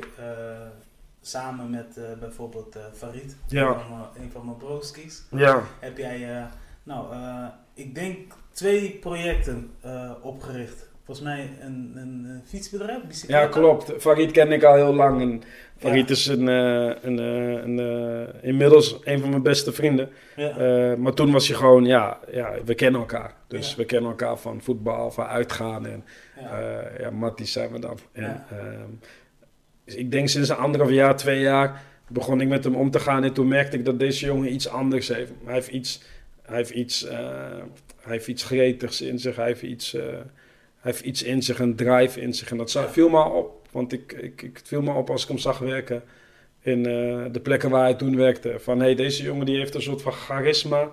samen 1.21 1.69
met 1.69 1.99
bijvoorbeeld 2.19 2.75
Farid, 2.93 3.35
Ja. 3.47 3.67
een, 3.67 3.79
van 3.79 3.89
mijn- 3.97 4.25
een 4.25 4.31
van 4.31 4.45
mijn 4.45 4.57
broskies, 4.57 5.23
ja. 5.31 5.63
heb 5.79 5.97
jij, 5.97 6.47
nou, 6.83 7.15
ik 7.73 7.95
denk 7.95 8.33
twee 8.51 8.91
projecten 8.91 9.71
opgericht. 10.21 10.87
Volgens 11.09 11.27
mij 11.29 11.49
een, 11.61 11.91
een, 11.95 12.25
een 12.25 12.41
fietsbedrijf. 12.45 13.27
Ja, 13.27 13.47
klopt. 13.47 13.93
Farid 13.97 14.31
ken 14.31 14.51
ik 14.51 14.63
al 14.63 14.75
heel 14.75 14.93
lang. 14.93 15.21
En 15.21 15.41
Farid 15.77 16.07
Ja. 16.07 16.13
is 16.13 16.25
een, 16.27 16.47
eh, 16.47 16.95
een, 17.01 17.19
eh, 17.19 17.63
een, 17.63 17.79
eh, 17.79 18.49
inmiddels 18.49 18.97
een 19.03 19.19
van 19.19 19.29
mijn 19.29 19.41
beste 19.41 19.73
vrienden. 19.73 20.09
Ja. 20.35 20.95
Maar 20.97 21.13
toen 21.13 21.31
was 21.31 21.47
hij 21.47 21.57
gewoon, 21.57 21.85
ja, 21.85 22.19
ja, 22.31 22.53
we 22.65 22.75
kennen 22.75 22.99
elkaar. 22.99 23.33
Dus 23.47 23.69
Ja. 23.69 23.75
we 23.77 23.85
kennen 23.85 24.09
elkaar 24.09 24.37
van 24.37 24.61
voetbal, 24.61 25.11
van 25.11 25.25
uitgaan. 25.25 25.85
En 25.85 26.03
ja. 26.99 27.09
Matties 27.09 27.51
zijn 27.51 27.71
we 27.71 27.79
dan. 27.79 27.99
En, 28.11 28.43
ehm, 28.51 28.89
dus 29.85 29.95
ik 29.95 30.11
denk 30.11 30.27
sinds 30.27 30.49
een 30.49 30.55
anderhalf 30.55 30.91
jaar, 30.91 31.15
twee 31.15 31.39
jaar, 31.39 31.81
begon 32.07 32.41
ik 32.41 32.47
met 32.47 32.63
hem 32.63 32.75
om 32.75 32.91
te 32.91 32.99
gaan 32.99 33.23
en 33.23 33.33
toen 33.33 33.47
merkte 33.47 33.77
ik 33.77 33.85
dat 33.85 33.99
deze 33.99 34.25
jongen 34.25 34.53
iets 34.53 34.67
anders 34.67 35.07
heeft. 35.07 35.31
Hij 35.45 35.53
heeft 35.53 35.67
iets, 35.69 36.03
hij 36.41 36.55
heeft 36.57 36.71
iets, 36.71 37.07
hij 37.09 38.11
heeft 38.11 38.27
iets 38.27 38.43
gretigs 38.43 39.01
in 39.01 39.19
zich, 39.19 39.35
hij 39.35 39.45
heeft 39.45 39.61
iets, 39.61 39.97
heeft 40.79 41.01
iets 41.01 41.23
in 41.23 41.43
zich, 41.43 41.59
een 41.59 41.75
drive 41.75 42.21
in 42.21 42.33
zich. 42.33 42.51
En 42.51 42.57
dat 42.57 42.71
zag, 42.71 42.91
viel 42.91 43.09
me 43.09 43.23
op, 43.23 43.67
want 43.71 43.93
ik, 43.93 44.11
ik, 44.11 44.41
ik, 44.41 44.57
het 44.57 44.67
viel 44.67 44.81
me 44.81 44.93
op 44.93 45.09
als 45.09 45.21
ik 45.21 45.27
hem 45.27 45.37
zag 45.37 45.57
werken 45.57 46.03
in 46.61 46.85
eh, 46.85 47.25
de 47.31 47.39
plekken 47.39 47.69
waar 47.69 47.83
hij 47.83 47.93
toen 47.93 48.15
werkte. 48.15 48.55
Van 48.59 48.77
hé, 48.79 48.85
hey, 48.85 48.95
deze 48.95 49.23
jongen 49.23 49.45
die 49.45 49.57
heeft 49.57 49.75
een 49.75 49.81
soort 49.81 50.01
van 50.01 50.11
charisma 50.11 50.89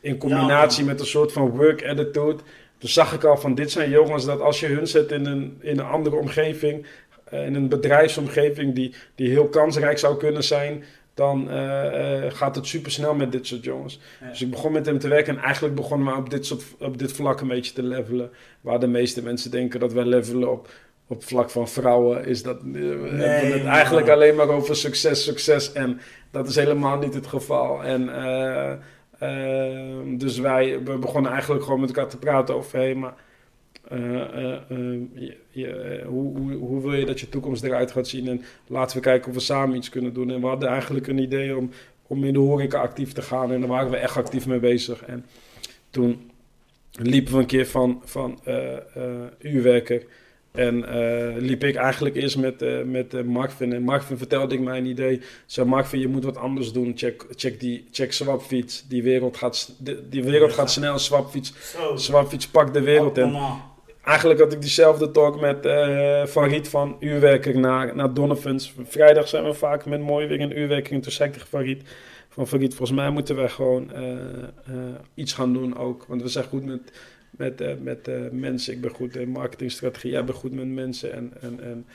in 0.00 0.18
combinatie 0.18 0.84
Ja. 0.84 0.90
met 0.90 1.00
een 1.00 1.06
soort 1.06 1.32
van 1.32 1.50
work 1.50 1.84
attitude. 1.84 2.42
Toen 2.78 2.90
zag 2.90 3.12
ik 3.12 3.24
al 3.24 3.36
van 3.36 3.54
dit 3.54 3.70
zijn 3.70 3.90
jongens 3.90 4.24
dat 4.24 4.40
als 4.40 4.60
je 4.60 4.66
hun 4.66 4.86
zet 4.86 5.10
in 5.10 5.26
een, 5.26 5.58
in 5.60 5.78
een 5.78 5.84
andere 5.84 6.16
omgeving, 6.16 6.86
eh, 7.24 7.46
in 7.46 7.54
een 7.54 7.68
bedrijfsomgeving 7.68 8.74
die, 8.74 8.94
die 9.14 9.28
heel 9.28 9.48
kansrijk 9.48 9.98
zou 9.98 10.16
kunnen 10.16 10.44
zijn, 10.44 10.84
dan 11.14 11.50
eh, 11.50 12.24
eh, 12.26 12.32
gaat 12.34 12.56
het 12.56 12.66
super 12.66 12.90
snel 12.90 13.14
met 13.14 13.32
dit 13.32 13.46
soort 13.46 13.64
jongens. 13.64 14.00
Ja. 14.20 14.28
Dus 14.28 14.42
ik 14.42 14.50
begon 14.50 14.72
met 14.72 14.86
hem 14.86 14.98
te 14.98 15.08
werken 15.08 15.36
en 15.36 15.42
eigenlijk 15.42 15.74
begonnen 15.74 16.12
we 16.12 16.18
op 16.18 16.30
dit, 16.30 16.46
soort, 16.46 16.64
op 16.78 16.98
dit 16.98 17.12
vlak 17.12 17.40
een 17.40 17.48
beetje 17.48 17.72
te 17.72 17.82
levelen. 17.82 18.30
Waar 18.60 18.80
de 18.80 18.86
meeste 18.86 19.22
mensen 19.22 19.50
denken 19.50 19.80
dat 19.80 19.92
wij 19.92 20.04
levelen 20.04 20.50
op, 20.50 20.68
op 21.06 21.24
vlak 21.24 21.50
van 21.50 21.68
vrouwen, 21.68 22.24
is 22.24 22.42
dat 22.42 22.60
eh, 22.74 22.82
het 22.82 23.62
man. 23.62 23.66
eigenlijk 23.66 24.08
alleen 24.08 24.34
maar 24.34 24.48
over 24.48 24.76
succes, 24.76 25.24
succes. 25.24 25.72
En 25.72 26.00
dat 26.30 26.48
is 26.48 26.56
helemaal 26.56 26.98
niet 26.98 27.14
het 27.14 27.26
geval. 27.26 27.84
En 27.84 28.10
dus 30.18 30.38
wij 30.38 30.80
we 30.84 30.98
begonnen 30.98 31.32
eigenlijk 31.32 31.64
gewoon 31.64 31.80
met 31.80 31.88
elkaar 31.88 32.10
te 32.10 32.18
praten 32.18 32.54
over, 32.54 32.78
hé, 32.78 32.94
maar 32.94 33.14
je- 35.14 35.36
je, 35.50 35.66
eh, 35.68 36.06
hoe, 36.06 36.38
hoe, 36.38 36.52
hoe 36.52 36.82
wil 36.82 36.94
je 36.94 37.04
dat 37.06 37.20
je 37.20 37.28
toekomst 37.28 37.62
eruit 37.64 37.92
gaat 37.92 38.08
zien? 38.08 38.28
En 38.28 38.42
laten 38.66 38.96
we 38.96 39.02
kijken 39.02 39.28
of 39.28 39.34
we 39.34 39.40
samen 39.40 39.76
iets 39.76 39.88
kunnen 39.88 40.12
doen. 40.12 40.30
En 40.30 40.40
we 40.40 40.46
hadden 40.46 40.68
eigenlijk 40.68 41.06
een 41.06 41.18
idee 41.18 41.56
om, 41.56 41.70
om 42.06 42.24
in 42.24 42.32
de 42.32 42.38
horeca 42.38 42.80
actief 42.80 43.12
te 43.12 43.22
gaan. 43.22 43.52
En 43.52 43.60
daar 43.60 43.68
waren 43.68 43.90
we 43.90 43.96
echt 43.96 44.16
actief 44.16 44.46
mee 44.46 44.58
bezig. 44.58 45.02
En 45.04 45.24
toen 45.90 46.30
liepen 46.92 47.32
we 47.32 47.38
een 47.38 47.46
keer 47.46 47.66
van, 47.66 48.02
van 48.04 48.40
eh, 48.44 48.72
eh, 48.76 48.80
uurwerker. 49.38 50.02
En 50.52 50.88
eh, 50.88 51.36
liep 51.42 51.64
ik 51.64 51.74
eigenlijk 51.74 52.14
eerst 52.16 52.38
met, 52.38 52.62
eh 52.62 52.82
met 52.82 53.14
eh, 53.14 53.22
Marvin. 53.22 53.72
En 53.72 53.82
Marvin 53.82 54.18
vertelde 54.18 54.54
ik 54.54 54.60
mijn 54.60 54.86
idee. 54.86 55.20
Zei 55.46 55.68
Marvin, 55.68 56.00
je 56.00 56.08
moet 56.08 56.24
wat 56.24 56.36
anders 56.36 56.72
doen. 56.72 56.92
Check, 56.96 57.24
check, 57.36 57.60
die, 57.60 57.86
check 57.90 58.12
Swapfiets. 58.12 58.84
Die 58.88 59.02
wereld 59.02 59.36
gaat, 59.36 59.74
die, 59.78 60.08
die 60.08 60.22
wereld 60.24 60.52
gaat 60.52 60.70
snel. 60.70 60.98
Swapfiets. 60.98 61.52
Swapfiets 61.94 62.48
pakt 62.48 62.74
de 62.74 62.80
wereld. 62.80 63.18
En 63.18 63.22
Allemaal. 63.24 63.70
Eigenlijk 64.02 64.40
had 64.40 64.52
ik 64.52 64.60
diezelfde 64.60 65.10
talk 65.10 65.40
met 65.40 65.66
eh 65.66 66.24
Farid 66.26 66.68
van 66.68 66.96
Uurwerker 67.00 67.58
naar, 67.58 67.96
naar 67.96 68.14
Donovan's. 68.14 68.74
Vrijdag 68.84 69.28
zijn 69.28 69.44
we 69.44 69.54
vaak 69.54 69.86
met 69.86 70.00
mooi 70.00 70.26
weer 70.26 70.40
in 70.40 70.58
Uurwerker. 70.58 70.92
En 70.92 71.00
toen 71.00 71.12
zei 71.12 71.28
ik 71.28 71.34
tegen 71.34 71.48
Farid, 71.48 71.82
van 72.28 72.46
Farid, 72.46 72.74
volgens 72.74 72.98
mij 72.98 73.10
moeten 73.10 73.36
wij 73.36 73.48
gewoon 73.48 73.92
eh, 73.92 74.12
eh, 74.12 74.18
iets 75.14 75.32
gaan 75.32 75.52
doen 75.52 75.78
ook. 75.78 76.04
Want 76.08 76.22
we 76.22 76.28
zijn 76.28 76.44
goed 76.44 76.64
met, 76.64 76.92
met, 77.30 77.82
met 77.82 78.10
mensen. 78.32 78.72
Ik 78.72 78.80
ben 78.80 78.90
goed 78.90 79.16
in 79.16 79.28
marketingstrategie, 79.28 80.10
jij 80.10 80.24
bent 80.24 80.38
goed 80.38 80.52
met 80.52 80.66
mensen. 80.66 81.12
En, 81.12 81.32
en, 81.40 81.60
en 81.60 81.86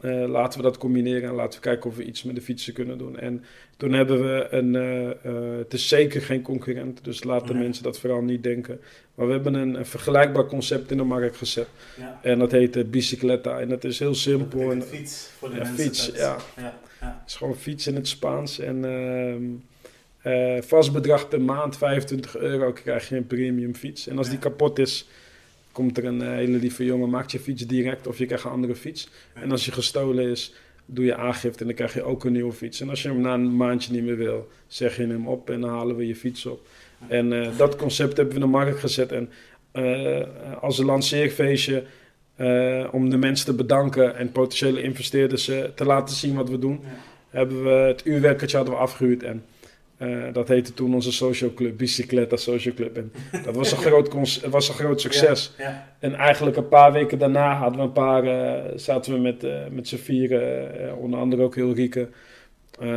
eh, 0.00 0.28
laten 0.28 0.58
we 0.58 0.64
dat 0.64 0.78
combineren 0.78 1.28
en 1.28 1.34
laten 1.34 1.60
we 1.60 1.66
kijken 1.66 1.90
of 1.90 1.96
we 1.96 2.04
iets 2.04 2.22
met 2.22 2.34
de 2.34 2.40
fietsen 2.40 2.72
kunnen 2.72 2.98
doen. 2.98 3.18
En 3.18 3.44
toen 3.76 3.92
hebben 3.92 4.22
we 4.22 4.46
een, 4.50 4.74
eh, 4.76 5.10
eh, 5.10 5.58
het 5.58 5.72
is 5.72 5.88
zeker 5.88 6.22
geen 6.22 6.42
concurrent, 6.42 7.04
dus 7.04 7.24
laten 7.24 7.54
Nee. 7.54 7.62
mensen 7.62 7.82
dat 7.82 7.98
vooral 7.98 8.22
niet 8.22 8.42
denken. 8.42 8.80
Maar 9.14 9.26
we 9.26 9.32
hebben 9.32 9.54
een, 9.54 9.74
een 9.74 9.86
vergelijkbaar 9.86 10.46
concept 10.46 10.90
in 10.90 10.96
de 10.96 11.02
markt 11.04 11.36
gezet. 11.36 11.68
Ja. 11.98 12.20
En 12.22 12.38
dat 12.38 12.50
heet 12.52 12.90
Bicicletta. 12.90 13.60
En 13.60 13.68
dat 13.68 13.84
is 13.84 13.98
heel 13.98 14.14
simpel. 14.14 14.60
En, 14.60 14.70
Een 14.70 14.78
het 14.78 14.88
fiets 14.88 15.30
voor 15.38 15.48
de 15.50 15.56
Ja, 15.56 15.62
mensen. 15.62 15.84
fiets, 15.84 16.10
ja. 16.14 16.36
ja. 16.56 16.78
ja. 17.00 17.22
is 17.26 17.34
gewoon 17.34 17.56
fiets 17.56 17.86
in 17.86 17.94
het 17.94 18.08
Spaans. 18.08 18.58
En 18.58 18.84
ehm, 18.84 19.42
eh, 20.22 20.62
vast 20.62 20.92
bedrag 20.92 21.28
per 21.28 21.40
maand, 21.40 21.76
25 21.76 22.36
euro, 22.36 22.72
krijg 22.72 23.08
je 23.08 23.16
een 23.16 23.26
premium 23.26 23.74
fiets. 23.74 24.06
En 24.06 24.18
als 24.18 24.28
die 24.28 24.38
kapot 24.38 24.78
is, 24.78 25.08
komt 25.72 25.98
er 25.98 26.04
een 26.04 26.22
eh, 26.22 26.28
hele 26.28 26.58
lieve 26.58 26.84
jongen, 26.84 27.10
maakt 27.10 27.32
je 27.32 27.40
fiets 27.40 27.66
direct 27.66 28.06
of 28.06 28.18
je 28.18 28.26
krijgt 28.26 28.44
een 28.44 28.50
andere 28.50 28.74
fiets. 28.74 29.08
En 29.34 29.50
als 29.50 29.64
je 29.64 29.72
gestolen 29.72 30.30
is, 30.30 30.54
doe 30.86 31.04
je 31.04 31.16
aangifte 31.16 31.60
en 31.60 31.66
dan 31.66 31.74
krijg 31.74 31.94
je 31.94 32.02
ook 32.02 32.24
een 32.24 32.32
nieuwe 32.32 32.52
fiets. 32.52 32.80
En 32.80 32.88
als 32.88 33.02
je 33.02 33.08
hem 33.08 33.20
na 33.20 33.34
een 33.34 33.56
maandje 33.56 33.92
niet 33.92 34.02
meer 34.02 34.16
wil, 34.16 34.48
zeg 34.66 34.96
je 34.96 35.06
hem 35.06 35.28
op 35.28 35.50
en 35.50 35.60
dan 35.60 35.70
halen 35.70 35.96
we 35.96 36.06
je 36.06 36.16
fiets 36.16 36.46
op. 36.46 36.66
En 37.08 37.32
eh, 37.32 37.58
dat 37.58 37.76
concept 37.76 38.16
hebben 38.16 38.34
we 38.34 38.40
in 38.40 38.46
de 38.46 38.56
markt 38.56 38.78
gezet. 38.78 39.12
En 39.12 39.30
eh, 39.70 40.26
als 40.60 40.78
een 40.78 40.84
lanceerfeestje, 40.84 41.84
om 42.90 43.10
de 43.10 43.16
mensen 43.16 43.46
te 43.46 43.54
bedanken 43.54 44.16
en 44.16 44.32
potentiële 44.32 44.82
investeerders 44.82 45.44
te 45.74 45.84
laten 45.84 46.16
zien 46.16 46.34
wat 46.34 46.48
we 46.48 46.58
doen, 46.58 46.80
hebben 47.30 47.64
we 47.64 47.70
het 47.70 48.06
uurwerkertje 48.06 48.56
hadden 48.56 48.74
we 48.74 48.80
afgehuurd. 48.80 49.22
En 49.22 49.44
eh, 50.00 50.32
dat 50.32 50.48
heette 50.48 50.74
toen 50.74 50.94
onze 50.94 51.12
social 51.12 51.54
club, 51.54 51.76
Bicicletta 51.76 52.36
Social 52.36 52.74
Club. 52.74 52.96
En 52.96 53.12
dat 53.44 53.56
was 53.56 53.72
een 53.72 53.78
groot, 53.86 54.12
was 54.50 54.68
een 54.68 54.74
groot 54.74 55.00
succes. 55.00 55.54
Ja. 55.58 55.88
En 55.98 56.14
eigenlijk 56.14 56.56
een 56.56 56.68
paar 56.68 56.92
weken 56.92 57.18
daarna 57.18 57.54
hadden 57.54 57.80
we 57.80 57.86
een 57.86 57.92
paar, 57.92 58.24
eh, 58.24 58.72
zaten 58.74 59.12
we 59.12 59.18
met, 59.18 59.44
eh, 59.44 59.66
met 59.70 59.88
z'n 59.88 59.96
vieren, 59.96 60.96
onder 60.96 61.20
andere 61.20 61.42
ook 61.42 61.54
heel 61.54 61.72
Rieke. 61.72 62.08
Eh, 62.78 62.88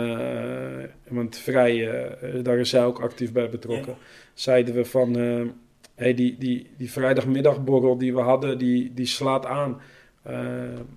want 1.07 1.37
Vrij, 1.37 1.89
daar 2.43 2.57
is 2.57 2.69
zij 2.69 2.85
ook 2.85 2.99
actief 2.99 3.31
bij 3.31 3.49
betrokken. 3.49 3.95
Zeiden 4.33 4.75
we 4.75 4.85
van, 4.85 5.13
hey, 5.95 6.13
die, 6.13 6.35
die, 6.39 6.67
die 6.77 6.91
vrijdagmiddagborrel 6.91 7.97
die 7.97 8.13
we 8.13 8.21
hadden, 8.21 8.57
die, 8.57 8.91
die 8.93 9.05
slaat 9.05 9.45
aan. 9.45 9.81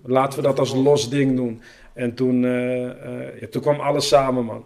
Laten 0.02 0.38
we 0.38 0.44
dat 0.44 0.58
als 0.58 0.74
los 0.74 1.10
ding 1.10 1.36
doen. 1.36 1.60
En 1.92 2.14
toen, 2.14 2.40
ja, 3.40 3.46
toen 3.50 3.62
kwam 3.62 3.80
alles 3.80 4.08
samen, 4.08 4.44
man. 4.44 4.64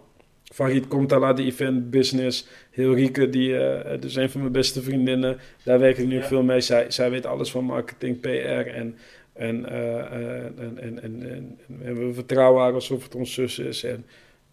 Farid 0.51 0.87
komt 0.87 1.13
al 1.13 1.25
uit 1.25 1.37
de 1.37 1.43
event 1.43 1.89
business. 1.89 2.47
Heel 2.71 2.93
Rieke, 2.93 3.29
die 3.29 3.57
eh 3.57 3.99
dus 4.01 4.15
een 4.15 4.29
van 4.29 4.41
mijn 4.41 4.53
beste 4.53 4.81
vriendinnen. 4.81 5.37
Daar 5.63 5.79
werk 5.79 5.97
ik 5.97 6.07
nu 6.07 6.15
Ja. 6.15 6.23
veel 6.23 6.43
mee. 6.43 6.61
Zij, 6.61 6.85
zij 6.91 7.09
weet 7.09 7.25
alles 7.25 7.51
van 7.51 7.63
marketing, 7.63 8.19
PR. 8.19 8.27
En, 8.27 8.95
en, 9.33 9.65
eh, 9.69 9.99
eh, 9.99 10.43
en, 10.45 10.77
en, 10.77 11.01
en, 11.01 11.21
en, 11.31 11.57
en 11.83 12.07
we 12.07 12.13
vertrouwen 12.13 12.61
haar 12.61 12.73
alsof 12.73 13.03
het 13.03 13.15
ons 13.15 13.33
zus 13.33 13.59
is. 13.59 13.83
En, 13.83 14.05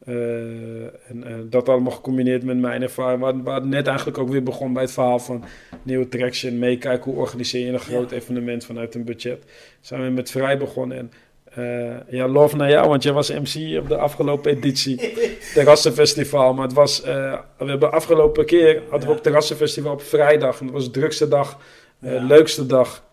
eh, 0.05 0.82
en 0.82 1.24
eh, 1.24 1.34
dat 1.51 1.68
allemaal 1.68 1.92
gecombineerd 1.92 2.42
met 2.44 2.57
mijn 2.59 2.82
ervaring. 2.82 3.42
Waar, 3.44 3.66
net 3.66 3.86
eigenlijk 3.86 4.18
ook 4.18 4.28
weer 4.28 4.42
begon 4.42 4.72
bij 4.72 4.82
het 4.82 4.92
verhaal 4.92 5.18
van 5.18 5.44
nieuwe 5.82 6.09
traction. 6.09 6.59
Meekijken, 6.59 7.11
hoe 7.12 7.20
organiseer 7.20 7.66
je 7.66 7.72
een 7.72 7.78
groot 7.78 8.11
Ja. 8.11 8.16
evenement 8.16 8.64
vanuit 8.64 8.94
een 8.94 9.05
budget. 9.05 9.44
Zijn 9.80 10.03
we 10.03 10.09
met 10.11 10.30
vrij 10.30 10.59
begonnen. 10.59 10.99
En 10.99 11.11
eh, 11.59 11.97
ja, 12.09 12.29
love 12.29 12.57
naar 12.57 12.71
jou, 12.71 12.89
want 12.89 13.03
jij 13.03 13.13
was 13.13 13.31
MC 13.31 13.79
op 13.79 13.89
de 13.89 13.97
afgelopen 13.97 14.51
editie. 14.51 15.15
Terrassenfestival. 15.55 16.55
Maar 16.55 16.65
het 16.65 16.75
was, 16.75 17.03
eh, 17.03 17.39
we 17.59 17.65
hebben 17.65 17.93
afgelopen 17.93 18.47
keer 18.47 18.83
hadden 18.91 19.09
we 19.09 19.15
op 19.15 19.23
Terrassenfestival 19.23 19.93
op 19.93 20.03
vrijdag. 20.03 20.61
En 20.61 20.67
dat 20.67 20.75
was 20.75 20.85
de 20.85 20.91
drukste 20.91 21.29
dag, 21.29 21.59
Ja. 21.99 22.23
leukste 22.23 22.67
dag. 22.67 23.07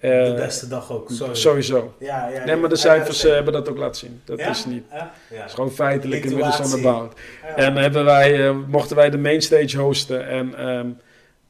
De 0.00 0.34
beste 0.36 0.68
dag 0.68 0.92
ook. 0.92 1.10
Sorry. 1.10 1.34
Sowieso. 1.34 1.94
Ja, 1.98 2.28
ja, 2.28 2.44
Nee, 2.44 2.56
maar 2.56 2.68
de 2.68 2.76
cijfers 2.76 3.22
hebben 3.22 3.52
dat 3.52 3.68
ook 3.68 3.78
laten 3.78 3.96
zien. 3.96 4.20
Dat 4.24 4.38
is 4.38 4.64
niet. 4.64 4.84
Ja? 4.90 5.12
Ja. 5.30 5.36
Het 5.36 5.48
is 5.48 5.54
gewoon 5.54 5.72
feitelijk 5.72 6.24
inmiddels 6.24 6.60
onderbouwd. 6.60 7.12
Ja. 7.42 7.54
En 7.56 7.76
hebben 7.76 8.04
wij, 8.04 8.52
mochten 8.52 8.96
wij 8.96 9.10
de 9.10 9.18
mainstage 9.18 9.78
hosten. 9.78 10.28
En, 10.28 10.54
ehm, 10.58 10.86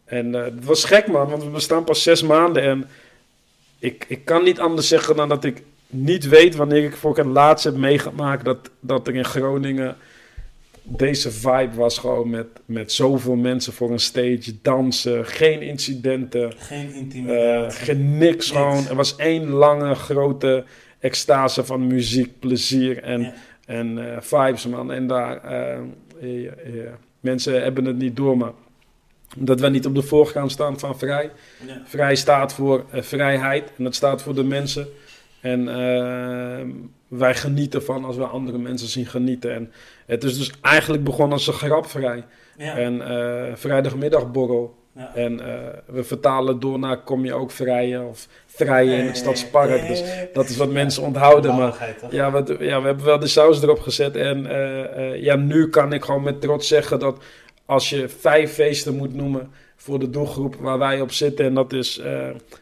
en 0.05 0.33
het 0.33 0.65
was 0.65 0.85
gek 0.85 1.07
man, 1.07 1.29
want 1.29 1.43
we 1.45 1.49
bestaan 1.51 1.85
pas 1.85 2.03
zes 2.03 2.23
maanden. 2.23 2.63
En 2.63 2.89
ik, 3.79 4.05
ik 4.09 4.25
kan 4.25 4.45
niet 4.45 4.61
anders 4.61 4.89
zeggen 4.89 5.17
dan 5.17 5.29
dat 5.29 5.45
ik 5.45 5.63
niet 5.93 6.28
weet 6.28 6.55
wanneer 6.55 6.84
ik 6.84 6.97
voor 6.97 7.16
het 7.16 7.26
laatst 7.26 7.64
heb 7.64 7.76
meegemaakt 7.76 8.45
dat, 8.45 8.70
dat 8.80 9.07
er 9.09 9.14
in 9.14 9.24
Groningen 9.24 9.97
deze 10.82 11.30
vibe 11.30 11.74
was 11.74 11.99
gewoon 11.99 12.30
met, 12.30 12.47
met 12.64 12.93
zoveel 12.93 13.34
mensen 13.36 13.72
voor 13.72 13.90
een 13.90 14.01
stage, 14.01 14.53
dansen, 14.62 15.26
geen 15.26 15.62
incidenten. 15.62 16.53
Geen 16.57 16.88
Eh, 16.90 16.97
intimidatie. 16.97 17.84
geen 17.84 18.18
niks, 18.18 18.51
gewoon. 18.51 18.86
Er 18.88 18.95
was 18.95 19.16
één 19.16 19.49
lange, 19.49 19.95
grote 19.95 20.64
extase 20.99 21.64
van 21.64 21.86
muziek, 21.86 22.38
plezier 22.38 23.03
en, 23.03 23.20
Ja. 23.20 23.32
en 23.66 24.12
eh, 24.14 24.20
vibes, 24.20 24.66
man. 24.66 24.93
En 24.93 25.07
daar, 25.07 25.36
eh, 25.45 25.78
mensen 27.20 27.62
hebben 27.62 27.84
het 27.84 27.97
niet 27.99 28.16
door, 28.16 28.36
maar 28.36 28.53
dat 29.36 29.61
wij 29.61 29.70
niet 29.70 29.86
op 29.86 29.95
de 29.95 30.03
voorgrond 30.03 30.53
staan 30.53 30.78
van 30.78 30.99
vrij. 30.99 31.30
Ja. 31.66 31.82
Vrij 31.84 32.14
staat 32.16 32.55
voor 32.55 32.84
eh, 32.90 33.03
vrijheid 33.03 33.72
en 33.78 33.84
dat 33.84 33.95
staat 33.95 34.22
voor 34.22 34.34
de 34.34 34.45
mensen. 34.45 34.86
En 35.43 35.68
eh, 35.68 36.66
wij 37.09 37.34
genieten 37.34 37.80
ervan 37.80 38.05
als 38.05 38.16
we 38.16 38.24
andere 38.24 38.59
mensen 38.59 38.88
zien 38.88 39.07
genieten. 39.07 39.55
En 39.55 39.72
het 40.07 40.24
is 40.24 40.38
dus 40.38 40.53
eigenlijk 40.61 41.05
begonnen 41.05 41.32
als 41.32 41.47
een 41.47 41.53
grap 41.53 41.86
vrij. 41.86 42.24
Ja. 42.57 42.76
En 42.76 43.09
eh, 43.09 43.55
vrijdagmiddagborrel. 43.55 44.80
Ja. 44.97 45.14
En 45.14 45.40
eh, 45.40 45.68
we 45.86 46.05
vertalen 46.05 46.61
door 46.61 46.78
naar 46.78 47.03
kom 47.03 47.24
je 47.24 47.34
ook 47.34 47.51
vrijen 47.51 48.09
of 48.09 48.28
vrijen 48.47 48.99
in 48.99 49.07
het 49.07 49.16
stadspark. 49.16 49.86
Dus 49.88 50.03
dat 50.32 50.49
is 50.49 50.57
wat 50.57 50.70
mensen 50.70 51.03
onthouden. 51.03 51.57
Maar 51.57 51.97
ja, 52.11 52.32
we, 52.32 52.57
ja, 52.59 52.80
we 52.80 52.86
hebben 52.86 53.05
wel 53.05 53.18
de 53.18 53.26
saus 53.26 53.62
erop 53.62 53.80
gezet. 53.80 54.16
En 54.16 54.47
eh, 54.47 55.22
ja, 55.22 55.36
nu 55.36 55.68
kan 55.68 55.93
ik 55.93 56.05
gewoon 56.05 56.22
met 56.22 56.40
trots 56.40 56.68
zeggen 56.68 56.99
dat 56.99 57.24
als 57.66 57.90
je 57.90 58.09
vijf 58.09 58.53
feesten 58.53 58.97
moet 58.97 59.14
noemen 59.14 59.51
voor 59.76 59.99
de 59.99 60.11
doelgroep 60.11 60.55
waar 60.55 60.78
wij 60.78 61.01
op 61.01 61.12
zitten. 61.12 61.45
En 61.45 61.55
dat 61.55 61.72
is 61.72 62.03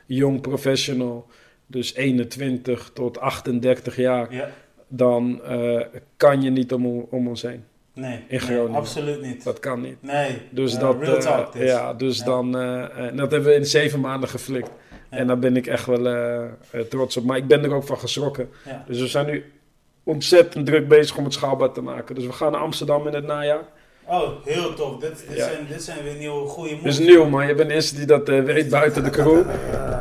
jong 0.06 0.40
professional, 0.40 1.26
dus 1.70 1.94
21 1.94 2.90
tot 2.94 3.18
38 3.20 3.96
jaar. 3.96 4.34
Ja. 4.34 4.48
dan 4.88 5.40
eh, 5.44 5.80
kan 6.16 6.42
je 6.42 6.50
niet 6.50 6.72
om, 6.72 7.06
om 7.10 7.28
ons 7.28 7.42
heen. 7.42 7.64
Nee, 7.94 8.14
In 8.14 8.24
nee, 8.28 8.38
Groningen. 8.38 8.74
absoluut 8.78 9.22
niet. 9.22 9.44
Dat 9.44 9.58
kan 9.60 9.80
niet. 9.80 10.02
Nee, 10.02 10.38
Dus 10.50 10.74
eh, 10.74 10.80
dat, 10.80 10.96
real 11.00 11.16
eh, 11.16 11.20
talk 11.22 11.54
ja, 11.56 11.94
dus 11.94 12.18
Ja. 12.18 12.24
dan, 12.24 12.58
en 12.58 13.16
dat 13.16 13.30
hebben 13.30 13.50
we 13.50 13.56
in 13.56 13.66
zeven 13.66 14.00
maanden 14.00 14.28
geflikt. 14.28 14.70
Ja. 15.10 15.16
En 15.16 15.26
daar 15.26 15.38
ben 15.38 15.56
ik 15.56 15.66
echt 15.66 15.86
wel 15.86 16.48
trots 16.88 17.16
op. 17.16 17.24
Maar 17.24 17.36
ik 17.36 17.46
ben 17.46 17.64
er 17.64 17.74
ook 17.74 17.84
van 17.84 17.98
geschrokken. 17.98 18.48
Dus 18.86 19.00
we 19.00 19.06
zijn 19.06 19.26
nu 19.26 19.44
ontzettend 20.04 20.66
druk 20.66 20.88
bezig 20.88 21.16
om 21.16 21.24
het 21.24 21.32
schaalbaar 21.32 21.72
te 21.72 21.80
maken. 21.82 22.14
Dus 22.14 22.26
we 22.26 22.32
gaan 22.32 22.52
naar 22.52 22.60
Amsterdam 22.60 23.06
in 23.06 23.14
het 23.14 23.24
najaar. 23.26 23.62
Oh, 24.10 24.28
heel 24.44 24.74
tof. 24.74 24.98
Dit, 25.00 25.24
dit, 25.28 25.36
Ja. 25.36 25.44
zijn, 25.44 25.66
dit 25.68 25.82
zijn 25.82 26.02
weer 26.04 26.14
nieuwe 26.14 26.46
goede 26.48 26.74
moves. 26.74 26.98
is 26.98 27.06
nieuw, 27.06 27.24
man. 27.28 27.46
Je 27.46 27.54
bent 27.54 27.68
de 27.68 27.74
eerste 27.74 27.96
die 27.96 28.06
dat 28.06 28.28
eh, 28.28 28.42
weet 28.42 28.68
buiten 28.70 29.04
de 29.04 29.10
crew. 29.10 29.42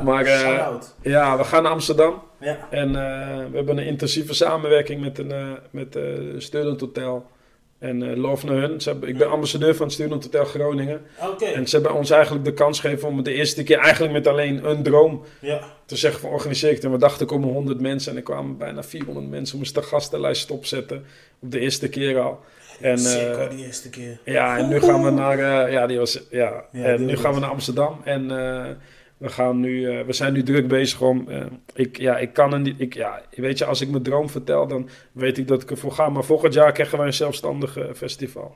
Maar 0.03 0.26
eh, 0.26 0.39
Shout-out. 0.39 0.95
ja, 1.01 1.38
we 1.38 1.43
gaan 1.43 1.64
naar 1.64 1.72
Amsterdam. 1.72 2.22
Ja. 2.39 2.68
En 2.70 2.91
we 3.51 3.55
hebben 3.57 3.78
een 3.78 3.86
intensieve 3.86 4.34
samenwerking 4.34 5.01
met 5.01 5.18
een 5.18 5.57
met, 5.72 5.97
Student 6.38 6.80
Hotel. 6.80 7.26
En 7.80 8.18
love 8.20 8.45
naar 8.45 8.55
hun. 8.55 8.82
Ze 8.82 8.89
hebben, 8.89 9.10
ik 9.10 9.18
ben 9.18 9.30
ambassadeur 9.30 9.76
van 9.76 9.86
het 9.86 9.93
Student 9.93 10.24
Hotel 10.24 10.45
Groningen. 10.45 11.01
Oké. 11.32 11.45
En 11.45 11.68
ze 11.68 11.76
hebben 11.76 11.95
ons 11.95 12.10
eigenlijk 12.10 12.45
de 12.45 12.53
kans 12.53 12.80
gegeven 12.80 13.07
om 13.07 13.24
de 13.24 13.34
eerste 13.34 13.64
keer 13.64 13.78
eigenlijk 13.78 14.14
met 14.14 14.28
alleen 14.28 14.70
een 14.70 14.84
droom 14.84 15.24
Ja. 15.41 15.62
te 15.86 15.95
zeggen 15.95 16.22
van 16.22 16.30
organiseer 16.30 16.72
ik. 16.72 16.84
En 16.84 16.91
we 16.91 16.97
dachten 16.97 17.20
er 17.22 17.26
komen 17.34 17.49
100 17.49 17.80
mensen 17.82 18.12
en 18.12 18.18
er 18.18 18.24
kwamen 18.24 18.57
bijna 18.57 18.84
400 18.84 19.30
mensen. 19.30 19.51
We 19.53 19.57
moesten 19.57 19.82
de 19.82 19.88
gastenlijst 19.88 20.51
opzetten 20.51 21.05
op 21.39 21.51
de 21.51 21.60
eerste 21.60 21.89
keer 21.89 22.20
al. 22.20 22.39
En, 22.82 22.91
eh, 22.91 22.97
Zeker 22.97 23.49
die 23.49 23.65
eerste 23.65 23.89
keer. 23.89 24.19
ja, 24.25 24.57
en 24.57 24.69
nu 24.69 24.80
gaan 24.80 25.03
we 25.03 25.09
naar, 25.09 25.39
eh, 25.39 25.71
ja, 25.73 25.88
die 25.88 25.97
was, 25.97 26.21
ja. 26.30 26.63
Ja, 26.71 26.84
en 26.84 27.05
nu 27.05 27.17
gaan 27.17 27.34
we 27.34 27.39
naar 27.39 27.49
Amsterdam 27.49 28.01
en 28.03 28.32
eh, 28.32 28.69
we, 29.17 29.30
gaan 29.30 29.59
nu, 29.59 29.89
eh, 29.89 30.05
we 30.05 30.13
zijn 30.13 30.34
nu 30.34 30.43
druk 30.43 30.67
bezig 30.67 31.01
om, 31.01 31.27
eh, 31.30 31.45
ik, 31.73 31.97
ja, 31.97 32.17
ik 32.17 32.34
kan 32.34 32.53
er 32.53 32.59
niet, 32.59 32.80
ik, 32.80 32.93
ja, 32.93 33.21
weet 33.36 33.57
je, 33.57 33.65
als 33.65 33.82
ik 33.82 33.89
mijn 33.89 34.03
droom 34.03 34.30
vertel, 34.30 34.67
dan 34.67 34.89
weet 35.11 35.38
ik 35.38 35.47
dat 35.47 35.61
ik 35.61 35.71
ervoor 35.71 35.91
ga. 35.91 36.09
Maar 36.09 36.23
volgend 36.23 36.53
jaar 36.53 36.71
krijgen 36.71 36.97
wij 36.97 37.07
een 37.07 37.13
zelfstandig 37.13 37.77
eh, 37.77 37.86
festival. 37.95 38.55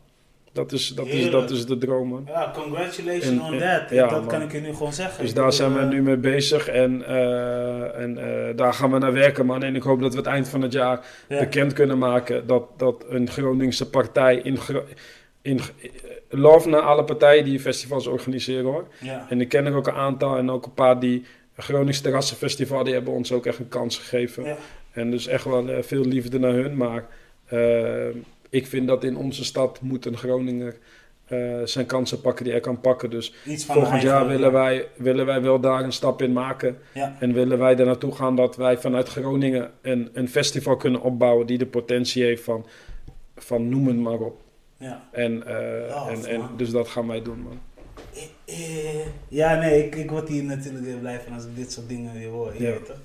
Dat 0.54 0.72
is, 0.72 0.88
dat, 0.88 1.08
is, 1.08 1.30
dat 1.32 1.50
is 1.52 1.66
de 1.66 1.78
droom, 1.78 2.08
man. 2.08 2.24
Ja, 2.28 2.52
congratulations 2.56 3.26
En- 3.26 3.42
on 3.42 3.54
en- 3.54 3.60
that. 3.60 3.90
ja, 3.90 4.08
dat 4.08 4.20
man. 4.20 4.28
kan 4.28 4.42
ik 4.42 4.52
je 4.52 4.60
nu 4.60 4.74
gewoon 4.74 4.94
zeggen. 4.94 5.24
Dus 5.24 5.34
daar 5.34 5.46
bedoel, 5.46 5.58
zijn 5.60 5.74
we 5.74 5.80
eh, 5.80 5.88
nu 5.90 6.02
mee 6.02 6.18
bezig 6.18 6.68
en, 6.68 7.06
eh, 7.06 8.00
en 8.00 8.18
eh, 8.18 8.56
daar 8.58 8.74
gaan 8.74 8.92
we 8.92 8.98
naar 8.98 9.14
werken, 9.14 9.46
man. 9.46 9.64
En 9.64 9.76
ik 9.76 9.84
hoop 9.84 10.02
dat 10.02 10.12
we 10.12 10.18
het 10.18 10.28
eind 10.28 10.48
van 10.50 10.62
het 10.62 10.74
jaar 10.74 11.06
ja. 11.30 11.40
bekend 11.40 11.74
kunnen 11.74 11.98
maken 11.98 12.48
dat, 12.48 12.64
dat 12.78 13.06
een 13.10 13.30
Groningse 13.30 13.90
partij 13.90 14.36
in, 14.36 14.58
Gro- 14.58 14.86
in 15.42 15.58
eh, 15.60 15.90
love 16.30 16.70
naar 16.70 16.82
alle 16.82 17.04
partijen 17.04 17.44
die 17.46 17.60
festivals 17.60 18.08
organiseren 18.08 18.66
hoor. 18.66 18.88
Ja. 19.02 19.26
En 19.30 19.42
ik 19.42 19.50
ken 19.50 19.66
er 19.66 19.76
ook 19.76 19.88
een 19.88 19.94
aantal 19.94 20.38
en 20.38 20.52
ook 20.52 20.66
een 20.66 20.74
paar 20.74 21.00
die 21.00 21.26
Gronings 21.58 22.02
Terrassenfestival, 22.02 22.84
die 22.84 22.94
hebben 22.94 23.14
ons 23.14 23.32
ook 23.32 23.46
echt 23.46 23.60
een 23.60 23.70
kans 23.70 23.98
gegeven. 23.98 24.44
Ja. 24.44 24.56
En 24.92 25.12
dus 25.12 25.28
echt 25.28 25.46
wel 25.46 25.70
eh, 25.70 25.84
veel 25.84 26.06
liefde 26.06 26.40
naar 26.40 26.54
hun, 26.54 26.78
maar 26.78 27.06
eh, 27.46 27.60
ik 28.54 28.68
vind 28.68 28.88
dat 28.88 29.04
in 29.04 29.18
onze 29.18 29.44
stad 29.46 29.82
moet 29.82 30.06
een 30.06 30.18
Groninger 30.18 30.78
eh, 31.26 31.62
zijn 31.64 31.86
kansen 31.86 32.22
pakken 32.22 32.44
die 32.44 32.54
hij 32.54 32.62
kan 32.62 32.80
pakken. 32.82 33.10
Dus 33.10 33.34
volgend 33.68 34.02
jaar 34.02 34.28
willen 34.28 34.52
wij, 34.52 34.88
willen 34.96 35.26
wij 35.26 35.42
wel 35.42 35.60
daar 35.60 35.84
een 35.84 35.92
stap 35.92 36.22
in 36.22 36.34
maken. 36.34 36.78
Ja. 36.94 37.16
En 37.20 37.34
willen 37.34 37.58
wij 37.58 37.78
er 37.78 37.86
naartoe 37.86 38.12
gaan 38.16 38.36
dat 38.36 38.56
wij 38.56 38.78
vanuit 38.78 39.08
Groningen 39.10 39.72
een, 39.82 40.10
een 40.14 40.30
festival 40.30 40.78
kunnen 40.78 41.02
opbouwen 41.02 41.46
die 41.48 41.58
de 41.58 41.66
potentie 41.66 42.24
heeft 42.24 42.44
van, 42.44 42.66
van 43.36 43.70
noem 43.70 43.88
het 43.88 43.98
maar 43.98 44.20
op. 44.20 44.42
Ja. 44.78 45.08
En, 45.12 45.44
Ja, 45.88 46.08
en, 46.10 46.26
en, 46.26 46.42
dus 46.58 46.70
dat 46.70 46.88
gaan 46.88 47.08
wij 47.08 47.22
doen, 47.22 47.40
man. 47.42 47.60
Eh, 48.46 49.06
Ja, 49.28 49.56
nee, 49.56 49.86
ik, 49.86 49.96
ik 49.96 50.10
word 50.10 50.28
hier 50.28 50.44
natuurlijk 50.44 50.86
weer 50.86 50.98
blij 50.98 51.20
van 51.20 51.34
als 51.34 51.44
ik 51.46 51.56
dit 51.56 51.72
soort 51.72 51.90
dingen 51.90 52.14
weer 52.14 52.30
hoor. 52.30 52.54
Je 52.58 52.64
Ja. 52.64 52.70
weet 52.70 52.86
toch? 52.86 53.00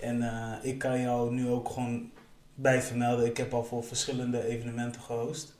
En 0.00 0.24
ik 0.62 0.78
kan 0.78 1.00
jou 1.00 1.32
nu 1.34 1.48
ook 1.48 1.68
gewoon 1.68 2.10
bij 2.54 2.82
vermelden. 2.82 3.26
Ik 3.26 3.36
heb 3.36 3.54
al 3.54 3.64
voor 3.64 3.84
verschillende 3.84 4.46
evenementen 4.46 5.00
gehost. 5.00 5.54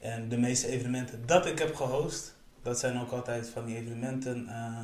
En 0.00 0.28
de 0.28 0.38
meeste 0.38 0.66
evenementen 0.66 1.26
dat 1.26 1.46
ik 1.46 1.58
heb 1.58 1.74
gehost, 1.74 2.34
dat 2.62 2.78
zijn 2.78 3.00
ook 3.00 3.10
altijd 3.12 3.48
van 3.48 3.64
die 3.64 3.76
evenementen, 3.76 4.46
eh, 4.48 4.78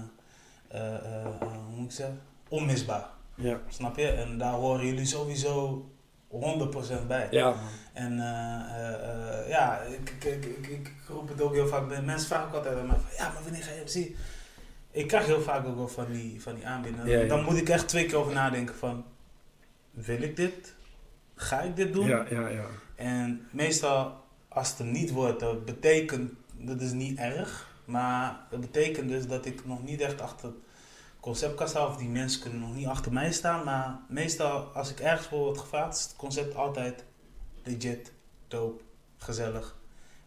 eh, 0.68 0.94
eh, 0.94 1.26
hoe 1.40 1.76
moet 1.76 1.84
ik 1.90 1.96
zeggen, 1.96 2.20
onmisbaar. 2.48 3.08
Ja, 3.34 3.60
Snap 3.68 3.96
je? 3.96 4.08
En 4.08 4.38
daar 4.38 4.52
horen 4.52 4.86
jullie 4.86 5.06
sowieso 5.06 5.84
100% 6.28 7.06
bij. 7.06 7.28
ja. 7.30 7.54
En 7.92 8.20
eh, 8.20 8.88
eh, 8.88 9.38
eh, 9.40 9.48
ja, 9.48 9.80
ik, 9.80 10.10
ik, 10.10 10.24
ik, 10.24 10.44
ik, 10.44 10.66
ik 10.68 10.90
roep 11.08 11.28
het 11.28 11.40
ook 11.40 11.54
heel 11.54 11.66
vaak 11.66 11.88
bij 11.88 12.02
mensen 12.02 12.28
vragen 12.28 12.48
ook 12.48 12.54
altijd 12.54 12.78
aan 12.78 12.86
mij 12.86 12.96
van 12.96 13.16
ja, 13.16 13.32
maar 13.32 13.42
wanneer 13.42 13.62
ga 13.62 13.72
je 13.72 13.80
MC? 13.84 14.16
Ik 14.90 15.08
krijg 15.08 15.26
heel 15.26 15.40
vaak 15.42 15.66
ook 15.66 15.76
wel 15.76 15.88
van 15.88 16.12
die, 16.12 16.42
van 16.42 16.54
die 16.54 16.66
aanbiedingen. 16.66 17.08
Ja, 17.08 17.18
ja. 17.18 17.26
Dan 17.28 17.44
moet 17.44 17.56
ik 17.56 17.68
echt 17.68 17.88
twee 17.88 18.06
keer 18.06 18.16
over 18.16 18.32
nadenken 18.32 18.74
van 18.74 19.04
wil 19.90 20.22
ik 20.22 20.36
dit? 20.36 20.74
Ga 21.34 21.60
ik 21.60 21.76
dit 21.76 21.92
doen? 21.92 22.06
Ja, 22.06 22.26
ja, 22.30 22.48
ja. 22.48 22.66
En 22.94 23.48
meestal 23.50 24.24
als 24.48 24.70
het 24.70 24.78
er 24.78 24.84
niet 24.84 25.10
wordt, 25.10 25.40
dat 25.40 25.64
betekent, 25.64 26.32
dat 26.52 26.80
is 26.80 26.92
niet 26.92 27.18
erg, 27.18 27.68
maar 27.84 28.46
dat 28.50 28.60
betekent 28.60 29.08
dus 29.08 29.26
dat 29.26 29.46
ik 29.46 29.66
nog 29.66 29.82
niet 29.82 30.00
echt 30.00 30.20
achter 30.20 30.48
het 30.48 30.56
concept 31.20 31.54
kan 31.54 31.68
staan, 31.68 31.86
of 31.86 31.96
die 31.96 32.08
mensen 32.08 32.40
kunnen 32.40 32.60
nog 32.60 32.74
niet 32.74 32.86
achter 32.86 33.12
mij 33.12 33.32
staan, 33.32 33.64
maar 33.64 33.98
meestal 34.08 34.60
als 34.60 34.90
ik 34.90 35.00
ergens 35.00 35.28
voor 35.28 35.38
word 35.38 35.58
gevraagd, 35.58 35.96
is 35.96 36.02
het 36.02 36.16
concept 36.16 36.54
altijd 36.54 37.04
legit, 37.62 38.12
dope, 38.48 38.82
gezellig 39.16 39.76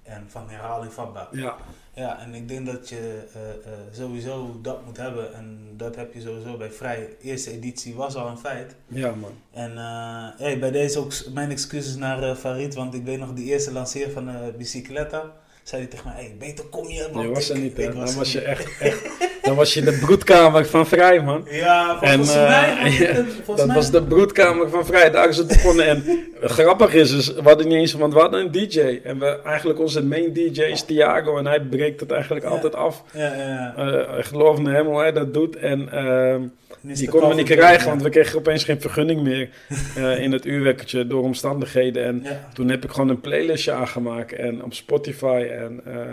en 0.07 0.25
van 0.27 0.49
herhaling 0.49 0.93
vatbaar. 0.93 1.27
Ja, 1.31 1.55
Ja, 1.93 2.19
en 2.19 2.33
ik 2.33 2.47
denk 2.47 2.65
dat 2.65 2.89
je 2.89 3.23
eh, 3.33 3.49
eh, 3.49 3.79
sowieso 3.91 4.59
dat 4.61 4.85
moet 4.85 4.97
hebben 4.97 5.33
en 5.33 5.73
dat 5.77 5.95
heb 5.95 6.13
je 6.13 6.21
sowieso 6.21 6.57
bij 6.57 6.71
Vrij. 6.71 7.09
Eerste 7.21 7.51
editie 7.51 7.95
was 7.95 8.15
al 8.15 8.27
een 8.27 8.37
feit. 8.37 8.75
ja 8.87 9.15
man. 9.15 9.31
En 9.51 9.77
eh, 9.77 10.27
hey, 10.37 10.59
bij 10.59 10.71
deze 10.71 10.99
ook 10.99 11.13
mijn 11.33 11.51
excuses 11.51 11.95
naar 11.95 12.35
Farid, 12.35 12.73
want 12.73 12.93
ik 12.93 13.03
weet 13.03 13.19
nog 13.19 13.33
de 13.33 13.43
eerste 13.43 13.71
lanceer 13.71 14.11
van 14.11 14.25
de 14.25 14.53
Bicicletta. 14.57 15.31
Zei 15.67 15.81
hij 15.81 15.89
tegen 15.91 16.05
mij, 16.13 16.23
hey, 16.23 16.35
beter 16.39 16.65
kom 16.65 16.87
je. 16.87 17.09
Je 17.21 17.29
was 17.33 17.49
er 17.49 17.57
niet, 17.59 17.77
hè? 17.77 17.93
Dan 17.93 18.15
was 18.15 18.31
je 18.31 18.41
echt, 18.41 18.77
echt... 18.79 19.01
Dan 19.47 19.55
was 19.55 19.73
je 19.73 19.81
de 19.81 19.97
broedkamer 20.05 20.65
van 20.65 20.87
Vrij, 20.87 21.21
man. 21.21 21.47
Ja, 21.49 22.01
En, 22.01 22.25
volgens 22.25 22.35
eh, 22.35 22.47
mij. 22.47 22.91
het 22.91 23.25
volgens 23.33 23.57
Dat 23.57 23.65
mij- 23.65 23.75
was 23.75 23.91
de 23.91 24.03
broedkamer 24.03 24.69
van 24.69 24.85
Vrij. 24.85 25.09
Daar 25.11 25.29
is 25.29 25.37
het 25.37 25.47
begonnen. 25.47 25.87
En 25.87 26.03
grappig 26.41 26.93
is, 26.93 27.11
dus, 27.11 27.33
we 27.33 27.41
hadden 27.41 27.67
niet 27.67 27.77
eens... 27.77 27.93
Want 27.93 28.13
we 28.13 28.19
hadden 28.19 28.39
een 28.39 28.51
DJ. 28.51 28.99
En 29.03 29.19
we, 29.19 29.41
eigenlijk 29.41 29.79
onze 29.79 30.03
main 30.03 30.33
DJ 30.33 30.61
is 30.61 30.81
Thiago. 30.81 31.37
En 31.37 31.45
hij 31.45 31.61
breekt 31.61 31.99
het 31.99 32.11
eigenlijk 32.11 32.45
Ja. 32.45 32.51
altijd 32.51 32.75
af. 32.75 33.03
Ja, 33.13 33.33
ja, 33.35 33.73
ja. 33.77 33.91
Eh, 34.11 34.17
ik 34.17 34.25
geloof 34.25 34.57
hem 34.57 34.85
hoe 34.85 34.99
hij 34.99 35.11
dat 35.11 35.33
doet. 35.33 35.55
En 35.55 35.89
ehm. 35.91 36.41
Die 36.81 37.09
konden 37.09 37.29
we 37.29 37.35
niet 37.35 37.45
krijgen, 37.45 37.83
ja. 37.83 37.89
want 37.89 38.01
we 38.01 38.09
kregen 38.09 38.39
opeens 38.39 38.63
geen 38.63 38.81
vergunning 38.81 39.21
meer 39.21 39.49
eh, 39.95 40.19
in 40.23 40.31
het 40.31 40.45
uurwekkertje 40.45 41.07
door 41.07 41.23
omstandigheden. 41.23 42.03
En 42.03 42.21
Ja, 42.23 42.49
toen 42.53 42.69
heb 42.69 42.83
ik 42.83 42.91
gewoon 42.91 43.09
een 43.09 43.21
playlistje 43.21 43.71
aangemaakt 43.71 44.33
en 44.33 44.63
op 44.63 44.73
Spotify. 44.73 45.47
En 45.51 45.81
eh, 45.85 46.03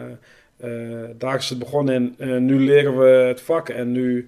eh, 0.57 1.11
daar 1.19 1.37
is 1.37 1.49
het 1.49 1.59
begonnen. 1.59 2.15
En 2.19 2.45
nu 2.45 2.61
leren 2.61 2.99
we 2.99 3.07
het 3.07 3.41
vak. 3.41 3.69
En 3.69 3.93
nu 3.93 4.27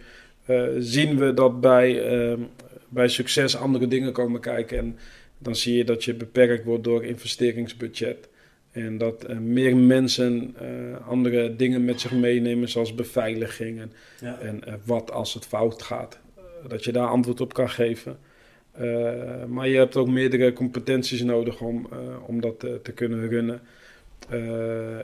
zien 0.78 1.18
we 1.18 1.34
dat 1.34 1.60
bij, 1.60 2.08
ehm, 2.08 2.40
bij 2.88 3.08
succes 3.08 3.56
andere 3.56 3.88
dingen 3.88 4.12
komen 4.12 4.40
kijken. 4.40 4.78
En 4.78 4.98
dan 5.38 5.56
zie 5.56 5.76
je 5.76 5.84
dat 5.84 6.04
je 6.04 6.14
beperkt 6.14 6.64
wordt 6.64 6.84
door 6.84 7.04
investeringsbudget. 7.04 8.28
En 8.72 8.98
dat 8.98 9.38
meer 9.40 9.76
mensen 9.76 10.56
andere 11.06 11.56
dingen 11.56 11.84
met 11.84 12.00
zich 12.00 12.12
meenemen, 12.12 12.68
zoals 12.68 12.94
beveiliging 12.94 13.80
en 13.80 13.92
ja. 14.20 14.38
en 14.40 14.62
wat 14.84 15.10
als 15.12 15.34
het 15.34 15.46
fout 15.46 15.82
gaat. 15.82 16.18
Dat 16.68 16.84
je 16.84 16.92
daar 16.92 17.08
antwoord 17.08 17.40
op 17.40 17.52
kan 17.52 17.70
geven. 17.70 18.18
Eh, 18.72 19.44
maar 19.44 19.68
je 19.68 19.76
hebt 19.76 19.96
ook 19.96 20.08
meerdere 20.08 20.52
competenties 20.52 21.22
nodig 21.22 21.60
om, 21.60 21.86
eh, 21.92 21.98
om 22.26 22.40
dat 22.40 22.64
eh, 22.64 22.70
te 22.82 22.92
kunnen 22.92 23.28
runnen. 23.28 23.60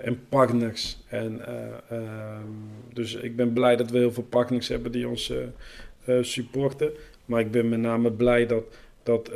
En 0.02 0.20
partners. 0.28 0.98
En, 1.08 1.46
eh, 1.46 1.98
ehm, 1.98 2.48
dus 2.92 3.14
ik 3.14 3.36
ben 3.36 3.52
blij 3.52 3.76
dat 3.76 3.90
we 3.90 3.98
heel 3.98 4.12
veel 4.12 4.22
partners 4.22 4.68
hebben 4.68 4.92
die 4.92 5.08
ons 5.08 5.32
supporten. 6.20 6.90
Maar 7.24 7.40
ik 7.40 7.50
ben 7.50 7.68
met 7.68 7.78
name 7.78 8.12
blij 8.12 8.46
dat, 8.46 8.64
dat 9.02 9.30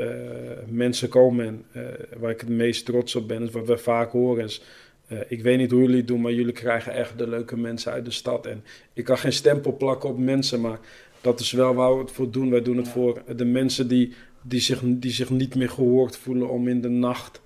mensen 0.69 1.09
komen. 1.09 1.47
En 1.47 1.65
waar 2.19 2.31
ik 2.31 2.41
het 2.41 2.49
meest 2.49 2.85
trots 2.85 3.15
op 3.15 3.29
ben, 3.29 3.43
is 3.43 3.51
wat 3.51 3.67
we 3.67 3.79
vaak 3.79 4.11
horen. 4.11 4.45
Is, 4.45 4.63
ik 5.29 5.43
weet 5.43 5.59
niet 5.59 5.71
hoe 5.71 5.81
jullie 5.81 5.97
het 5.97 6.09
doen, 6.09 6.21
maar 6.21 6.33
jullie 6.33 6.53
krijgen 6.53 6.93
echt 6.93 7.19
de 7.19 7.29
leuke 7.29 7.57
mensen 7.57 7.93
uit 7.93 8.05
de 8.05 8.11
stad. 8.11 8.47
En 8.47 8.65
ik 8.93 9.05
kan 9.05 9.19
geen 9.19 9.33
stempel 9.33 9.77
plakken 9.77 10.09
op 10.09 10.19
mensen, 10.19 10.61
maar 10.61 10.79
dat 11.27 11.41
is 11.41 11.53
wel 11.53 11.75
waar 11.75 11.93
we 11.93 12.01
het 12.01 12.13
voor 12.13 12.31
doen. 12.31 12.51
Wij 12.51 12.63
doen 12.63 12.77
het 12.77 12.89
voor 12.89 13.23
de 13.37 13.45
mensen 13.45 13.89
die, 13.89 14.13
die, 14.43 14.61
zich, 14.61 14.81
die 14.85 15.11
zich 15.11 15.31
niet 15.31 15.55
meer 15.55 15.71
gehoord 15.71 16.17
voelen 16.17 16.49
om 16.49 16.69
in 16.69 16.81
de 16.81 16.89
nacht 16.89 17.41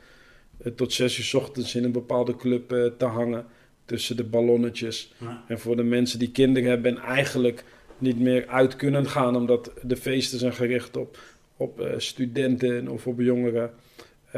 eh, 0.63 0.73
tot 0.73 0.93
zes 0.93 1.19
uur 1.19 1.25
's 1.25 1.35
ochtends 1.35 1.75
in 1.75 1.85
een 1.85 1.93
bepaalde 1.93 2.37
club 2.37 2.73
eh, 2.73 2.87
te 2.99 3.05
hangen. 3.05 3.45
Tussen 3.85 4.17
de 4.17 4.25
ballonnetjes. 4.25 5.13
Ja. 5.19 5.45
En 5.49 5.59
voor 5.59 5.77
de 5.77 5.83
mensen 5.83 6.19
die 6.19 6.31
kinderen 6.31 6.69
hebben 6.69 6.97
en 6.97 7.03
eigenlijk 7.03 7.65
niet 7.99 8.21
meer 8.21 8.49
uit 8.49 8.77
kunnen 8.77 9.07
gaan, 9.07 9.37
omdat 9.37 9.73
de 9.83 9.97
feesten 9.97 10.39
zijn 10.39 10.53
gericht 10.53 10.97
op, 10.97 11.19
op 11.57 11.81
eh, 11.81 11.93
studenten 11.97 12.89
of 12.89 13.07
op 13.07 13.21
jongeren. 13.21 13.71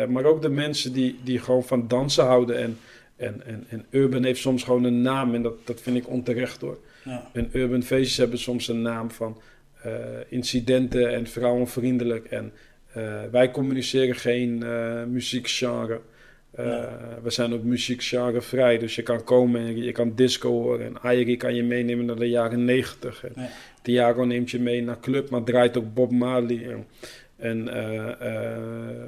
Maar 0.09 0.25
ook 0.25 0.43
de 0.43 0.49
mensen 0.49 0.93
die, 0.93 1.19
die 1.25 1.39
gewoon 1.39 1.65
van 1.65 1.89
dansen 1.89 2.25
houden. 2.25 2.57
En, 2.57 2.79
en, 3.17 3.47
en, 3.47 3.65
en 3.69 3.85
Urban 3.91 4.25
heeft 4.25 4.41
soms 4.41 4.63
gewoon 4.63 4.85
een 4.85 5.03
naam 5.03 5.35
en 5.35 5.43
dat, 5.43 5.67
dat 5.67 5.81
vind 5.81 5.97
ik 5.97 6.09
onterecht 6.09 6.61
hoor. 6.61 6.79
Ja. 7.05 7.31
En 7.33 7.49
urban 7.53 7.83
feestjes 7.83 8.17
hebben 8.17 8.39
soms 8.39 8.69
een 8.69 8.83
naam 8.83 9.11
van 9.11 9.41
eh, 9.83 9.93
incidenten 10.29 11.13
en 11.15 11.27
vrouwenvriendelijk. 11.27 12.27
En 12.27 12.53
Eh, 12.93 13.21
wij 13.31 13.51
communiceren 13.51 14.15
geen 14.15 14.63
eh 14.63 15.05
muziekgenre. 15.05 16.01
We 17.23 17.31
zijn 17.31 17.53
ook 17.53 17.63
muziekgenre 17.63 18.41
vrij. 18.41 18.79
Dus 18.79 18.95
je 18.95 19.03
kan 19.03 19.25
komen 19.25 19.61
en 19.61 19.83
je 19.83 19.93
kan 19.93 20.15
disco 20.15 20.51
horen. 20.51 20.87
En 20.87 21.01
Airi 21.03 21.37
kan 21.37 21.55
je 21.55 21.63
meenemen 21.63 22.05
naar 22.05 22.17
de 22.17 22.29
jaren 22.29 22.65
90. 22.65 23.25
En 23.25 23.33
Ja. 23.37 23.49
Thiago 23.83 24.25
neemt 24.25 24.51
je 24.51 24.61
mee 24.61 24.83
naar 24.83 25.01
club, 25.01 25.31
maar 25.31 25.43
draait 25.43 25.77
ook 25.77 25.95
Bob 25.95 26.11
Marley. 26.11 26.67
En, 26.69 26.87
en, 27.37 27.65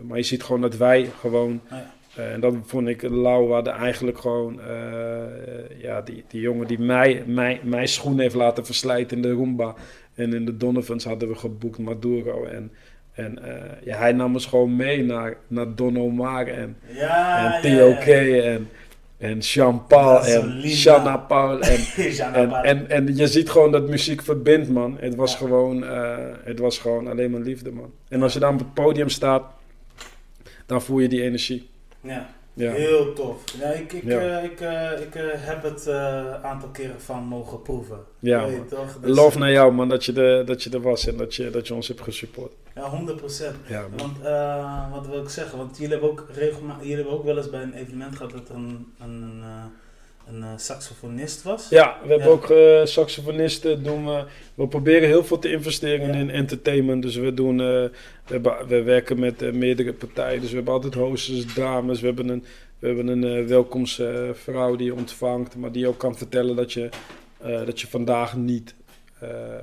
maar 0.07 0.17
je 0.17 0.23
ziet 0.23 0.43
gewoon 0.43 0.61
dat 0.61 0.77
wij 0.77 1.11
gewoon... 1.21 1.61
Ja. 1.71 1.94
Eh, 2.17 2.33
en 2.33 2.41
dat 2.41 2.55
vond 2.65 2.89
ik 2.89 3.03
lauw. 3.03 3.47
We 3.47 3.53
hadden 3.53 3.73
eigenlijk 3.73 4.19
gewoon... 4.19 4.61
eh, 4.61 5.81
ja, 5.83 6.01
die, 6.01 6.25
die 6.29 6.41
jongen 6.41 6.67
die 6.67 6.79
mij, 6.79 7.23
mij, 7.27 7.61
mijn 7.63 7.89
schoen 7.89 8.19
heeft 8.19 8.35
laten 8.35 8.67
verslijten 8.67 9.17
in 9.17 9.23
de 9.23 9.33
Roomba. 9.33 9.75
En 10.15 10.33
in 10.33 10.45
de 10.45 10.57
Donovans 10.57 11.05
hadden 11.05 11.29
we 11.29 11.35
geboekt 11.35 11.79
Maduro. 11.79 12.45
En, 12.45 12.73
en 13.13 13.45
eh, 13.45 13.85
ja, 13.85 13.99
hij 13.99 14.13
nam 14.13 14.35
ons 14.35 14.47
gewoon 14.47 14.77
mee 14.77 15.05
naar, 15.05 15.37
naar 15.49 15.75
Don 15.75 15.99
Omar 15.99 16.47
en, 16.47 16.77
Ja, 16.87 17.55
en 17.55 17.61
T.O.K. 17.61 18.05
ja, 18.05 18.15
ja. 18.15 18.43
en, 18.43 18.69
en 19.19 19.39
Jean-Paul 19.39 20.25
en. 20.25 20.63
Shanna 20.69 21.17
Paul. 21.17 21.61
En, 21.61 21.81
en, 22.35 22.53
en, 22.65 22.91
en 22.91 23.17
je 23.17 23.27
ziet 23.27 23.51
gewoon 23.51 23.73
dat 23.73 23.89
muziek 23.89 24.23
verbindt, 24.23 24.69
man. 24.69 24.97
Het 25.01 25.15
was, 25.15 25.37
gewoon, 25.37 25.83
het 26.45 26.59
was 26.59 26.79
gewoon 26.79 27.09
alleen 27.09 27.31
maar 27.31 27.41
liefde, 27.41 27.71
man. 27.71 27.93
En 28.09 28.23
als 28.23 28.33
je 28.33 28.39
dan 28.39 28.53
op 28.53 28.59
het 28.59 28.75
podium 28.75 29.09
staat, 29.09 29.43
dan 30.67 30.83
voel 30.83 30.99
je 30.99 31.09
die 31.09 31.23
energie. 31.23 31.73
Ja. 32.05 32.27
Ja, 32.57 32.73
Heel 32.73 33.13
tof. 33.13 33.43
Ja, 33.61 33.67
ik, 33.69 33.93
ik, 33.93 34.05
Ja. 34.05 34.39
eh, 34.39 34.45
ik, 34.45 34.61
eh, 34.61 35.01
ik 35.07 35.15
eh, 35.15 35.23
heb 35.35 35.63
het 35.63 35.87
een 35.87 36.43
aantal 36.45 36.69
keren 36.69 37.01
van 37.01 37.23
mogen 37.25 37.63
proeven. 37.63 37.99
ja 38.19 38.45
je 38.45 38.65
toch? 38.67 38.99
Dus- 39.01 39.17
Love 39.17 39.39
naar 39.39 39.51
jou, 39.53 39.73
man, 39.73 39.89
dat 39.89 40.05
je, 40.05 40.13
de, 40.13 40.43
dat 40.47 40.63
je 40.63 40.71
er 40.71 40.81
was 40.81 41.07
en 41.07 41.17
dat 41.17 41.35
je, 41.35 41.51
dat 41.51 41.67
je 41.69 41.75
ons 41.75 41.89
hebt 41.89 42.01
gesupport. 42.01 42.53
Ja, 42.75 42.89
100 42.89 43.17
procent. 43.17 43.57
Ja, 43.69 43.81
man. 43.97 44.17
Want, 44.23 44.93
wat 44.95 45.07
wil 45.07 45.23
ik 45.23 45.29
zeggen? 45.29 45.59
Want 45.59 45.77
jullie 45.77 45.93
hebben 45.93 46.11
ook, 46.11 46.27
regelma- 46.35 46.77
jullie 46.81 46.95
hebben 46.95 47.13
ook 47.13 47.25
wel 47.25 47.37
eens 47.37 47.51
bij 47.51 47.63
een 47.63 47.75
evenement 47.75 48.17
gehad 48.17 48.33
dat 48.33 48.49
een, 48.49 48.93
een, 49.01 49.11
een, 49.23 49.43
een 50.27 50.43
eh, 50.43 50.49
saxofonist 50.57 51.43
was. 51.43 51.69
Ja, 51.69 51.99
we 52.03 52.09
hebben 52.09 52.27
Ja. 52.27 52.33
ook 52.33 52.51
eh, 52.51 52.85
saxofonisten. 52.85 53.83
Doen 53.83 54.07
we, 54.07 54.25
we 54.55 54.69
proberen 54.69 55.09
heel 55.09 55.25
veel 55.25 55.39
te 55.39 55.51
investeren 55.51 56.07
Ja. 56.07 56.15
in 56.15 56.31
entertainment. 56.31 57.03
Dus 57.03 57.17
we, 57.17 57.35
doen, 57.35 57.61
eh, 57.61 57.67
we, 57.67 57.91
hebben, 58.25 58.67
we 58.69 58.83
werken 58.83 59.19
met 59.19 59.55
meerdere 59.55 59.93
partijen. 59.93 60.41
Dus 60.41 60.51
we 60.51 60.57
hebben 60.57 60.75
altijd 60.75 60.95
hosters, 60.95 61.55
dames. 61.55 62.01
We 62.01 62.07
hebben 62.07 62.29
een, 62.29 62.45
we 62.79 62.87
hebben 62.87 63.07
een 63.09 63.47
welkomstvrouw 63.47 64.77
die 64.77 64.87
je 64.87 64.95
ontvangt. 64.95 65.57
Maar 65.57 65.73
die 65.73 65.89
ook 65.89 65.99
kan 65.99 66.17
vertellen 66.17 66.57
dat 66.57 66.73
je, 66.73 66.89
dat 67.67 67.81
je 67.81 67.87
vandaag 67.87 68.37
niet 68.37 68.75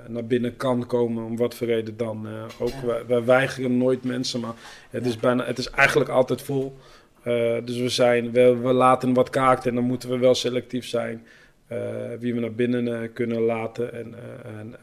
naar 0.07 0.26
binnen 0.26 0.57
kan 0.57 0.86
komen. 0.86 1.26
Om 1.26 1.38
wat 1.38 1.55
voor 1.55 1.68
reden 1.68 1.97
dan 1.97 2.28
ook. 2.59 2.70
Ja. 2.70 2.86
Wij, 2.86 3.05
wij 3.07 3.24
weigeren 3.24 3.78
nooit 3.78 4.03
mensen. 4.03 4.39
Maar 4.39 4.53
het, 4.89 5.05
is, 5.05 5.18
bijna, 5.18 5.45
het 5.45 5.57
is 5.57 5.70
eigenlijk 5.70 6.09
altijd 6.09 6.41
vol. 6.41 6.78
Eh, 7.24 7.58
dus 7.66 7.78
we, 7.78 7.90
zijn, 7.90 8.32
we, 8.32 8.56
we 8.58 8.74
laten 8.74 9.14
wat 9.14 9.30
kaarten 9.30 9.70
en 9.70 9.76
dan 9.76 9.84
moeten 9.84 10.10
we 10.10 10.18
wel 10.18 10.36
selectief 10.36 10.86
zijn 10.86 11.26
eh, 11.68 11.78
wie 12.20 12.34
we 12.34 12.40
naar 12.40 12.54
binnen 12.54 13.02
eh, 13.02 13.10
kunnen 13.14 13.42
laten. 13.42 13.94
En, 13.94 14.14
en 14.44 14.76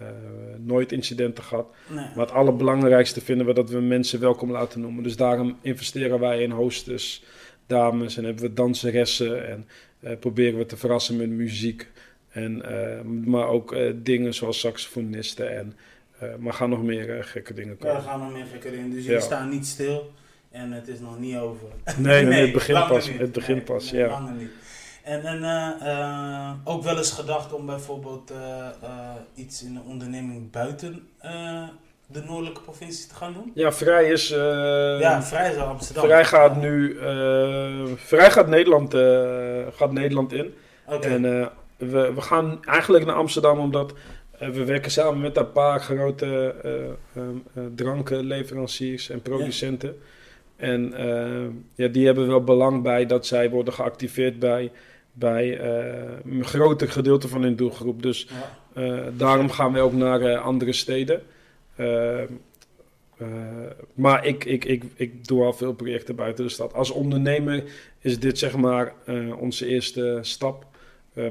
nooit 0.64 0.92
incidenten 0.92 1.44
gehad. 1.44 1.66
Nee. 1.88 1.96
Maar 1.96 2.26
het 2.26 2.34
allerbelangrijkste 2.34 3.20
vinden 3.20 3.46
we 3.46 3.52
dat 3.54 3.70
we 3.70 3.80
mensen 3.80 4.20
welkom 4.20 4.50
laten 4.50 4.80
noemen. 4.80 5.02
Dus 5.02 5.16
daarom 5.16 5.56
investeren 5.60 6.20
wij 6.20 6.42
in 6.42 6.50
hostess, 6.50 7.24
dames 7.66 8.16
en 8.16 8.24
hebben 8.24 8.42
we 8.42 8.52
danseressen 8.52 9.48
en 9.48 9.66
proberen 10.20 10.58
we 10.58 10.66
te 10.66 10.76
verrassen 10.76 11.16
met 11.16 11.28
muziek. 11.28 11.88
En, 12.28 12.62
maar 13.24 13.46
ook 13.48 13.76
dingen 13.94 14.34
zoals 14.34 14.60
saxofonisten 14.60 15.56
en 15.56 15.74
maar 16.38 16.52
gaan 16.52 16.70
nog 16.70 16.82
meer 16.82 17.24
gekke 17.24 17.54
dingen 17.54 17.76
Ja, 17.80 17.86
er 17.86 17.92
komen. 17.94 18.08
gaan 18.08 18.20
nog 18.20 18.32
meer 18.32 18.46
gekker 18.46 18.72
in. 18.72 18.90
Dus 18.90 19.02
jullie 19.02 19.18
Ja. 19.18 19.24
staan 19.24 19.48
niet 19.48 19.66
stil 19.66 20.12
en 20.58 20.72
het 20.72 20.88
is 20.88 21.00
nog 21.00 21.18
niet 21.18 21.36
over. 21.36 21.68
Nee, 21.96 22.24
nee, 22.24 22.42
het 22.42 22.52
begint 22.52 22.86
pas. 22.86 23.08
niet. 23.08 23.18
Het 23.18 23.32
begint 23.32 23.56
Nee, 23.56 23.66
pas, 23.66 23.92
nee, 23.92 24.00
ja. 24.00 24.08
langer 24.08 24.32
niet. 24.32 24.50
En, 25.08 25.22
en 25.22 25.44
eh, 25.44 25.92
eh, 25.92 26.50
ook 26.64 26.82
wel 26.82 26.96
eens 26.96 27.12
gedacht 27.12 27.52
om 27.52 27.66
bijvoorbeeld 27.66 28.30
eh, 28.30 29.14
iets 29.34 29.62
in 29.62 29.76
een 29.76 29.82
onderneming 29.82 30.50
buiten 30.50 31.08
de 32.06 32.22
noordelijke 32.26 32.60
provincies 32.60 33.06
te 33.06 33.14
gaan 33.14 33.32
doen? 33.32 33.50
Ja, 33.54 33.72
Vrij 33.72 34.10
is... 34.10 34.28
ja, 34.28 35.22
vrij 35.22 35.50
is 35.50 35.56
Amsterdam. 35.56 36.04
Vrij 36.04 36.24
gaat 36.24 36.56
nu... 36.56 36.98
Vrij 37.96 38.30
gaat 38.30 38.46
Nederland, 38.46 38.94
gaat 39.74 39.92
Nederland 39.92 40.32
in. 40.32 40.54
Oké. 40.86 41.08
En 41.08 41.22
we, 41.76 42.12
we 42.14 42.20
gaan 42.20 42.64
eigenlijk 42.64 43.04
naar 43.04 43.14
Amsterdam 43.14 43.58
omdat 43.58 43.92
we 44.38 44.64
werken 44.64 44.90
samen 44.90 45.20
met 45.20 45.36
een 45.36 45.52
paar 45.52 45.80
grote 45.80 46.54
drankenleveranciers 47.74 49.10
en 49.10 49.22
producenten. 49.22 49.96
En 50.58 50.94
eh, 50.94 51.46
ja, 51.74 51.88
die 51.88 52.06
hebben 52.06 52.26
wel 52.26 52.44
belang 52.44 52.82
bij 52.82 53.06
dat 53.06 53.26
zij 53.26 53.50
worden 53.50 53.72
geactiveerd 53.74 54.38
bij, 54.38 54.70
bij 55.12 55.58
eh, 55.58 56.18
een 56.24 56.44
groter 56.44 56.88
gedeelte 56.90 57.28
van 57.28 57.42
hun 57.42 57.56
doelgroep. 57.56 58.02
Dus 58.02 58.28
Ja. 58.74 58.82
eh, 58.82 59.06
daarom 59.16 59.50
gaan 59.50 59.72
we 59.72 59.80
ook 59.80 59.92
naar 59.92 60.36
andere 60.36 60.72
steden. 60.72 61.22
Maar 63.94 64.26
ik, 64.26 64.44
ik, 64.44 64.64
ik, 64.64 64.84
ik 64.94 65.26
doe 65.26 65.44
al 65.44 65.52
veel 65.52 65.72
projecten 65.72 66.16
buiten 66.16 66.44
de 66.44 66.50
stad. 66.50 66.74
Als 66.74 66.90
ondernemer 66.90 67.64
is 68.00 68.18
dit 68.20 68.38
zeg 68.38 68.56
maar 68.56 68.92
onze 69.38 69.66
eerste 69.66 70.18
stap. 70.22 70.66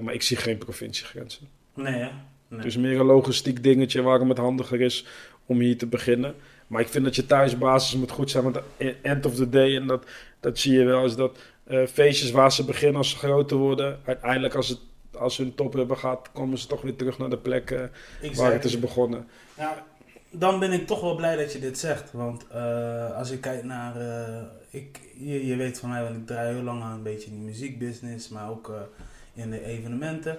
Maar 0.02 0.14
ik 0.14 0.22
zie 0.22 0.38
geen 0.38 0.58
provinciegrenzen. 0.58 1.48
Nee, 1.76 1.94
hè? 1.94 2.00
Nee. 2.00 2.10
Het 2.60 2.66
is 2.66 2.78
meer 2.78 3.00
een 3.00 3.06
logistiek 3.06 3.64
dingetje 3.64 4.02
waarom 4.02 4.30
het 4.30 4.38
handiger 4.38 4.82
is 4.82 5.06
om 5.46 5.60
hier 5.60 5.78
te 5.78 5.88
beginnen. 5.88 6.36
Maar 6.68 6.82
ik 6.82 6.88
vind 6.88 7.04
dat 7.06 7.16
je 7.16 7.26
thuisbasis 7.26 7.96
moet 8.00 8.12
goed 8.12 8.32
zijn. 8.32 8.44
Want 8.44 8.60
end 9.02 9.26
of 9.26 9.36
the 9.36 9.50
day, 9.50 9.76
en 9.76 9.88
dat, 9.88 10.06
dat 10.40 10.60
zie 10.60 10.74
je 10.74 10.84
wel, 10.84 11.06
is 11.06 11.16
dat 11.16 11.38
eh, 11.64 11.86
feestjes 11.86 12.32
waar 12.32 12.52
ze 12.52 12.66
beginnen 12.66 12.98
als 12.98 13.10
ze 13.10 13.18
groter 13.18 13.58
worden. 13.58 14.00
Uiteindelijk 14.06 14.56
als, 14.56 14.68
het, 14.68 14.80
als 15.18 15.36
ze 15.36 15.42
hun 15.42 15.56
top 15.56 15.74
hebben 15.74 15.98
gehad, 15.98 16.30
komen 16.34 16.58
ze 16.58 16.68
toch 16.68 16.82
weer 16.82 16.96
terug 16.96 17.18
naar 17.18 17.30
de 17.30 17.38
plek 17.38 17.90
waar 18.36 18.52
het 18.54 18.64
is 18.66 18.80
begonnen. 18.80 19.28
Ja, 19.58 19.86
dan 20.30 20.60
ben 20.60 20.72
ik 20.72 20.88
toch 20.88 21.02
wel 21.02 21.16
blij 21.16 21.36
dat 21.36 21.54
je 21.54 21.60
dit 21.60 21.78
zegt. 21.80 22.12
Want 22.12 22.48
eh, 22.48 23.16
als 23.18 23.32
ik 23.32 23.42
kijk 23.42 23.64
naar. 23.64 23.96
eh, 23.96 24.44
ik, 24.70 25.00
je, 25.18 25.46
je 25.46 25.56
weet 25.56 25.80
van 25.80 25.90
mij, 25.90 26.04
want 26.04 26.16
ik 26.16 26.28
draai 26.28 26.54
heel 26.54 26.64
lang 26.64 26.82
aan 26.84 26.92
een 26.92 27.04
beetje 27.04 27.30
in 27.30 27.40
de 27.40 27.46
muziekbusiness, 27.46 28.30
maar 28.30 28.50
ook 28.50 28.72
in 29.34 29.50
de 29.50 29.64
evenementen. 29.64 30.38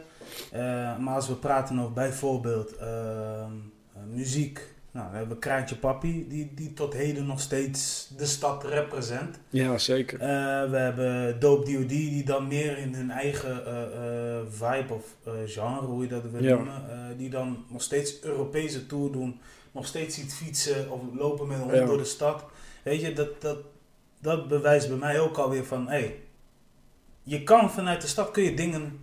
Maar 1.01 1.15
als 1.15 1.29
we 1.29 1.35
praten 1.35 1.79
over 1.79 1.93
bijvoorbeeld 1.93 2.77
ehm, 2.77 3.53
eh, 3.95 4.03
muziek. 4.15 4.77
Nou, 4.91 5.07
dan 5.07 5.15
hebben 5.17 5.35
we 5.35 5.41
Kraantje 5.43 5.77
Papi, 5.77 6.29
die, 6.29 6.51
die 6.55 6.73
tot 6.73 6.95
heden 6.95 7.27
nog 7.27 7.41
steeds 7.41 8.09
de 8.17 8.27
stad 8.27 8.65
represent. 8.65 9.39
Ja, 9.49 9.79
zeker. 9.79 10.21
Eh, 10.21 10.71
we 10.71 10.77
hebben 10.77 11.41
Dope 11.41 11.65
D.O.D. 11.73 11.89
die 11.89 12.25
dan 12.25 12.47
meer 12.49 12.79
in 12.79 12.95
hun 12.95 13.11
eigen 13.11 13.67
eh, 13.67 14.37
eh, 14.37 14.43
vibe 14.51 14.95
of 14.95 15.05
genre, 15.47 15.87
hoe 15.87 16.03
je 16.03 16.09
dat 16.09 16.23
wil 16.31 16.43
Ja. 16.43 16.55
noemen, 16.55 16.83
die 17.17 17.31
dan 17.31 17.65
nog 17.69 17.83
steeds 17.83 18.21
Europese 18.23 18.87
tour 18.87 19.13
doen, 19.13 19.41
nog 19.73 19.87
steeds 19.87 20.19
iets 20.19 20.35
fietsen 20.35 20.91
of 20.91 21.01
lopen 21.15 21.47
met 21.49 21.57
een 21.57 21.63
hond 21.63 21.75
Ja. 21.77 21.85
door 21.85 21.99
de 21.99 22.05
stad. 22.05 22.45
Weet 22.83 23.01
je, 23.01 23.13
dat, 23.13 23.41
dat, 23.41 23.59
dat 24.21 24.49
bewijst 24.49 24.89
bij 24.89 24.97
mij 24.97 25.21
ook 25.21 25.37
alweer 25.37 25.65
van, 25.65 25.89
hé, 25.89 26.15
je 27.23 27.43
kan 27.45 27.71
vanuit 27.71 28.01
de 28.01 28.07
stad 28.09 28.31
kun 28.31 28.43
je 28.43 28.55
dingen, 28.55 29.01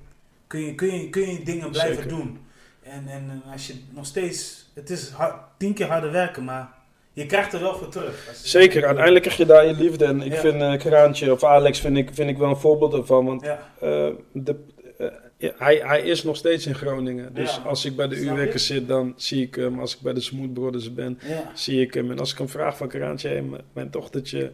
kun 0.47 0.59
je, 0.59 0.75
kun 0.75 0.99
je, 0.99 1.09
kun 1.09 1.31
je 1.31 1.43
dingen 1.43 1.69
blijven 1.71 1.95
Zeker. 2.03 2.09
doen. 2.09 2.39
En, 2.83 3.07
en 3.07 3.41
als 3.51 3.67
je 3.67 3.73
nog 3.89 4.05
steeds, 4.05 4.65
het 4.73 4.89
is 4.89 5.09
hard, 5.09 5.44
tien 5.57 5.73
keer 5.73 5.87
harder 5.87 6.11
werken, 6.11 6.43
maar 6.43 6.69
je 7.13 7.25
krijgt 7.25 7.53
er 7.53 7.59
wel 7.59 7.75
voor 7.75 7.89
terug. 7.89 8.29
Zeker, 8.33 8.85
uiteindelijk 8.85 9.23
krijg 9.25 9.37
je 9.37 9.45
daar 9.45 9.65
je 9.65 9.73
liefde. 9.73 10.05
En 10.05 10.21
ik 10.21 10.33
Ja. 10.33 10.39
vind 10.39 10.61
eh 10.61 10.77
Kraantje 10.77 11.31
of 11.31 11.43
Alex 11.43 11.79
vind 11.79 11.97
ik, 11.97 12.09
vind 12.13 12.29
ik 12.29 12.37
wel 12.37 12.49
een 12.49 12.57
voorbeeld 12.57 12.93
ervan. 12.93 13.25
Want 13.25 13.43
Ja, 13.45 13.59
eh, 13.79 14.07
de, 14.31 14.55
eh, 14.97 15.07
ja, 15.37 15.51
hij, 15.57 15.81
hij 15.83 16.01
is 16.01 16.23
nog 16.23 16.35
steeds 16.35 16.65
in 16.65 16.75
Groningen. 16.75 17.33
Dus 17.33 17.59
als 17.65 17.85
ik 17.85 17.95
bij 17.95 18.07
de? 18.07 18.15
U-werkers 18.15 18.65
zit, 18.65 18.87
dan 18.87 19.13
zie 19.15 19.41
ik 19.45 19.55
hem. 19.55 19.79
Als 19.79 19.95
ik 19.95 20.01
bij 20.01 20.13
de 20.13 20.21
Smooth 20.21 20.53
Brothers 20.53 20.93
ben, 20.93 21.19
zie 21.53 21.81
ik 21.81 21.93
hem. 21.93 22.11
En 22.11 22.19
als 22.19 22.31
ik 22.31 22.37
hem 22.37 22.49
vraag 22.49 22.77
van 22.77 22.87
Kraantje, 22.87 23.27
hey, 23.27 23.43
mijn 23.73 23.91
dochtertje 23.91 24.51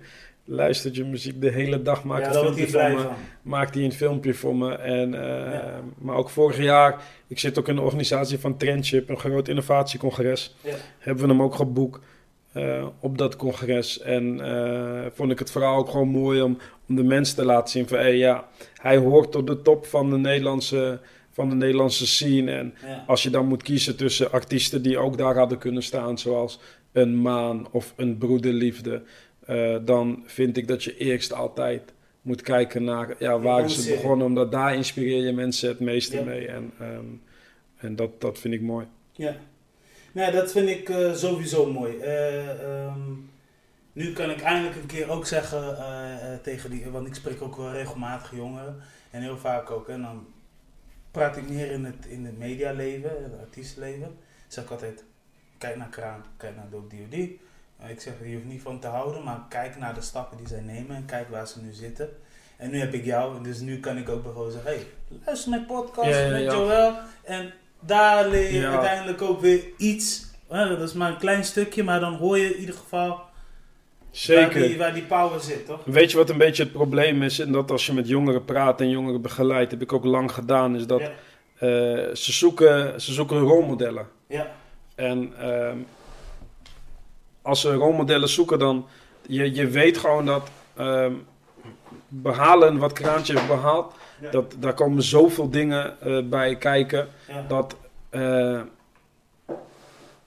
luistert 0.51 0.95
je 0.95 1.05
muziek 1.05 1.41
de 1.41 1.49
hele 1.51 1.81
dag, 1.81 2.03
maakt 2.03 2.21
ja, 2.21 2.27
een 2.27 2.53
filmpje 2.53 2.67
voor 2.67 2.89
me. 2.89 3.07
Maakt 3.41 3.75
hij 3.75 3.83
een 3.83 3.91
filmpje 3.91 4.33
voor 4.33 4.55
me. 4.55 4.73
En, 4.75 5.13
eh, 5.13 5.53
Ja. 5.53 5.79
Maar 5.97 6.15
ook 6.15 6.29
vorig 6.29 6.57
jaar, 6.57 7.01
ik 7.27 7.39
zit 7.39 7.59
ook 7.59 7.67
in 7.67 7.75
de 7.75 7.81
organisatie 7.81 8.39
van 8.39 8.57
Trendship, 8.57 9.09
een 9.09 9.19
groot 9.19 9.47
innovatiecongres. 9.47 10.55
Ja. 10.63 10.75
Hebben 10.99 11.23
we 11.23 11.29
hem 11.29 11.41
ook 11.41 11.55
geboekt 11.55 11.99
eh, 12.53 12.85
op 12.99 13.17
dat 13.17 13.35
congres. 13.35 13.99
En 14.01 14.39
eh, 14.39 15.05
vond 15.13 15.31
ik 15.31 15.39
het 15.39 15.51
vooral 15.51 15.77
ook 15.77 15.89
gewoon 15.89 16.07
mooi 16.07 16.41
om, 16.41 16.57
om 16.89 16.95
de 16.95 17.03
mensen 17.03 17.35
te 17.35 17.45
laten 17.45 17.69
zien 17.69 17.87
van... 17.87 17.97
Hey, 17.97 18.17
ja, 18.17 18.47
hij 18.81 18.97
hoort 18.97 19.31
tot 19.31 19.47
de 19.47 19.61
top 19.61 19.85
van 19.85 20.09
de 20.09 20.17
Nederlandse, 20.17 20.99
van 21.31 21.49
de 21.49 21.55
Nederlandse 21.55 22.07
scene. 22.07 22.51
En 22.51 22.73
Ja. 22.85 23.03
als 23.07 23.23
je 23.23 23.29
dan 23.29 23.47
moet 23.47 23.63
kiezen 23.63 23.95
tussen 23.95 24.31
artiesten 24.31 24.81
die 24.81 24.97
ook 24.97 25.17
daar 25.17 25.37
hadden 25.37 25.57
kunnen 25.57 25.83
staan... 25.83 26.17
zoals 26.17 26.59
een 26.91 27.21
Maan 27.21 27.67
of 27.71 27.93
een 27.95 28.17
Broederliefde... 28.17 29.01
eh, 29.51 29.77
dan 29.85 30.23
vind 30.25 30.57
ik 30.57 30.67
dat 30.67 30.83
je 30.83 30.97
eerst 30.97 31.33
altijd 31.33 31.93
moet 32.21 32.41
kijken 32.41 32.83
naar 32.83 33.15
ja, 33.19 33.39
waar 33.39 33.63
is 33.63 33.75
het 33.75 33.95
begonnen. 33.95 34.25
Omdat 34.25 34.51
daar 34.51 34.75
inspireer 34.75 35.25
je 35.25 35.31
mensen 35.31 35.69
het 35.69 35.79
meeste 35.79 36.17
Ja. 36.17 36.23
mee. 36.23 36.47
En, 36.47 36.73
ehm, 36.79 37.05
en 37.77 37.95
dat, 37.95 38.21
dat 38.21 38.39
vind 38.39 38.53
ik 38.53 38.61
mooi. 38.61 38.85
Ja. 39.11 39.35
Nee, 40.11 40.31
dat 40.31 40.51
vind 40.51 40.69
ik 40.69 40.89
eh, 40.89 41.13
sowieso 41.13 41.71
mooi. 41.71 41.97
Eh, 41.97 42.49
ehm, 42.49 42.99
nu 43.93 44.13
kan 44.13 44.29
ik 44.29 44.41
eindelijk 44.41 44.75
een 44.75 44.85
keer 44.85 45.09
ook 45.09 45.25
zeggen 45.25 45.77
tegen 46.43 46.69
die, 46.69 46.85
want 46.89 47.07
ik 47.07 47.15
spreek 47.15 47.41
ook 47.41 47.55
wel 47.55 47.71
regelmatig 47.71 48.35
jongeren 48.35 48.75
en 49.11 49.21
heel 49.21 49.37
vaak 49.37 49.71
ook. 49.71 49.89
En 49.89 50.01
dan 50.01 50.25
praat 51.11 51.37
ik 51.37 51.49
meer 51.49 51.71
in 51.71 51.85
het, 51.85 52.05
in 52.07 52.25
het 52.25 52.37
medialeven, 52.37 53.09
het 53.23 53.39
artiestenleven. 53.39 54.17
Zeg 54.47 54.63
ik 54.63 54.69
altijd, 54.69 55.03
kijk 55.57 55.75
naar 55.75 55.89
Kraan, 55.89 56.25
kijk 56.37 56.55
naar 56.55 56.69
Dope 56.69 56.95
DOD. 56.95 57.29
Ik 57.87 58.01
zeg, 58.01 58.13
je 58.25 58.33
hoeft 58.33 58.45
niet 58.45 58.61
van 58.61 58.79
te 58.79 58.87
houden, 58.87 59.23
maar 59.23 59.39
kijk 59.49 59.77
naar 59.77 59.93
de 59.93 60.01
stappen 60.01 60.37
die 60.37 60.47
zij 60.47 60.61
nemen 60.61 60.95
en 60.95 61.05
kijk 61.05 61.29
waar 61.29 61.47
ze 61.47 61.61
nu 61.61 61.73
zitten. 61.73 62.09
En 62.57 62.69
nu 62.69 62.79
heb 62.79 62.93
ik 62.93 63.05
jou, 63.05 63.43
dus 63.43 63.59
nu 63.59 63.79
kan 63.79 63.97
ik 63.97 64.09
ook 64.09 64.23
bijvoorbeeld 64.23 64.53
zeggen, 64.53 64.71
hey, 64.71 64.85
luister 65.25 65.49
mijn 65.49 65.65
podcast 65.65 66.09
Ja, 66.09 66.19
ja, 66.19 66.31
met 66.31 66.41
ja. 66.41 66.51
Joël. 66.53 66.93
En 67.23 67.53
daar 67.79 68.27
leer 68.27 68.53
je 68.53 68.67
uiteindelijk 68.67 69.21
ook 69.21 69.41
weer 69.41 69.63
iets. 69.77 70.29
Dat 70.47 70.81
is 70.81 70.93
maar 70.93 71.09
een 71.11 71.17
klein 71.17 71.43
stukje, 71.43 71.83
maar 71.83 71.99
dan 71.99 72.13
hoor 72.15 72.37
je 72.37 72.53
in 72.53 72.59
ieder 72.59 72.75
geval 72.75 73.07
waar 73.07 73.19
Zeker. 74.11 74.61
die, 74.61 74.77
waar 74.77 74.93
die 74.93 75.03
power 75.03 75.39
zit, 75.39 75.65
toch? 75.65 75.79
Weet 75.85 76.11
je 76.11 76.17
wat 76.17 76.29
een 76.29 76.37
beetje 76.37 76.63
het 76.63 76.71
probleem 76.71 77.23
is? 77.23 77.39
En 77.39 77.51
dat 77.51 77.71
als 77.71 77.85
je 77.85 77.93
met 77.93 78.07
jongeren 78.07 78.45
praat 78.45 78.81
en 78.81 78.89
jongeren 78.89 79.21
begeleidt, 79.21 79.71
heb 79.71 79.81
ik 79.81 79.93
ook 79.93 80.03
lang 80.05 80.31
gedaan, 80.31 80.75
is 80.75 80.87
dat 80.87 81.01
eh, 81.01 81.09
ze, 82.13 82.31
zoeken, 82.31 83.01
ze 83.01 83.13
zoeken 83.13 83.39
rolmodellen. 83.39 84.07
ja, 84.27 84.47
En 84.95 85.33
ehm, 85.39 85.77
als 87.41 87.61
ze 87.61 87.73
rolmodellen 87.73 88.29
zoeken, 88.29 88.59
dan 88.59 88.85
je, 89.27 89.53
je 89.55 89.67
weet 89.67 89.97
gewoon 89.97 90.25
dat 90.25 90.49
ehm, 90.75 91.13
behalen 92.07 92.77
wat 92.77 92.93
Kraantje 92.93 93.33
heeft 93.33 93.47
behaald, 93.47 93.93
Ja. 94.21 94.29
dat, 94.29 94.55
daar 94.59 94.73
komen 94.73 95.03
zoveel 95.03 95.49
dingen 95.49 96.01
eh, 96.01 96.23
bij 96.23 96.55
kijken, 96.55 97.07
ja, 97.27 97.45
dat 97.47 97.75
eh, 98.09 98.59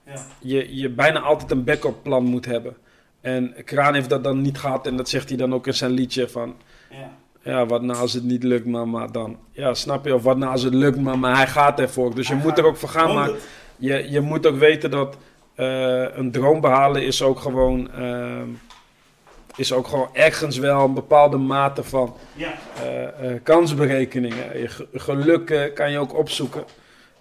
ja. 0.05 0.25
je, 0.39 0.75
je 0.75 0.89
bijna 0.89 1.19
altijd 1.19 1.51
een 1.51 1.63
backup 1.63 2.03
plan 2.03 2.23
moet 2.23 2.45
hebben. 2.45 2.75
En 3.21 3.53
Kraan 3.65 3.93
heeft 3.93 4.09
dat 4.09 4.23
dan 4.23 4.41
niet 4.41 4.57
gehad 4.57 4.87
en 4.87 4.97
dat 4.97 5.09
zegt 5.09 5.29
hij 5.29 5.37
dan 5.37 5.53
ook 5.53 5.67
in 5.67 5.73
zijn 5.73 5.91
liedje 5.91 6.29
van... 6.29 6.55
ja. 6.89 7.11
Ja, 7.45 7.65
wat 7.65 7.81
nou 7.81 7.99
als 7.99 8.13
het 8.13 8.23
niet 8.23 8.43
lukt, 8.43 8.65
mama, 8.65 9.07
dan... 9.07 9.37
Ja, 9.51 9.73
snap 9.73 10.05
je? 10.05 10.15
Of 10.15 10.23
wat 10.23 10.37
nou 10.37 10.51
als 10.51 10.61
het 10.63 10.73
lukt, 10.73 11.01
mama, 11.01 11.35
hij 11.35 11.47
gaat 11.47 11.79
ervoor. 11.79 12.15
Dus 12.15 12.27
je 12.27 12.33
Hij 12.33 12.43
moet 12.43 12.57
er 12.57 12.65
ook 12.65 12.77
voor 12.77 12.89
gaan, 12.89 13.13
maar 13.13 13.29
je, 13.77 14.11
je 14.11 14.21
moet 14.21 14.45
ook 14.45 14.57
weten 14.57 14.91
dat 14.91 15.17
een 16.19 16.31
droom 16.31 16.61
behalen 16.61 17.03
is 17.03 17.21
ook 17.21 17.39
gewoon... 17.39 17.91
ehm, 17.91 18.47
is 19.57 19.73
ook 19.73 19.87
gewoon 19.87 20.09
ergens 20.13 20.57
wel 20.57 20.83
een 20.83 20.93
bepaalde 20.93 21.37
mate 21.37 21.83
van 21.83 22.15
Ja, 22.33 22.53
eh, 22.81 23.03
eh, 23.31 23.39
kansberekeningen. 23.43 24.59
Je 24.59 24.67
ge- 24.67 24.87
geluk 24.93 25.49
eh, 25.49 25.73
kan 25.73 25.91
je 25.91 25.97
ook 25.97 26.17
opzoeken. 26.17 26.63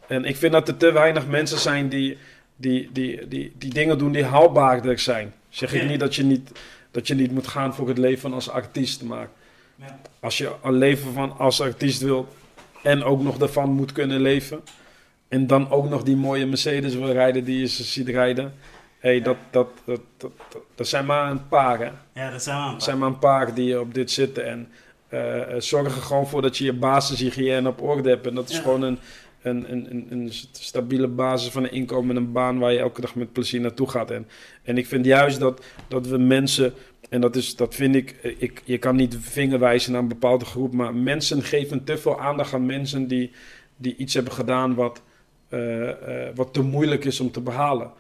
En 0.07 0.25
ik 0.25 0.37
vind 0.37 0.53
dat 0.53 0.69
er 0.69 0.77
te 0.77 0.93
weinig 0.93 1.27
mensen 1.27 1.59
zijn 1.59 1.89
die, 1.89 2.19
die, 2.57 2.91
die, 2.93 3.29
die, 3.29 3.53
die 3.59 3.73
dingen 3.75 3.99
doen 3.99 4.13
die 4.13 4.25
haalbaarder 4.25 4.99
zijn. 4.99 5.33
Zeg 5.49 5.73
ik 5.73 5.89
niet 5.89 6.01
dat 6.01 6.15
je 6.15 6.23
niet, 6.25 6.51
dat 6.91 7.07
je 7.07 7.15
niet 7.15 7.33
moet 7.33 7.47
gaan 7.47 7.75
voor 7.75 7.89
het 7.89 7.99
leven 7.99 8.33
als 8.33 8.51
artiest, 8.51 9.03
maar 9.03 9.29
ja, 9.77 9.99
als 10.21 10.39
je 10.39 10.51
een 10.63 10.73
leven 10.79 11.13
van 11.13 11.39
als 11.39 11.61
artiest 11.61 12.03
wil 12.03 12.29
en 12.83 13.05
ook 13.05 13.23
nog 13.23 13.37
daarvan 13.39 13.71
moet 13.71 13.93
kunnen 13.93 14.21
leven. 14.21 14.61
En 15.35 15.47
dan 15.47 15.71
ook 15.71 15.89
nog 15.89 16.03
die 16.03 16.17
mooie 16.17 16.47
Mercedes 16.47 16.95
wil 16.95 17.13
rijden 17.13 17.45
die 17.45 17.59
je 17.59 17.67
ze 17.67 17.85
ziet 17.85 18.09
rijden. 18.09 18.53
Hey, 18.99 19.23
dat, 19.23 19.37
dat, 19.51 19.69
dat, 19.85 20.01
dat, 20.17 20.33
dat, 20.75 20.89
zijn 20.89 21.07
maar 21.07 21.31
een 21.31 21.49
paar. 21.49 21.79
Hè. 21.79 21.91
ja, 22.21 22.31
dat 22.31 22.43
zijn 22.43 22.57
we 22.57 22.63
aan. 22.63 22.75
Er 22.75 22.83
zijn 22.83 22.99
maar 22.99 23.09
een 23.09 23.19
paar 23.19 23.55
die 23.55 23.81
op 23.81 23.95
dit 23.95 24.11
zitten. 24.11 24.47
En 24.47 24.69
eh, 25.09 25.41
eh, 25.41 25.61
zorg 25.61 25.97
er 25.97 26.03
gewoon 26.03 26.27
voor 26.27 26.43
dat 26.43 26.57
je 26.57 26.65
je 26.65 26.73
basishygiëne 26.73 27.69
op 27.69 27.83
orde 27.83 28.09
hebt. 28.09 28.27
En 28.27 28.35
dat 28.35 28.49
is 28.49 28.59
gewoon 28.59 28.83
een, 28.83 28.99
een, 29.43 29.73
een, 29.73 29.87
een, 29.91 30.07
een 30.11 30.33
stabiele 30.53 31.09
basis 31.09 31.51
van 31.51 31.63
een 31.63 31.73
inkomen 31.73 32.17
en 32.17 32.23
een 32.23 32.33
baan 32.33 32.59
waar 32.59 32.73
je 32.73 32.79
elke 32.79 33.01
dag 33.01 33.15
met 33.15 33.33
plezier 33.33 33.61
naartoe 33.61 33.91
gaat. 33.91 34.11
En, 34.11 34.29
en 34.63 34.79
ik 34.79 34.87
vind 34.87 35.05
juist 35.05 35.41
dat, 35.41 35.65
dat 35.89 36.07
we 36.07 36.19
mensen. 36.19 36.73
En 37.09 37.21
dat, 37.21 37.37
is, 37.37 37.57
dat 37.57 37.75
vind 37.75 37.95
ik, 37.95 38.11
eh, 38.23 38.35
ik, 38.39 38.63
je 38.65 38.79
kan 38.79 38.97
niet 38.97 39.17
vingerwijzen 39.21 39.93
naar 39.93 40.01
een 40.01 40.09
bepaalde 40.09 40.45
groep, 40.45 40.73
maar 40.73 40.95
mensen 40.95 41.43
geven 41.43 41.85
te 41.85 41.99
veel 41.99 42.21
aandacht 42.21 42.55
aan 42.55 42.67
mensen 42.67 43.07
die, 43.09 43.31
die 43.77 43.97
iets 43.97 44.15
hebben 44.15 44.33
gedaan 44.33 44.75
wat, 44.75 45.03
eh, 45.55 46.27
eh, 46.27 46.35
wat 46.35 46.53
te 46.53 46.63
moeilijk 46.63 47.05
is 47.05 47.21
om 47.21 47.31
te 47.31 47.41
behalen. 47.41 47.91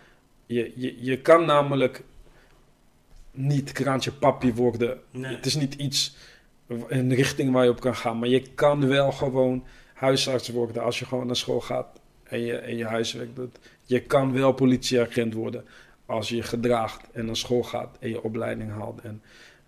Je, 0.46 0.72
je, 0.76 1.04
je 1.04 1.18
kan 1.18 1.44
namelijk 1.44 2.02
niet 3.30 3.72
kraantje 3.72 4.12
papi 4.12 4.54
worden. 4.54 5.00
Nee. 5.10 5.34
Het 5.34 5.46
is 5.46 5.54
niet 5.54 5.74
iets, 5.74 6.16
een 6.88 7.14
richting 7.14 7.52
waar 7.52 7.64
je 7.64 7.70
op 7.70 7.80
kan 7.80 7.96
gaan. 7.96 8.18
Maar 8.18 8.28
je 8.28 8.42
kan 8.54 8.86
wel 8.88 9.12
gewoon 9.12 9.64
huisarts 9.94 10.48
worden 10.48 10.82
als 10.82 10.98
je 10.98 11.04
gewoon 11.04 11.26
naar 11.26 11.36
school 11.36 11.60
gaat 11.60 12.00
en 12.24 12.40
je, 12.40 12.56
en 12.56 12.76
je 12.76 12.84
huiswerk 12.84 13.36
doet. 13.36 13.58
Je 13.82 14.00
kan 14.00 14.32
wel 14.32 14.52
politieagent 14.52 15.34
worden 15.34 15.64
als 16.06 16.28
je 16.28 16.36
je 16.36 16.42
gedraagt 16.42 17.06
en 17.12 17.26
naar 17.26 17.36
school 17.36 17.62
gaat 17.62 17.96
en 18.00 18.08
je 18.08 18.22
opleiding 18.22 18.70
haalt. 18.70 19.00
En, 19.00 19.22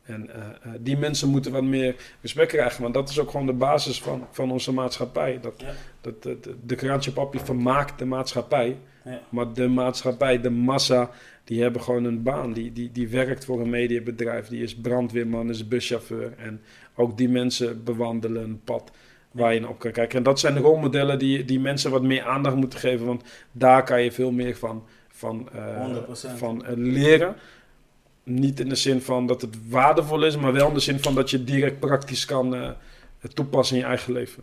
en 0.06 0.30
eh, 0.34 0.40
eh, 0.40 0.70
die 0.80 0.96
mensen 0.96 1.28
moeten 1.28 1.52
wat 1.52 1.62
meer 1.62 1.94
respect 2.20 2.52
krijgen. 2.52 2.82
Want 2.82 2.94
dat 2.94 3.08
is 3.08 3.18
ook 3.18 3.30
gewoon 3.30 3.46
de 3.46 3.52
basis 3.52 4.02
van, 4.02 4.26
van 4.30 4.50
onze 4.50 4.72
maatschappij. 4.72 5.38
Dat, 5.40 5.54
Ja. 5.56 5.72
dat, 6.00 6.22
de, 6.22 6.40
de, 6.40 6.54
de 6.66 6.74
kraantje 6.74 7.12
papi 7.12 7.38
vermaakt 7.38 7.98
de 7.98 8.04
maatschappij. 8.04 8.76
Ja. 9.04 9.20
Maar 9.28 9.52
de 9.52 9.68
maatschappij, 9.68 10.40
de 10.40 10.50
massa, 10.50 11.10
die 11.44 11.62
hebben 11.62 11.82
gewoon 11.82 12.04
een 12.04 12.22
baan. 12.22 12.52
Die, 12.52 12.72
die, 12.72 12.92
die 12.92 13.08
werkt 13.08 13.44
voor 13.44 13.60
een 13.60 13.70
mediabedrijf. 13.70 14.48
Die 14.48 14.62
is 14.62 14.76
brandweerman, 14.76 15.50
is 15.50 15.68
buschauffeur. 15.68 16.32
En 16.36 16.60
ook 16.94 17.16
die 17.16 17.28
mensen 17.28 17.84
bewandelen 17.84 18.42
een 18.42 18.60
pad 18.64 18.90
waar 19.30 19.54
je 19.54 19.60
naar 19.60 19.70
op 19.70 19.78
kan 19.78 19.92
kijken. 19.92 20.18
En 20.18 20.24
dat 20.24 20.40
zijn 20.40 20.54
de 20.54 20.60
rolmodellen 20.60 21.18
die, 21.18 21.44
die 21.44 21.60
mensen 21.60 21.90
wat 21.90 22.02
meer 22.02 22.22
aandacht 22.22 22.56
moeten 22.56 22.78
geven. 22.78 23.06
Want 23.06 23.22
daar 23.52 23.84
kan 23.84 24.02
je 24.02 24.12
veel 24.12 24.30
meer 24.30 24.56
van, 24.56 24.84
van, 25.08 25.48
eh, 25.52 25.80
100%. 25.80 26.38
van 26.38 26.64
leren. 26.74 27.36
Niet 28.30 28.60
in 28.60 28.68
de 28.68 28.74
zin 28.74 29.00
van 29.00 29.26
dat 29.26 29.40
het 29.40 29.68
waardevol 29.68 30.24
is, 30.24 30.36
maar 30.36 30.52
wel 30.52 30.68
in 30.68 30.74
de 30.74 30.80
zin 30.80 30.98
van 31.00 31.14
dat 31.14 31.30
je 31.30 31.44
direct 31.44 31.80
praktisch 31.80 32.24
kan 32.24 32.54
eh, 32.54 32.70
toepassen 33.34 33.76
in 33.76 33.82
je 33.82 33.88
eigen 33.88 34.12
leven. 34.12 34.42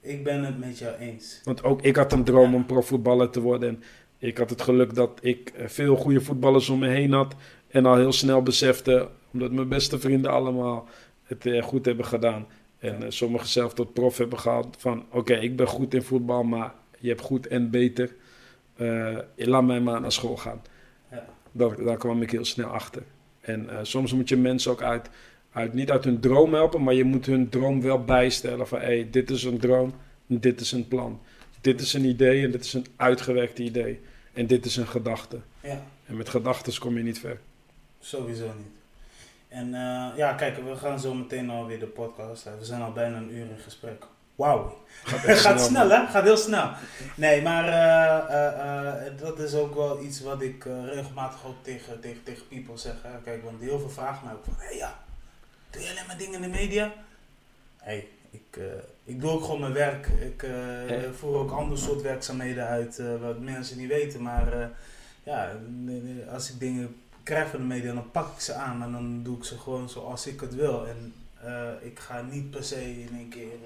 Ik 0.00 0.24
ben 0.24 0.44
het 0.44 0.58
met 0.58 0.78
jou 0.78 0.94
eens. 0.96 1.40
Want 1.44 1.62
ook 1.64 1.82
ik 1.82 1.96
had 1.96 2.12
een 2.12 2.24
droom 2.24 2.54
om 2.54 2.66
profvoetballer 2.66 3.30
te 3.30 3.40
worden. 3.40 3.68
En 3.68 3.82
ik 4.18 4.38
had 4.38 4.50
het 4.50 4.62
geluk 4.62 4.94
dat 4.94 5.18
ik 5.22 5.52
eh, 5.56 5.68
veel 5.68 5.96
goede 5.96 6.20
voetballers 6.20 6.68
om 6.68 6.78
me 6.78 6.88
heen 6.88 7.12
had. 7.12 7.34
En 7.68 7.86
al 7.86 7.96
heel 7.96 8.12
snel 8.12 8.42
besefte, 8.42 9.08
omdat 9.32 9.52
mijn 9.52 9.68
beste 9.68 9.98
vrienden 9.98 10.30
allemaal 10.30 10.88
het 11.22 11.46
eh, 11.46 11.62
goed 11.62 11.84
hebben 11.84 12.04
gedaan. 12.04 12.46
En 12.78 13.00
Ja. 13.00 13.10
sommigen 13.10 13.48
zelf 13.48 13.74
tot 13.74 13.92
prof 13.92 14.18
hebben 14.18 14.38
gehaald. 14.38 14.76
Van 14.78 15.04
oké, 15.10 15.34
ik 15.34 15.56
ben 15.56 15.66
goed 15.66 15.94
in 15.94 16.02
voetbal, 16.02 16.42
maar 16.42 16.74
je 16.98 17.08
hebt 17.08 17.20
goed 17.20 17.46
en 17.46 17.70
beter. 17.70 18.14
Laat 19.36 19.64
mij 19.64 19.80
maar 19.80 20.00
naar 20.00 20.12
school 20.12 20.36
gaan. 20.36 20.62
Daar, 21.56 21.84
daar 21.84 21.96
kwam 21.96 22.22
ik 22.22 22.30
heel 22.30 22.44
snel 22.44 22.68
achter. 22.68 23.02
En 23.40 23.70
eh, 23.70 23.78
soms 23.82 24.12
moet 24.12 24.28
je 24.28 24.36
mensen 24.36 24.70
ook 24.70 24.82
uit, 24.82 25.08
uit, 25.52 25.72
niet 25.72 25.90
uit 25.90 26.04
hun 26.04 26.20
droom 26.20 26.54
helpen, 26.54 26.82
maar 26.82 26.94
je 26.94 27.04
moet 27.04 27.26
hun 27.26 27.48
droom 27.48 27.82
wel 27.82 28.04
bijstellen. 28.04 28.66
Van 28.68 28.78
hé, 28.78 28.84
hey, 28.84 29.08
dit 29.10 29.30
is 29.30 29.44
een 29.44 29.58
droom, 29.58 29.94
dit 30.26 30.60
is 30.60 30.72
een 30.72 30.88
plan. 30.88 31.20
Dit 31.60 31.80
is 31.80 31.92
een 31.92 32.04
idee 32.04 32.44
en 32.44 32.50
dit 32.50 32.64
is 32.64 32.72
een 32.72 32.86
uitgewerkt 32.96 33.58
idee. 33.58 34.00
En 34.32 34.46
dit 34.46 34.64
is 34.66 34.76
een 34.76 34.86
gedachte. 34.86 35.40
Ja, 35.62 35.82
En 36.06 36.16
met 36.16 36.28
gedachten 36.28 36.78
kom 36.78 36.96
je 36.96 37.02
niet 37.02 37.18
ver. 37.18 37.38
sowieso 38.00 38.46
niet. 38.56 38.72
En 39.48 39.74
eh, 39.74 40.16
ja, 40.16 40.32
kijk, 40.32 40.56
we 40.56 40.76
gaan 40.76 41.00
zo 41.00 41.14
meteen 41.14 41.50
alweer 41.50 41.78
de 41.78 41.86
podcast. 41.86 42.44
We 42.44 42.64
zijn 42.64 42.82
al 42.82 42.92
bijna 42.92 43.16
een 43.16 43.34
uur 43.34 43.46
in 43.50 43.58
gesprek. 43.64 44.06
Wauw. 44.34 44.82
Het 45.04 45.38
gaat 45.38 45.60
snel, 45.60 45.90
hè? 45.90 46.06
Gaat 46.06 46.22
heel 46.22 46.36
snel. 46.36 46.70
Nee, 47.16 47.42
maar 47.42 47.68
eh, 47.68 48.34
eh, 48.34 49.06
eh, 49.06 49.18
dat 49.18 49.38
is 49.38 49.54
ook 49.54 49.74
wel 49.74 50.02
iets 50.02 50.20
wat 50.20 50.42
ik 50.42 50.64
regelmatig 50.64 51.46
ook 51.46 51.62
tegen, 51.62 52.00
tegen, 52.00 52.22
tegen 52.22 52.48
people 52.48 52.76
zeg. 52.76 52.94
Hè? 53.02 53.20
Kijk, 53.24 53.44
want 53.44 53.60
heel 53.60 53.78
veel 53.78 53.90
vragen 53.90 54.24
mij 54.24 54.34
ook 54.34 54.44
van, 54.44 54.54
hé 54.58 54.66
hey, 54.66 54.76
ja, 54.76 54.98
doe 55.70 55.82
je 55.82 55.90
alleen 55.90 56.06
maar 56.06 56.18
dingen 56.18 56.34
in 56.34 56.50
de 56.50 56.58
media? 56.58 56.84
Hé, 57.76 57.92
hey, 57.92 58.08
ik, 58.30 58.60
ik 59.04 59.20
doe 59.20 59.30
ook 59.30 59.44
gewoon 59.44 59.60
mijn 59.60 59.72
werk. 59.72 60.06
Ik 60.06 60.46
voer 61.16 61.36
ook 61.36 61.50
ander 61.50 61.78
soort 61.78 62.02
werkzaamheden 62.02 62.66
uit, 62.66 63.02
wat 63.20 63.38
mensen 63.38 63.78
niet 63.78 63.88
weten. 63.88 64.22
Maar 64.22 64.70
ja, 65.22 65.50
als 66.32 66.50
ik 66.50 66.60
dingen 66.60 67.02
krijg 67.22 67.50
van 67.50 67.60
de 67.60 67.66
media, 67.66 67.94
dan 67.94 68.10
pak 68.10 68.34
ik 68.34 68.40
ze 68.40 68.52
aan 68.52 68.82
en 68.82 68.92
dan 68.92 69.22
doe 69.22 69.36
ik 69.36 69.44
ze 69.44 69.58
gewoon 69.58 69.88
zoals 69.88 70.26
ik 70.26 70.40
het 70.40 70.54
wil. 70.54 70.86
En 70.86 71.14
ik 71.80 71.98
ga 71.98 72.22
niet 72.22 72.50
per 72.50 72.64
se 72.64 73.00
in 73.00 73.16
één 73.16 73.28
keer 73.28 73.58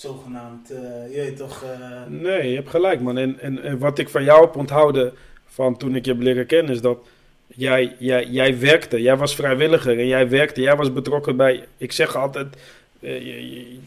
zogenaamd, 0.00 0.70
eh, 0.70 1.26
je 1.26 1.32
toch... 1.32 1.62
eh, 1.62 2.06
Nee, 2.08 2.48
je 2.48 2.56
hebt 2.56 2.70
gelijk, 2.70 3.00
man. 3.00 3.18
En, 3.18 3.40
en, 3.40 3.62
en 3.62 3.78
wat 3.78 3.98
ik 3.98 4.08
van 4.08 4.24
jou 4.24 4.44
heb 4.44 4.56
onthouden 4.56 5.12
van 5.46 5.76
toen 5.76 5.94
ik 5.94 6.04
je 6.04 6.12
heb 6.12 6.20
leren 6.20 6.46
kennen, 6.46 6.74
is 6.74 6.80
dat 6.80 6.98
jij, 7.46 7.94
jij, 7.98 8.26
jij 8.26 8.58
werkte. 8.58 9.02
Jij 9.02 9.16
was 9.16 9.34
vrijwilliger 9.34 9.98
en 9.98 10.06
jij 10.06 10.28
werkte. 10.28 10.60
Jij 10.60 10.76
was 10.76 10.92
betrokken 10.92 11.36
bij. 11.36 11.64
Ik 11.76 11.92
zeg 11.92 12.16
altijd: 12.16 12.56
eh, 13.00 13.24
je, 13.26 13.54
je, 13.54 13.78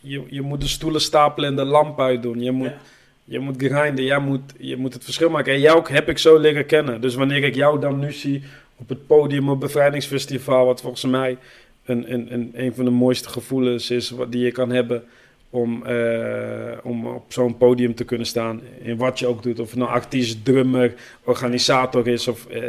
je, 0.00 0.22
je 0.28 0.42
moet 0.42 0.60
de 0.60 0.68
stoelen 0.68 1.00
stapelen 1.00 1.48
en 1.48 1.56
de 1.56 1.64
lamp 1.64 2.00
uitdoen. 2.00 2.42
Je 2.42 2.52
moet, 2.52 2.68
ja. 2.68 2.78
je 3.24 3.38
moet 3.38 3.62
grinden. 3.62 4.04
Jij 4.04 4.18
moet, 4.18 4.52
je 4.58 4.76
moet 4.76 4.94
het 4.94 5.04
verschil 5.04 5.30
maken. 5.30 5.52
En 5.52 5.60
jou 5.60 5.92
heb 5.92 6.08
ik 6.08 6.18
zo 6.18 6.38
leren 6.38 6.66
kennen. 6.66 7.00
Dus 7.00 7.14
wanneer 7.14 7.44
ik 7.44 7.54
jou 7.54 7.80
dan 7.80 7.98
nu 7.98 8.12
zie 8.12 8.42
op 8.76 8.88
het 8.88 9.06
podium 9.06 9.48
op 9.48 9.60
Bevrijdingsfestival, 9.60 10.66
wat 10.66 10.80
volgens 10.80 11.04
mij 11.04 11.38
een, 11.86 12.12
een, 12.12 12.32
een, 12.32 12.50
een 12.54 12.74
van 12.74 12.84
de 12.84 12.90
mooiste 12.90 13.28
gevoelens 13.28 13.90
is 13.90 14.10
wat, 14.10 14.32
die 14.32 14.44
je 14.44 14.52
kan 14.52 14.70
hebben 14.70 15.04
om, 15.50 15.84
eh, 15.86 16.72
om 16.82 17.06
op 17.06 17.32
zo'n 17.32 17.56
podium 17.56 17.94
te 17.94 18.04
kunnen 18.04 18.26
staan. 18.26 18.60
In 18.82 18.96
wat 18.96 19.18
je 19.18 19.26
ook 19.26 19.42
doet. 19.42 19.60
Of 19.60 19.70
het 19.70 19.78
nou 19.78 19.90
artiest, 19.90 20.44
drummer, 20.44 20.94
organisator 21.24 22.08
is 22.08 22.28
of 22.28 22.46
eh, 22.46 22.62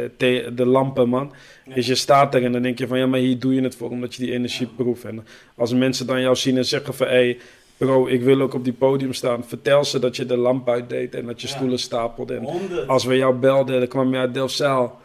de 0.54 0.66
lampen, 0.66 1.08
man. 1.08 1.32
Ja. 1.66 1.74
Dus 1.74 1.86
je 1.86 1.94
staat 1.94 2.34
er 2.34 2.44
en 2.44 2.52
dan 2.52 2.62
denk 2.62 2.78
je 2.78 2.86
van 2.86 2.98
ja, 2.98 3.06
maar 3.06 3.20
hier 3.20 3.38
doe 3.38 3.54
je 3.54 3.62
het 3.62 3.74
voor 3.76 3.90
omdat 3.90 4.14
je 4.14 4.22
die 4.22 4.32
energie 4.32 4.66
proeft. 4.76 5.04
En 5.04 5.26
als 5.54 5.74
mensen 5.74 6.06
dan 6.06 6.20
jou 6.20 6.36
zien 6.36 6.56
en 6.56 6.64
zeggen 6.64 6.94
van 6.94 7.06
hé, 7.06 7.12
hey, 7.12 7.38
bro, 7.76 8.06
ik 8.06 8.22
wil 8.22 8.40
ook 8.40 8.54
op 8.54 8.64
die 8.64 8.72
podium 8.72 9.12
staan. 9.12 9.44
Vertel 9.44 9.84
ze 9.84 9.98
dat 9.98 10.16
je 10.16 10.26
de 10.26 10.36
lamp 10.36 10.68
uitdeed 10.68 11.14
en 11.14 11.26
dat 11.26 11.40
je 11.40 11.48
Ja. 11.48 11.54
stoelen 11.54 11.78
stapelde. 11.78 12.34
En 12.34 12.42
Honderd. 12.42 12.88
als 12.88 13.04
we 13.04 13.16
jou 13.16 13.34
belden, 13.34 13.78
dan 13.78 13.88
kwam 13.88 14.12
je 14.12 14.18
uit 14.18 14.34
Delfzijl. 14.34 14.98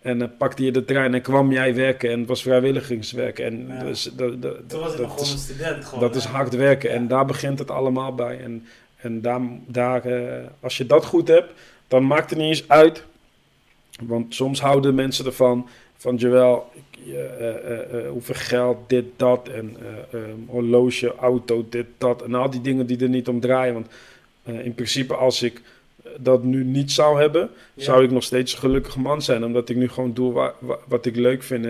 En 0.00 0.18
dan 0.18 0.36
pakte 0.36 0.64
je 0.64 0.70
de 0.72 0.84
trein 0.84 1.14
en 1.14 1.20
kwam 1.22 1.52
jij 1.52 1.74
werken. 1.74 2.10
En 2.10 2.18
het 2.18 2.28
was 2.28 2.42
vrijwilligerswerk. 2.42 3.38
En 3.38 3.66
Ja. 3.68 3.82
dus, 3.84 4.02
dat, 4.16 4.42
dat, 4.42 4.56
Toen 4.68 4.80
was 4.80 4.92
ik 4.92 4.98
nog 4.98 5.10
gewoon 5.10 5.24
is- 5.24 5.32
een 5.32 5.38
student. 5.38 5.84
Gewoon, 5.84 6.00
dat 6.00 6.16
is 6.16 6.24
hard 6.24 6.54
werken 6.56 6.90
en 6.90 7.08
daar 7.08 7.24
begint 7.26 7.58
het 7.58 7.70
allemaal 7.70 8.14
bij. 8.14 8.38
En, 8.40 8.66
en 8.96 9.20
daar, 9.20 9.40
daar, 9.66 10.04
eh, 10.04 10.46
als 10.60 10.76
je 10.76 10.86
dat 10.86 11.04
goed 11.04 11.28
hebt, 11.28 11.52
dan 11.88 12.06
maakt 12.06 12.30
het 12.30 12.38
niet 12.38 12.48
eens 12.48 12.68
uit. 12.68 13.04
Want 14.02 14.34
soms 14.34 14.60
houden 14.60 14.94
mensen 14.94 15.26
ervan, 15.26 15.68
van 15.96 16.16
Joël, 16.16 16.70
ik, 16.74 17.06
eh, 17.14 17.80
eh, 17.80 18.08
hoeveel 18.10 18.34
geld, 18.34 18.76
dit, 18.88 19.04
dat. 19.16 19.48
En 19.48 19.76
eh, 20.12 20.20
eh, 20.20 20.28
horloge, 20.46 21.14
auto, 21.14 21.66
dit, 21.70 21.86
dat. 21.98 22.22
En 22.22 22.34
al 22.34 22.50
die 22.50 22.60
dingen 22.60 22.86
die 22.86 22.98
er 23.02 23.08
niet 23.08 23.28
om 23.28 23.40
draaien. 23.40 23.74
Want 23.74 23.86
in 24.64 24.74
principe 24.74 25.14
als 25.14 25.42
ik 25.42 25.62
dat 26.18 26.42
nu 26.42 26.64
niet 26.64 26.92
zou 26.92 27.20
hebben, 27.20 27.50
Ja. 27.74 27.82
zou 27.84 28.04
ik 28.04 28.10
nog 28.10 28.22
steeds 28.22 28.52
een 28.52 28.58
gelukkig 28.58 28.96
man 28.96 29.22
zijn. 29.22 29.44
Omdat 29.44 29.68
ik 29.68 29.76
nu 29.76 29.88
gewoon 29.88 30.14
doe 30.14 30.32
wa- 30.32 30.54
wa- 30.58 30.78
wat 30.88 31.06
ik 31.06 31.16
leuk 31.16 31.42
vind. 31.42 31.66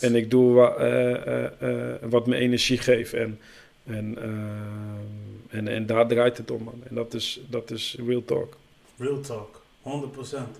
En 0.00 0.14
ik 0.14 0.30
doe 0.30 0.52
wa- 0.52 0.74
eh, 0.74 1.26
eh, 1.26 1.44
eh, 1.90 1.94
wat 2.10 2.26
me 2.26 2.36
energie 2.36 2.78
geeft. 2.78 3.12
En, 3.12 3.38
en, 3.86 4.18
en, 5.50 5.68
en 5.68 5.86
daar 5.86 6.06
draait 6.08 6.36
het 6.36 6.50
om, 6.50 6.62
man. 6.62 6.82
En 6.88 6.94
dat 6.94 7.14
is, 7.14 7.40
dat 7.48 7.70
is 7.70 7.96
real 8.06 8.24
talk. 8.24 8.56
Real 8.98 9.20
talk, 9.20 9.62
100%. 9.82 10.58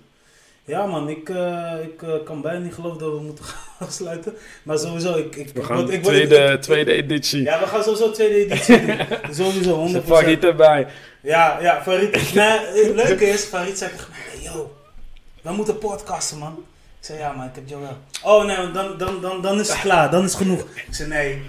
Ja 0.65 0.85
man, 0.85 1.09
ik, 1.09 1.29
eh, 1.29 1.73
ik 1.81 2.01
eh, 2.01 2.09
kan 2.25 2.41
bijna 2.41 2.59
niet 2.59 2.73
geloven 2.73 2.99
dat 2.99 3.11
we 3.13 3.19
moeten 3.19 3.45
gaan 3.53 3.87
afsluiten. 3.87 4.33
Maar 4.63 4.77
sowieso, 4.77 5.15
ik... 5.17 5.35
ik 5.35 5.49
We 5.53 5.63
gaan 5.63 5.91
ik 5.91 6.03
tweede, 6.03 6.37
ik- 6.37 6.61
tweede 6.61 6.93
editie. 6.93 7.41
Ja, 7.43 7.59
we 7.59 7.67
gaan 7.67 7.83
sowieso 7.83 8.11
tweede 8.11 8.35
editie 8.35 8.85
doen. 8.85 8.97
Sowieso, 9.35 9.87
100%. 9.87 9.91
Zet 9.91 10.03
Farid 10.05 10.43
erbij. 10.43 10.87
Ja, 11.21 11.59
ja, 11.61 11.81
Farid. 11.83 12.33
nee, 12.33 12.59
het 12.85 12.95
leuke 12.95 13.25
is, 13.25 13.43
Farid 13.43 13.77
zei 13.77 13.91
tegen 13.91 14.07
mij, 14.09 14.19
hey, 14.31 14.41
yo, 14.53 14.75
we 15.41 15.51
moeten 15.51 15.77
podcasten 15.77 16.37
man. 16.37 16.63
Ik 16.99 17.05
zei, 17.09 17.19
ja 17.19 17.31
maar 17.31 17.45
ik 17.47 17.55
heb 17.55 17.67
Joel. 17.67 17.97
Oh 18.23 18.45
nee, 18.45 18.71
dan, 18.71 18.97
dan, 18.97 19.21
dan, 19.21 19.41
dan 19.41 19.59
is 19.59 19.69
het 19.69 19.79
klaar, 19.87 20.11
dan 20.11 20.23
is 20.23 20.31
het 20.33 20.41
genoeg. 20.41 20.61
Ik 20.61 20.85
zei, 20.89 21.09
nee, 21.09 21.41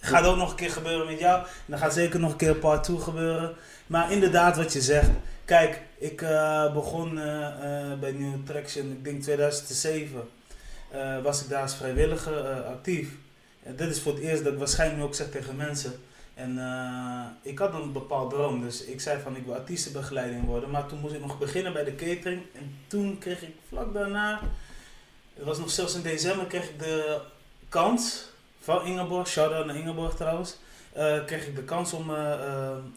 gaat 0.00 0.24
ook 0.26 0.36
nog 0.36 0.50
een 0.50 0.56
keer 0.56 0.70
gebeuren 0.70 1.06
met 1.06 1.18
jou. 1.18 1.38
En 1.40 1.46
dan 1.66 1.78
gaat 1.78 1.94
zeker 1.94 2.20
nog 2.20 2.30
een 2.30 2.36
keer 2.36 2.54
part 2.54 2.84
2 2.84 2.98
gebeuren. 2.98 3.52
Maar 3.86 4.12
inderdaad 4.12 4.56
wat 4.56 4.72
je 4.72 4.80
zegt. 4.80 5.08
Kijk, 5.44 5.80
ik 6.00 6.22
eh, 6.22 6.72
begon 6.72 7.18
eh, 7.18 7.46
eh, 7.92 7.98
bij 7.98 8.12
New 8.12 8.46
Traction, 8.46 8.90
ik 8.90 9.04
denk 9.04 9.22
2007. 9.22 10.28
eh, 10.90 11.22
was 11.22 11.42
ik 11.42 11.48
daar 11.48 11.62
als 11.62 11.74
vrijwilliger 11.74 12.62
actief. 12.62 13.08
En 13.62 13.76
dit 13.76 13.90
is 13.90 14.00
voor 14.00 14.12
het 14.12 14.22
eerst 14.22 14.44
dat 14.44 14.52
ik 14.52 14.58
waarschijnlijk 14.58 15.02
ook 15.02 15.14
zeg 15.14 15.30
tegen 15.30 15.56
mensen. 15.56 15.92
En 16.34 16.58
ik 17.42 17.58
had 17.58 17.74
een 17.74 17.92
bepaald 17.92 18.30
droom, 18.30 18.60
dus 18.60 18.84
ik 18.84 19.00
zei 19.00 19.20
van 19.22 19.36
ik 19.36 19.44
wil 19.44 19.54
artiestenbegeleiding 19.54 20.44
worden. 20.44 20.70
Maar 20.70 20.86
toen 20.86 20.98
moest 21.00 21.14
ik 21.14 21.20
nog 21.20 21.38
beginnen 21.38 21.72
bij 21.72 21.84
de 21.84 21.94
catering. 21.94 22.42
En 22.54 22.74
toen 22.86 23.18
kreeg 23.18 23.42
ik 23.42 23.54
vlak 23.68 23.94
daarna, 23.94 24.40
het 25.34 25.44
was 25.44 25.58
nog 25.58 25.70
zelfs 25.70 25.94
in 25.94 26.02
december, 26.02 26.46
kreeg 26.46 26.68
ik 26.68 26.78
de 26.78 27.20
kans 27.68 28.24
van 28.60 28.84
Ingeborg, 28.84 29.28
shout-out 29.28 29.66
naar 29.66 29.76
Ingeborg 29.76 30.14
trouwens. 30.14 30.56
kreeg 31.26 31.46
ik 31.46 31.56
de 31.56 31.64
kans 31.64 31.92
om 31.92 32.10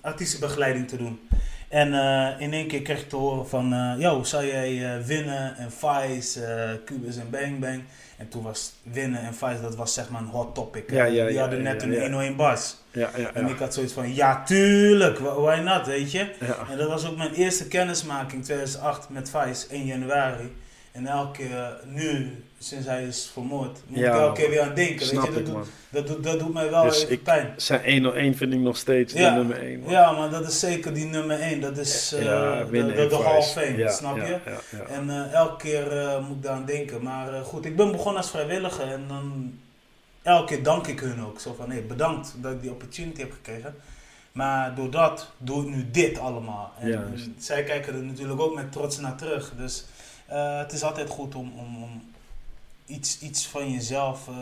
artiestenbegeleiding 0.02 0.88
te 0.88 0.98
doen. 0.98 1.28
En 1.74 1.94
eh, 1.94 2.42
in 2.42 2.54
één 2.54 2.68
keer 2.68 2.82
kreeg 2.82 3.02
ik 3.02 3.10
te 3.10 3.16
horen 3.16 3.48
van, 3.48 3.74
eh 3.74 3.94
yo, 3.98 4.24
zou 4.24 4.46
jij 4.46 4.96
eh, 4.96 5.06
winnen 5.06 5.56
en 5.58 5.72
Vice, 5.72 6.80
Cubus 6.86 7.18
en 7.18 7.30
Bang 7.30 7.60
Bang. 7.60 7.84
En 8.18 8.30
toen 8.30 8.44
was 8.44 8.74
winnen 8.84 9.22
en 9.22 9.34
Vice, 9.34 9.62
dat 9.62 9.76
was 9.76 9.94
zeg 9.94 10.10
maar 10.10 10.22
een 10.22 10.28
hot 10.28 10.56
topic. 10.56 10.92
Ja, 10.92 11.04
ja, 11.06 11.26
Die 11.26 11.34
ja, 11.34 11.42
hadden 11.42 11.62
net 11.62 11.82
een 11.84 11.92
ja. 11.92 12.00
101 12.02 12.36
bas. 12.36 12.78
Ja, 12.92 13.10
ja, 13.18 13.32
En 13.34 13.48
ik 13.48 13.58
had 13.60 13.74
zoiets 13.74 13.94
van, 13.94 14.14
ja 14.14 14.44
tuurlijk, 14.44 15.18
wh- 15.20 15.36
why 15.44 15.60
not, 15.64 15.86
weet 15.86 16.12
je. 16.12 16.32
En 16.72 16.78
dat 16.78 16.88
was 16.88 17.08
ook 17.10 17.18
mijn 17.18 17.34
eerste 17.34 17.68
kennismaking 17.68 18.44
2008 18.44 19.10
met 19.10 19.30
Vice, 19.30 19.68
1 19.70 19.86
januari. 19.86 20.52
En 20.94 21.08
elke 21.08 21.32
keer 21.38 21.80
nu, 21.86 22.44
sinds 22.60 22.88
hij 22.88 23.04
is 23.08 23.30
vermoord, 23.34 23.80
moet 23.88 24.00
Ja, 24.00 24.14
ik 24.14 24.20
elke 24.22 24.42
keer 24.42 24.50
weer 24.50 24.62
aan 24.62 24.74
denken. 24.74 25.00
Weet 25.00 25.10
je, 25.10 25.16
dat, 25.34 25.46
doet, 25.46 25.66
dat, 25.90 26.08
doet, 26.08 26.24
dat 26.24 26.40
doet 26.40 26.54
mij 26.54 26.70
wel 26.70 26.84
Dus 26.84 26.98
even 27.02 27.12
ik- 27.12 27.24
pijn. 27.24 27.54
Zijn 27.58 27.92
101 27.92 28.36
vind 28.36 28.54
ik 28.54 28.60
nog 28.60 28.78
steeds 28.78 29.14
Ja. 29.14 29.30
de 29.30 29.36
nummer 29.36 29.58
1. 29.64 29.80
Man. 29.80 29.92
Ja, 29.92 30.12
maar 30.12 30.30
dat 30.30 30.48
is 30.48 30.60
zeker 30.60 30.94
die 30.94 31.06
nummer 31.06 31.40
1. 31.40 31.62
Dat 31.62 31.78
is 31.78 32.14
eh, 32.14 32.24
Ja, 32.24 32.64
de, 32.64 33.08
de. 33.10 33.16
Hall 33.24 33.38
of 33.38 33.52
Fame, 33.52 33.78
Ja, 33.78 33.92
snap 33.92 34.16
je? 34.16 34.38
En 34.90 35.10
eh, 35.10 35.34
elke 35.34 35.56
keer 35.64 35.98
eh, 35.98 36.28
moet 36.28 36.36
ik 36.38 36.44
daar 36.44 36.54
aan 36.56 36.66
denken. 36.66 37.04
Maar 37.04 37.44
goed, 37.44 37.66
ik 37.66 37.76
ben 37.76 37.92
begonnen 37.92 38.22
als 38.22 38.30
vrijwilliger 38.32 38.88
en 38.92 39.04
dan 39.08 39.54
elke 40.22 40.46
keer 40.56 40.64
dank 40.64 40.88
ik 40.88 41.00
hun 41.00 41.26
ook. 41.26 41.40
Zo 41.40 41.54
van, 41.58 41.72
hé, 41.72 41.82
bedankt 41.82 42.34
dat 42.42 42.52
ik 42.52 42.62
die 42.62 42.72
opportunity 42.72 43.20
heb 43.20 43.32
gekregen. 43.32 43.76
Maar 44.32 44.76
door 44.76 44.92
dat 44.92 45.30
doe 45.38 45.64
ik 45.64 45.70
nu 45.76 45.86
dit 45.92 46.18
allemaal. 46.20 46.74
En 46.80 47.14
zij 47.38 47.64
kijken 47.64 47.94
er 47.94 48.04
natuurlijk 48.04 48.42
ook 48.42 48.56
met 48.56 48.72
trots 48.72 49.00
naar 49.00 49.16
terug. 49.16 49.52
Dus 49.58 49.86
eh, 50.26 50.58
het 50.58 50.72
is 50.72 50.84
altijd 50.84 51.10
goed 51.10 51.36
om, 51.36 51.52
om, 51.58 51.84
om 51.84 52.04
iets, 52.86 53.20
iets 53.20 53.48
van 53.48 53.72
jezelf 53.72 54.28
eh, 54.28 54.36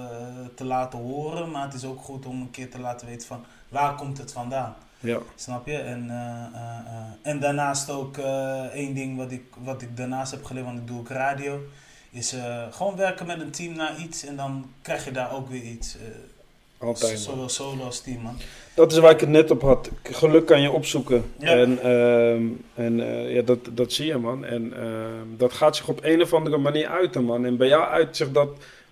te 0.56 0.64
laten 0.64 1.00
horen. 1.00 1.52
Maar 1.52 1.64
het 1.64 1.74
is 1.74 1.86
ook 1.86 2.02
goed 2.02 2.26
om 2.26 2.42
een 2.42 2.52
keer 2.52 2.70
te 2.70 2.80
laten 2.80 3.08
weten 3.08 3.28
van, 3.28 3.46
waar 3.70 3.96
komt 3.96 4.18
het 4.18 4.32
vandaan? 4.32 4.76
ja. 5.00 5.20
Snap 5.36 5.68
je? 5.68 5.78
En, 5.78 6.10
eh, 6.10 7.30
en 7.32 7.40
daarnaast 7.40 7.90
ook 7.90 8.18
één 8.74 8.94
ding 8.94 9.18
wat 9.18 9.32
ik, 9.32 9.44
wat 9.64 9.82
ik 9.82 9.98
daarnaast 9.98 10.32
heb 10.32 10.46
geleerd, 10.46 10.66
want 10.66 10.80
ik 10.80 10.88
doe 10.88 11.00
ook 11.00 11.10
radio, 11.10 11.60
is 12.10 12.36
gewoon 12.72 12.96
werken 12.96 13.26
met 13.26 13.42
een 13.42 13.52
team 13.52 13.76
naar 13.76 13.98
iets 13.98 14.24
en 14.24 14.36
dan 14.36 14.72
krijg 14.82 15.06
je 15.06 15.12
daar 15.12 15.32
ook 15.32 15.50
weer 15.50 15.64
iets. 15.64 15.98
Altijd. 16.82 17.20
zowel 17.20 17.50
solo 17.50 17.84
als 17.84 18.00
team, 18.00 18.22
man. 18.22 18.36
Dat 18.76 18.92
is 18.92 18.98
waar 18.98 19.12
ik 19.12 19.20
het 19.20 19.30
net 19.30 19.52
op 19.52 19.62
had. 19.62 19.90
Geluk 20.04 20.46
kan 20.46 20.62
je 20.62 20.72
opzoeken. 20.72 21.24
Ja. 21.40 21.48
En, 21.48 21.80
ehm, 21.82 22.44
en 22.74 23.00
eh, 23.00 23.34
ja, 23.34 23.42
dat, 23.42 23.60
dat 23.72 23.94
zie 23.94 24.06
je, 24.06 24.18
man. 24.18 24.46
En 24.46 24.74
ehm, 24.76 25.38
dat 25.38 25.54
gaat 25.54 25.76
zich 25.76 25.88
op 25.88 26.00
een 26.04 26.22
of 26.22 26.34
andere 26.34 26.58
manier 26.58 26.88
uiten, 26.88 27.24
man. 27.24 27.46
En 27.46 27.58
bij 27.58 27.68
jou 27.68 27.84
uit 27.84 28.18
zich 28.18 28.32
dat 28.32 28.50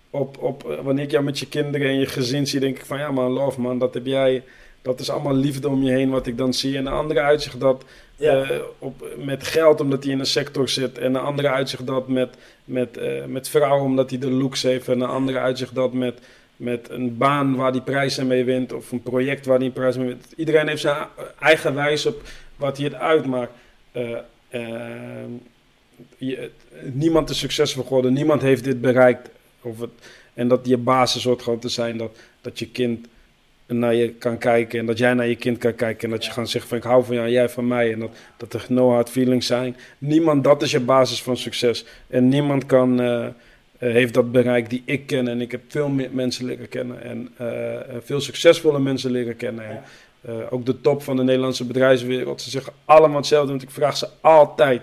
op, 0.09 0.37
op 0.37 0.69
eh, 0.69 0.79
wanneer 0.83 1.03
ik 1.03 1.11
jou 1.11 1.23
met 1.23 1.39
je 1.39 1.47
kinderen 1.47 1.87
en 1.87 1.99
je 1.99 2.05
gezin 2.05 2.47
zie, 2.47 2.59
denk 2.59 2.77
ik 2.77 2.85
van 2.85 2.97
ja, 2.99 3.11
man, 3.11 3.31
love, 3.31 3.61
man, 3.61 3.79
dat 3.79 3.93
heb 3.93 4.05
jij. 4.05 4.43
Dat 4.81 4.99
is 4.99 5.09
allemaal 5.09 5.35
liefde 5.35 5.69
om 5.69 5.83
je 5.83 5.91
heen 5.91 6.09
wat 6.09 6.27
ik 6.27 6.37
dan 6.37 6.53
zie. 6.53 6.77
En 6.77 6.83
de 6.83 6.89
andere 6.89 7.19
uitzicht 7.19 7.59
dat 7.59 7.83
Ja. 8.15 8.43
eh, 8.43 8.57
op, 8.79 9.07
met 9.17 9.43
geld 9.47 9.81
omdat 9.81 10.03
hij 10.03 10.13
in 10.13 10.19
een 10.19 10.25
sector 10.25 10.69
zit. 10.69 10.97
En 10.97 11.13
de 11.13 11.19
andere 11.19 11.49
uitzicht 11.49 11.87
dat 11.87 12.07
met, 12.07 12.29
met, 12.65 12.99
met 13.27 13.49
vrouwen 13.49 13.85
omdat 13.85 14.09
hij 14.09 14.19
de 14.19 14.31
looks 14.31 14.63
heeft. 14.63 14.87
En 14.87 14.99
de 14.99 15.05
andere 15.05 15.39
uitzicht 15.39 15.75
dat 15.75 15.93
met, 15.93 16.19
met 16.59 16.89
een 16.89 17.17
baan 17.17 17.55
waar 17.55 17.71
hij 17.71 17.81
prijzen 17.81 18.27
mee 18.27 18.43
wint. 18.43 18.73
Of 18.73 18.91
een 18.91 19.01
project 19.01 19.45
waar 19.45 19.61
een 19.61 19.71
prijs 19.73 19.97
mee 19.97 20.07
wint. 20.07 20.25
Iedereen 20.35 20.67
heeft 20.67 20.81
zijn 20.81 20.97
eigen 21.39 21.75
wijze 21.75 22.07
op 22.09 22.21
wat 22.55 22.77
hij 22.77 22.85
het 22.85 22.95
uitmaakt. 22.95 23.51
Eh, 23.91 24.09
ehm, 24.49 25.31
je- 26.17 26.49
niemand 26.91 27.29
is 27.29 27.39
succesvol 27.39 27.83
geworden. 27.83 28.13
Niemand 28.13 28.41
heeft 28.41 28.63
dit 28.63 28.81
bereikt. 28.81 29.29
Of 29.61 29.79
het, 29.79 29.89
en 30.33 30.47
dat 30.47 30.59
je 30.67 30.77
basis 30.77 31.23
hoort 31.23 31.41
gewoon 31.41 31.59
te 31.59 31.69
zijn 31.69 31.97
dat, 31.97 32.17
dat 32.41 32.59
je 32.59 32.67
kind 32.69 33.07
naar 33.65 33.95
je 33.95 34.09
kan 34.09 34.37
kijken 34.37 34.79
en 34.79 34.85
dat 34.85 34.97
jij 34.97 35.13
naar 35.13 35.27
je 35.27 35.35
kind 35.35 35.57
kan 35.57 35.75
kijken 35.75 36.03
en 36.03 36.09
dat 36.09 36.23
je 36.23 36.29
Ja. 36.29 36.35
gaan 36.35 36.47
zeggen 36.47 36.69
van 36.69 36.77
ik 36.77 36.83
hou 36.83 37.03
van 37.05 37.15
jou, 37.15 37.29
jij 37.29 37.49
van 37.49 37.67
mij 37.67 37.93
en 37.93 37.99
dat, 37.99 38.11
dat 38.37 38.53
er 38.53 38.65
no 38.69 38.89
hard 38.91 39.09
feelings 39.09 39.47
zijn. 39.47 39.75
Niemand, 39.97 40.43
dat 40.43 40.61
is 40.61 40.71
je 40.71 40.79
basis 40.79 41.21
van 41.23 41.37
succes. 41.37 41.85
En 42.07 42.27
niemand 42.29 42.65
kan, 42.65 42.99
eh, 43.01 43.25
eh, 43.25 43.31
heeft 43.87 44.13
dat 44.13 44.31
bereikt 44.31 44.69
die 44.69 44.81
ik 44.85 45.07
ken 45.07 45.27
en 45.27 45.41
ik 45.41 45.51
heb 45.51 45.61
veel 45.67 45.89
meer 45.89 46.09
mensen 46.11 46.45
leren 46.45 46.69
kennen 46.69 47.03
en 47.03 47.29
eh, 47.37 47.75
eh, 47.75 47.81
veel 48.03 48.21
succesvolle 48.21 48.79
mensen 48.79 49.11
leren 49.11 49.35
kennen. 49.35 49.65
En, 49.65 49.83
eh, 50.21 50.33
ook 50.49 50.65
de 50.65 50.81
top 50.81 51.03
van 51.03 51.15
de 51.15 51.23
Nederlandse 51.23 51.65
bedrijfswereld, 51.65 52.41
ze 52.41 52.49
zeggen 52.49 52.73
allemaal 52.85 53.17
hetzelfde, 53.17 53.49
want 53.49 53.61
ik 53.61 53.71
vraag 53.71 53.97
ze 53.97 54.07
altijd. 54.21 54.81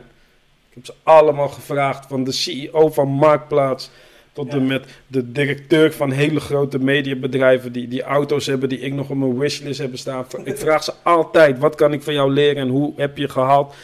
Ik 0.68 0.74
heb 0.74 0.84
ze 0.84 0.94
allemaal 1.02 1.48
gevraagd, 1.48 2.06
van 2.06 2.24
de 2.24 2.32
CEO 2.32 2.88
van 2.88 3.08
Marktplaats 3.08 3.90
tot 4.32 4.52
Ja. 4.52 4.58
en 4.58 4.66
met 4.66 4.84
de 5.06 5.32
directeur 5.32 5.92
van 5.92 6.10
hele 6.10 6.40
grote 6.40 6.78
mediabedrijven 6.78 7.72
die, 7.72 7.88
die 7.88 8.02
auto's 8.02 8.46
hebben 8.46 8.68
die 8.68 8.78
ik 8.78 8.92
nog 8.92 9.10
op 9.10 9.16
mijn 9.16 9.38
wishlist 9.38 9.78
heb 9.78 9.96
staan. 9.96 10.26
Ik 10.44 10.58
vraag 10.58 10.84
ze 10.84 10.92
altijd, 11.02 11.58
wat 11.58 11.74
kan 11.74 11.92
ik 11.92 12.02
van 12.02 12.14
jou 12.14 12.32
leren 12.32 12.62
en 12.62 12.68
hoe 12.68 12.92
heb 12.96 13.16
je 13.16 13.28
gehaald 13.28 13.74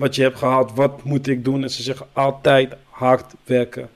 wat 0.00 0.14
je 0.14 0.22
hebt 0.22 0.38
gehaald, 0.38 0.74
wat 0.74 1.04
moet 1.04 1.26
ik 1.26 1.44
doen? 1.44 1.62
En 1.62 1.70
ze 1.70 1.82
zeggen 1.82 2.06
altijd 2.12 2.74
hard 2.88 3.32
werken, 3.44 3.88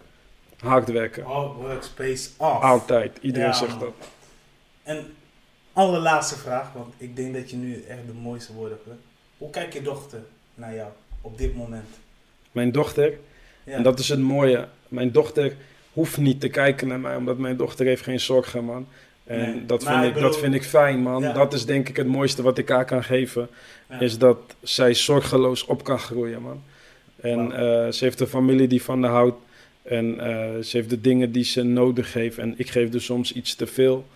hard 0.65 0.89
werken. 0.93 1.25
Workspace 1.25 2.29
off. 2.37 2.63
Altijd, 2.63 3.19
iedereen 3.21 3.49
Ja, 3.49 3.53
zegt 3.55 3.81
dat. 3.81 3.93
En 4.83 5.07
allerlaatste 5.73 6.39
vraag, 6.39 6.73
want 6.73 6.95
ik 6.97 7.17
denk 7.17 7.35
dat 7.35 7.51
je 7.51 7.57
nu 7.57 7.85
echt 7.89 8.07
de 8.07 8.13
mooiste 8.13 8.53
woorden 8.53 8.79
hebt. 8.87 8.99
Hoe 9.39 9.51
kijkt 9.51 9.73
je 9.75 9.83
dochter 9.83 10.19
naar 10.55 10.75
jou 10.75 10.89
op 11.21 11.39
dit 11.39 11.57
moment? 11.57 11.89
Mijn 12.53 12.73
dochter, 12.73 13.13
Ja. 13.65 13.73
en 13.73 13.83
dat 13.83 13.99
is 13.99 14.09
het 14.09 14.19
mooie, 14.21 14.69
mijn 14.89 15.13
dochter 15.13 15.57
hoeft 15.93 16.17
niet 16.17 16.41
te 16.41 16.49
kijken 16.49 16.89
naar 16.89 17.01
mij, 17.01 17.17
omdat 17.17 17.39
mijn 17.39 17.57
dochter 17.57 17.87
heeft 17.87 18.03
geen 18.03 18.21
zorgen, 18.21 18.65
man. 18.65 18.87
En 19.25 19.39
Nee, 19.55 19.67
dat, 19.67 19.85
vind 19.85 20.05
ik 20.05 20.15
bedoel- 20.15 20.31
dat 20.31 20.39
vind 20.39 20.55
ik 20.55 20.65
fijn, 20.65 20.99
man. 20.99 21.23
Ja. 21.23 21.33
Dat 21.33 21.53
is 21.53 21.67
denk 21.67 21.89
ik 21.89 21.97
het 21.97 22.07
mooiste 22.07 22.43
wat 22.43 22.59
ik 22.59 22.69
haar 22.69 22.85
kan 22.85 23.05
geven. 23.05 23.49
Ja. 23.89 24.01
Is 24.01 24.19
dat 24.19 24.39
zij 24.63 24.95
zorgeloos 24.95 25.65
op 25.65 25.85
kan 25.85 25.99
groeien, 25.99 26.43
man. 26.43 26.63
En 27.21 27.53
eh, 27.53 27.93
ze 27.93 28.05
heeft 28.05 28.21
een 28.21 28.27
familie 28.27 28.67
die 28.69 28.83
van 28.83 29.03
haar 29.03 29.13
houdt. 29.13 29.37
En 29.85 30.21
eh, 30.21 30.63
ze 30.63 30.77
heeft 30.77 30.91
de 30.91 31.01
dingen 31.01 31.33
die 31.33 31.45
ze 31.45 31.63
nodig 31.63 32.13
heeft. 32.13 32.39
En 32.39 32.55
ik 32.57 32.71
geef 32.71 32.89
dus 32.91 33.05
soms 33.05 33.33
iets 33.33 33.55
te 33.55 33.67
veel. 33.67 34.07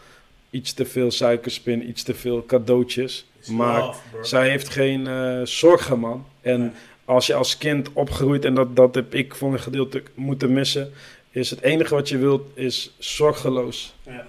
Iets 0.50 0.72
te 0.72 0.84
veel 0.84 1.10
suikerspin, 1.10 1.88
iets 1.88 2.02
te 2.02 2.14
veel 2.14 2.44
cadeautjes. 2.46 3.26
Maar 3.50 3.80
love, 3.82 3.98
zij 4.22 4.48
heeft 4.48 4.68
geen 4.68 5.06
eh, 5.06 5.40
zorgen, 5.44 5.98
man. 5.98 6.26
En 6.40 6.60
Nee. 6.60 6.70
als 7.04 7.26
je 7.26 7.34
als 7.34 7.58
kind 7.58 7.92
opgroeit, 7.92 8.44
en 8.44 8.54
dat, 8.54 8.76
dat 8.76 8.94
heb 8.94 9.14
ik 9.14 9.34
voor 9.34 9.52
een 9.52 9.60
gedeelte 9.60 10.02
moeten 10.14 10.52
missen, 10.52 10.92
is 11.30 11.50
het 11.50 11.60
enige 11.62 11.94
wat 11.94 12.08
je 12.08 12.18
wilt, 12.18 12.42
is 12.54 12.94
zorgeloos 12.98 13.94
Ja. 14.02 14.26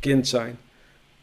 kind 0.00 0.28
zijn. 0.28 0.58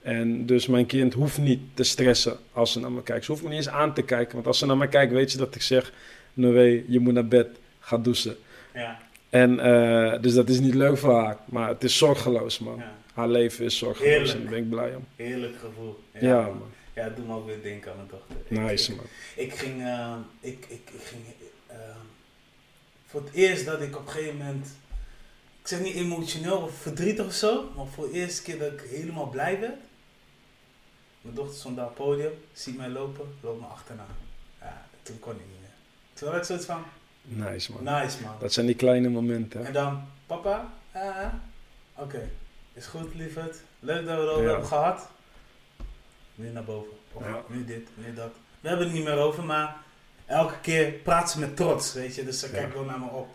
En 0.01 0.45
dus 0.45 0.68
mijn 0.68 0.86
kind 0.86 1.14
hoeft 1.14 1.38
niet 1.38 1.60
te 1.74 1.84
stressen 1.84 2.38
als 2.53 2.72
ze 2.72 2.80
naar 2.80 2.91
me 2.91 3.03
kijkt. 3.03 3.26
Ze 3.26 3.32
hoeft 3.32 3.43
me 3.43 3.49
niet 3.49 3.58
eens 3.58 3.70
aan 3.70 3.93
te 3.93 4.01
kijken, 4.01 4.34
want 4.34 4.47
als 4.47 4.58
ze 4.60 4.66
naar 4.66 4.78
me 4.78 4.88
kijkt, 4.88 5.12
weet 5.14 5.32
ze 5.32 5.38
dat 5.38 5.55
ik 5.55 5.62
zeg, 5.62 5.91
Noé, 6.34 6.84
je 6.88 6.99
moet 6.99 7.14
naar 7.14 7.28
bed, 7.28 7.47
ga 7.80 7.97
douchen. 7.97 8.36
Ja. 8.74 8.99
En 9.30 9.59
eh, 9.59 10.21
dus 10.21 10.34
dat 10.34 10.49
is 10.49 10.59
niet 10.59 10.73
leuk 10.73 10.97
voor 10.97 11.13
haar, 11.13 11.38
maar 11.45 11.67
het 11.69 11.84
is 11.84 11.97
zorgeloos, 11.97 12.59
man. 12.59 12.78
ja. 12.78 12.95
Haar 13.13 13.28
leven 13.28 13.65
is 13.65 13.78
zorgeloos 13.78 14.09
Heerlijk. 14.09 14.34
en 14.34 14.41
daar 14.41 14.49
ben 14.49 14.59
ik 14.59 14.69
blij 14.69 14.95
om. 14.95 15.05
Heerlijk 15.15 15.57
gevoel. 15.59 15.99
Ja, 16.19 16.41
man. 16.41 16.57
man. 16.57 16.71
Ja, 16.93 17.03
het 17.03 17.15
doet 17.15 17.28
me 17.28 17.34
ook 17.34 17.45
weer 17.45 17.61
denken 17.61 17.91
aan 17.91 17.97
mijn 17.97 18.09
dochter. 18.09 18.36
Nice, 18.47 18.91
ik, 18.91 18.97
man. 18.97 19.05
Ik 19.36 19.53
ging, 19.53 19.82
eh, 19.84 20.15
ik, 20.39 20.65
ik, 20.69 20.89
ik 20.93 21.01
ging 21.03 21.21
eh, 21.67 21.78
voor 23.05 23.21
het 23.21 23.34
eerst 23.34 23.65
dat 23.65 23.82
ik 23.82 23.95
op 23.97 24.05
een 24.05 24.11
gegeven 24.11 24.38
moment, 24.38 24.67
ik 25.61 25.67
zeg 25.67 25.80
niet 25.80 25.95
emotioneel 25.95 26.57
of 26.57 26.73
verdrietig 26.73 27.25
of 27.25 27.34
zo, 27.34 27.71
maar 27.75 27.86
voor 27.86 28.07
de 28.07 28.13
eerste 28.13 28.41
keer 28.41 28.59
dat 28.59 28.71
ik 28.71 28.82
helemaal 28.89 29.30
blij 29.30 29.59
werd. 29.59 29.78
Mijn 31.21 31.36
dochter 31.36 31.55
stond 31.57 31.75
daar 31.75 31.86
op 31.86 31.97
het 31.97 32.05
podium, 32.05 32.32
ziet 32.53 32.78
mij 32.78 32.89
lopen, 32.89 33.25
loopt 33.41 33.59
me 33.59 33.65
achterna. 33.65 34.05
Ja, 34.61 34.86
toen 35.03 35.19
kon 35.19 35.32
ik 35.34 35.39
niet 35.39 35.59
meer. 35.59 35.69
Toen 36.13 36.28
had 36.30 36.38
ik 36.38 36.43
zoiets 36.43 36.65
van, 36.65 36.84
Nice, 37.30 37.71
man. 37.71 37.84
nice 38.01 38.17
man. 38.23 38.32
Dat 38.39 38.53
zijn 38.53 38.65
die 38.65 38.75
kleine 38.75 39.09
momenten. 39.09 39.65
En 39.65 39.73
dan, 39.73 40.01
papa, 40.25 40.73
ah, 40.93 41.01
oké, 41.95 42.30
is 42.73 42.86
goed 42.86 43.15
lieverd, 43.15 43.55
leuk 43.80 44.05
dat 44.05 44.15
we 44.15 44.21
het 44.21 44.30
over 44.30 44.43
Ja. 44.43 44.49
hebben 44.49 44.67
gehad. 44.67 45.07
Nu 46.36 46.49
naar 46.49 46.63
boven, 46.63 46.91
of 47.13 47.23
Ja. 47.25 47.41
nu 47.47 47.65
dit, 47.65 47.88
nu 47.95 48.13
dat. 48.13 48.32
We 48.59 48.67
hebben 48.67 48.86
het 48.88 48.95
niet 48.95 49.05
meer 49.05 49.17
over, 49.17 49.43
maar 49.43 49.75
elke 50.25 50.53
keer 50.61 50.91
praat 50.91 51.32
ze 51.32 51.39
met 51.39 51.55
trots, 51.55 51.93
weet 51.93 52.15
je. 52.15 52.25
Dus 52.25 52.39
ze 52.39 52.49
kijkt 52.51 52.73
wel 52.73 52.84
naar 52.84 52.99
me 52.99 53.05
op. 53.05 53.28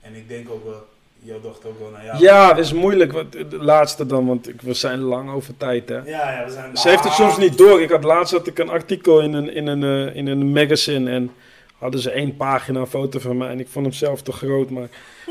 En 0.00 0.14
ik 0.14 0.28
denk 0.28 0.50
ook 0.50 0.64
wel, 0.64 0.86
jouw 1.18 1.40
dochter 1.40 1.68
ook 1.68 1.78
wel 1.78 1.90
naar 1.90 2.04
jou. 2.04 2.18
Ja, 2.18 2.48
het 2.48 2.58
is 2.58 2.72
moeilijk. 2.72 3.12
Wat, 3.12 3.32
de 3.32 3.46
laatste 3.50 4.06
dan, 4.06 4.26
want 4.26 4.48
ik, 4.48 4.60
we 4.62 4.74
zijn 4.74 4.98
lang 4.98 5.30
over 5.30 5.56
tijd, 5.56 5.88
hè. 5.88 5.96
Ja, 5.96 6.30
ja, 6.40 6.44
we 6.44 6.52
zijn... 6.52 6.76
Ze 6.76 6.88
heeft 6.88 7.04
het 7.04 7.12
soms 7.12 7.36
niet 7.38 7.58
door. 7.58 7.82
Ik 7.82 7.90
had 7.90 8.04
laatst 8.04 8.32
had 8.32 8.46
ik 8.46 8.58
een 8.58 8.68
artikel 8.70 9.20
in 9.20 9.32
een, 9.32 9.52
in 9.52 9.66
een, 9.66 9.82
eh, 10.08 10.16
in 10.16 10.26
een 10.26 10.52
magazine 10.52 11.10
en 11.10 11.30
hadden 11.80 12.00
ze 12.00 12.10
één 12.10 12.36
pagina 12.36 12.80
een 12.80 12.86
foto 12.86 13.18
van 13.18 13.36
mij. 13.36 13.48
En 13.48 13.60
ik 13.60 13.68
vond 13.68 13.86
hem 13.86 13.94
zelf 13.94 14.22
te 14.22 14.32
groot, 14.32 14.70
maar 14.70 14.88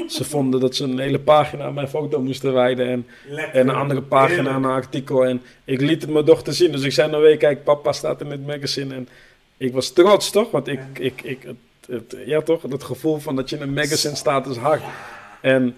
ze 0.08 0.24
vonden 0.34 0.60
dat 0.60 0.76
ze 0.76 0.84
een 0.84 1.00
hele 1.00 1.20
pagina 1.20 1.64
aan 1.64 1.74
mijn 1.74 1.88
foto 1.88 2.22
moesten 2.22 2.54
wijden. 2.54 2.88
En, 2.90 3.08
Lekker. 3.30 3.54
en 3.62 3.68
een 3.70 3.76
andere 3.76 4.02
pagina 4.02 4.50
aan 4.50 4.64
een 4.64 4.72
artikel. 4.72 5.26
En 5.26 5.42
ik 5.66 5.82
liet 5.82 6.02
het 6.02 6.12
mijn 6.12 6.26
dochter 6.26 6.54
zien. 6.54 6.72
Dus 6.72 6.82
ik 6.84 6.92
zei 6.92 7.10
nou 7.12 7.24
weet, 7.24 7.38
kijk, 7.40 7.64
papa 7.64 7.92
staat 7.92 8.22
in 8.22 8.32
het 8.32 8.46
magazine. 8.48 8.94
En 8.96 9.08
ik 9.58 9.74
was 9.74 9.90
trots, 9.94 10.32
toch? 10.32 10.52
Want 10.52 10.68
ik, 10.68 10.80
Ja. 10.94 11.04
ik, 11.04 11.22
ik, 11.22 11.44
het, 11.44 11.56
het- 11.88 12.18
ja 12.26 12.42
toch, 12.42 12.62
het 12.62 12.84
gevoel 12.84 13.18
van 13.18 13.36
dat 13.36 13.50
je 13.50 13.56
in 13.56 13.62
een 13.62 13.74
magazine 13.74 14.16
staat 14.16 14.48
is 14.48 14.58
hard. 14.58 14.82
En, 15.42 15.76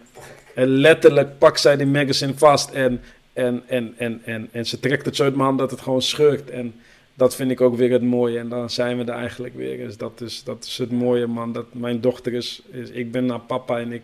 en 0.55 0.67
letterlijk 0.67 1.37
pakt 1.37 1.59
zij 1.59 1.77
die 1.77 1.87
magazine 1.87 2.33
vast 2.35 2.69
en, 2.71 3.01
en, 3.33 3.63
en, 3.67 3.93
en, 3.97 4.21
en, 4.25 4.49
en 4.51 4.65
ze 4.65 4.79
trekt 4.79 5.05
het 5.05 5.15
zo 5.15 5.23
uit 5.23 5.33
mijn 5.35 5.45
hand 5.45 5.59
dat 5.59 5.71
het 5.71 5.81
gewoon 5.81 6.01
scheurt. 6.01 6.49
En 6.49 6.73
dat 7.21 7.35
vind 7.35 7.51
ik 7.51 7.61
ook 7.61 7.75
weer 7.75 7.91
het 7.91 8.01
mooie. 8.01 8.39
En 8.39 8.49
dan 8.49 8.69
zijn 8.69 8.97
we 8.97 9.03
er 9.03 9.17
eigenlijk 9.17 9.55
weer. 9.55 9.77
Dus 9.77 9.97
dat 9.97 10.21
is, 10.21 10.43
dat 10.43 10.65
is 10.65 10.77
het 10.77 10.91
mooie, 10.91 11.27
man. 11.27 11.53
Dat 11.53 11.73
mijn 11.73 12.01
dochter 12.01 12.33
is, 12.33 12.61
is 12.71 12.89
ik 12.89 13.11
ben 13.11 13.25
naar 13.25 13.39
papa 13.39 13.79
en 13.79 13.91
ik, 13.91 14.03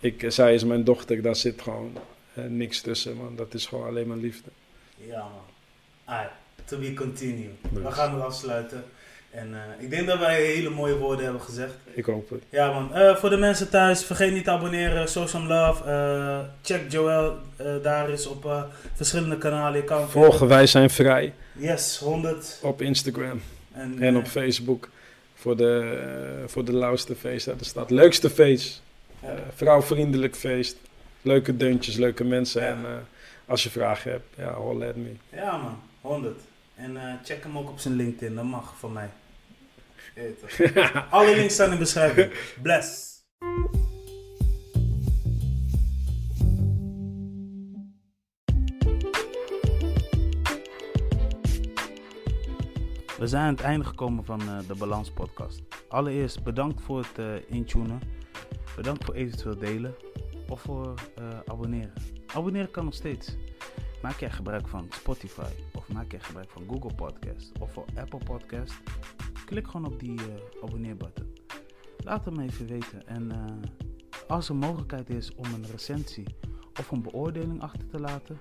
ik, 0.00 0.24
zij 0.28 0.54
is 0.54 0.64
mijn 0.64 0.84
dochter. 0.84 1.22
Daar 1.22 1.36
zit 1.36 1.62
gewoon 1.62 1.92
eh, 2.34 2.44
niks 2.44 2.80
tussen, 2.80 3.16
man. 3.16 3.36
Dat 3.36 3.54
is 3.54 3.66
gewoon 3.66 3.86
alleen 3.86 4.06
maar 4.06 4.16
liefde. 4.16 4.50
Ja, 4.96 5.18
man. 5.18 5.46
Alright, 6.04 6.32
to 6.64 6.78
be 6.78 6.94
continued. 6.94 7.50
We 7.72 7.90
gaan 7.90 8.14
het 8.14 8.22
afsluiten. 8.22 8.84
En 9.30 9.54
eh, 9.54 9.84
ik 9.84 9.90
denk 9.90 10.06
dat 10.06 10.18
wij 10.18 10.42
hele 10.42 10.70
mooie 10.70 10.96
woorden 10.96 11.24
hebben 11.24 11.42
gezegd. 11.42 11.74
Ik 11.94 12.04
hoop 12.04 12.30
het. 12.30 12.42
Ja 12.48 12.72
man, 12.72 12.94
Eh, 12.94 13.16
voor 13.16 13.30
de 13.30 13.36
mensen 13.36 13.70
thuis, 13.70 14.04
vergeet 14.04 14.32
niet 14.32 14.44
te 14.44 14.50
abonneren, 14.50 15.08
Some 15.08 15.46
Love. 15.46 15.82
Check 16.62 16.92
Joel 16.92 17.36
daar 17.82 18.10
is 18.10 18.26
op 18.26 18.68
verschillende 18.94 19.38
kanalen. 19.38 19.80
Je 19.80 19.84
kan 19.84 20.10
Volgen, 20.10 20.48
wij 20.48 20.66
zijn 20.66 20.90
vrij 20.90 21.32
Yes, 21.56 21.98
100. 21.98 22.58
op 22.62 22.82
Instagram 22.82 23.42
En, 23.72 23.98
en 24.00 24.14
eh, 24.14 24.20
op 24.20 24.26
Facebook. 24.26 24.88
Voor 25.34 25.56
de, 25.56 25.98
eh, 26.42 26.48
voor 26.48 26.64
de 26.64 26.72
lauwste 26.72 27.14
feest. 27.14 27.46
Er 27.46 27.56
staat 27.60 27.90
leukste 27.90 28.30
feest. 28.30 28.82
Eh, 29.20 29.30
vrouwvriendelijk 29.54 30.36
feest. 30.36 30.76
Leuke 31.22 31.56
deuntjes, 31.56 31.96
leuke 31.96 32.24
mensen. 32.24 32.66
En 32.66 33.06
als 33.46 33.62
je 33.62 33.70
vragen 33.70 34.10
hebt, 34.10 34.26
ja, 34.36 34.48
at 34.48 34.96
me. 34.96 35.12
ja 35.30 35.56
man, 35.56 35.78
100. 36.00 36.40
En 36.74 37.20
check 37.24 37.42
hem 37.42 37.58
ook 37.58 37.68
op 37.68 37.78
zijn 37.78 37.94
LinkedIn, 37.94 38.34
dat 38.34 38.44
mag 38.44 38.74
van 38.78 38.92
mij. 38.92 39.10
Alle 41.10 41.36
links 41.36 41.54
staan 41.54 41.66
in 41.66 41.72
de 41.72 41.78
beschrijving. 41.78 42.32
Bless. 42.62 43.14
We 53.24 53.30
zijn 53.30 53.42
aan 53.42 53.54
het 53.54 53.60
einde 53.60 53.84
gekomen 53.84 54.24
van 54.24 54.40
eh, 54.40 54.58
de 54.66 54.74
Balans 54.74 55.10
Podcast. 55.10 55.62
Allereerst 55.88 56.42
bedankt 56.42 56.82
voor 56.82 56.98
het 56.98 57.18
eh, 57.18 57.50
intunen. 57.50 58.00
Bedankt 58.76 59.04
voor 59.04 59.14
eventueel 59.14 59.58
delen 59.58 59.94
of 60.48 60.60
voor 60.60 60.94
eh, 61.16 61.28
abonneren. 61.46 61.92
Abonneren 62.26 62.70
kan 62.70 62.84
nog 62.84 62.94
steeds. 62.94 63.36
Maak 64.02 64.20
jij 64.20 64.30
gebruik 64.30 64.68
van 64.68 64.86
Spotify 64.90 65.52
of 65.74 65.92
maak 65.92 66.10
jij 66.10 66.20
gebruik 66.20 66.50
van 66.50 66.62
Google 66.68 66.94
Podcast 66.94 67.52
of 67.60 67.72
voor 67.72 67.84
Apple 67.94 68.18
Podcast? 68.24 68.74
Klik 69.44 69.66
gewoon 69.66 69.92
op 69.92 70.00
die 70.00 70.20
abonneerbutton. 70.62 71.32
Laat 71.96 72.24
het 72.24 72.36
me 72.36 72.42
even 72.42 72.66
weten. 72.66 73.06
En 73.06 73.32
als 74.28 74.48
er 74.48 74.56
mogelijkheid 74.56 75.10
is 75.10 75.34
om 75.34 75.44
een 75.44 75.66
recensie 75.70 76.26
of 76.80 76.90
een 76.90 77.02
beoordeling 77.02 77.62
achter 77.62 77.86
te 77.86 78.00
laten, 78.00 78.38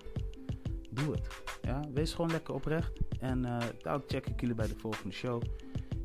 doe 0.94 1.12
het. 1.12 1.28
Ja, 1.62 1.82
wees 1.94 2.14
gewoon 2.14 2.32
lekker 2.32 2.54
oprecht. 2.54 2.92
En 3.20 3.46
eh 3.46 3.68
dan 3.82 4.04
check 4.08 4.28
ik 4.28 4.40
jullie 4.40 4.56
bij 4.56 4.68
de 4.68 4.78
volgende 4.78 5.14
show. 5.14 5.42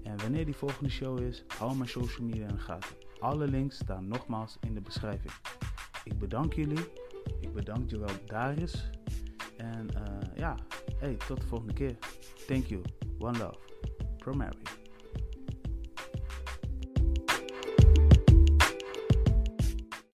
En 0.02 0.18
wanneer 0.18 0.44
die 0.44 0.56
volgende 0.56 0.90
show 0.90 1.20
is, 1.20 1.44
hou 1.58 1.76
mijn 1.76 1.88
social 1.88 2.26
media 2.26 2.48
in 2.48 2.54
de 2.54 2.60
gaten. 2.60 2.96
Alle 3.18 3.46
links 3.46 3.76
staan 3.76 4.08
nogmaals 4.08 4.56
in 4.60 4.74
de 4.74 4.80
beschrijving. 4.80 5.32
Ik 6.04 6.18
bedank 6.18 6.52
jullie. 6.52 6.86
Ik 7.40 7.52
bedank 7.52 7.90
Joël 7.90 8.24
Darius. 8.26 8.90
En 9.56 9.88
eh, 9.94 10.36
ja, 10.36 10.56
hey, 10.96 11.16
tot 11.26 11.40
de 11.40 11.46
volgende 11.46 11.72
keer. 11.72 11.96
Thank 12.46 12.64
you. 12.64 12.82
One 13.18 13.38
love. 13.38 13.58
Promary. 14.18 14.77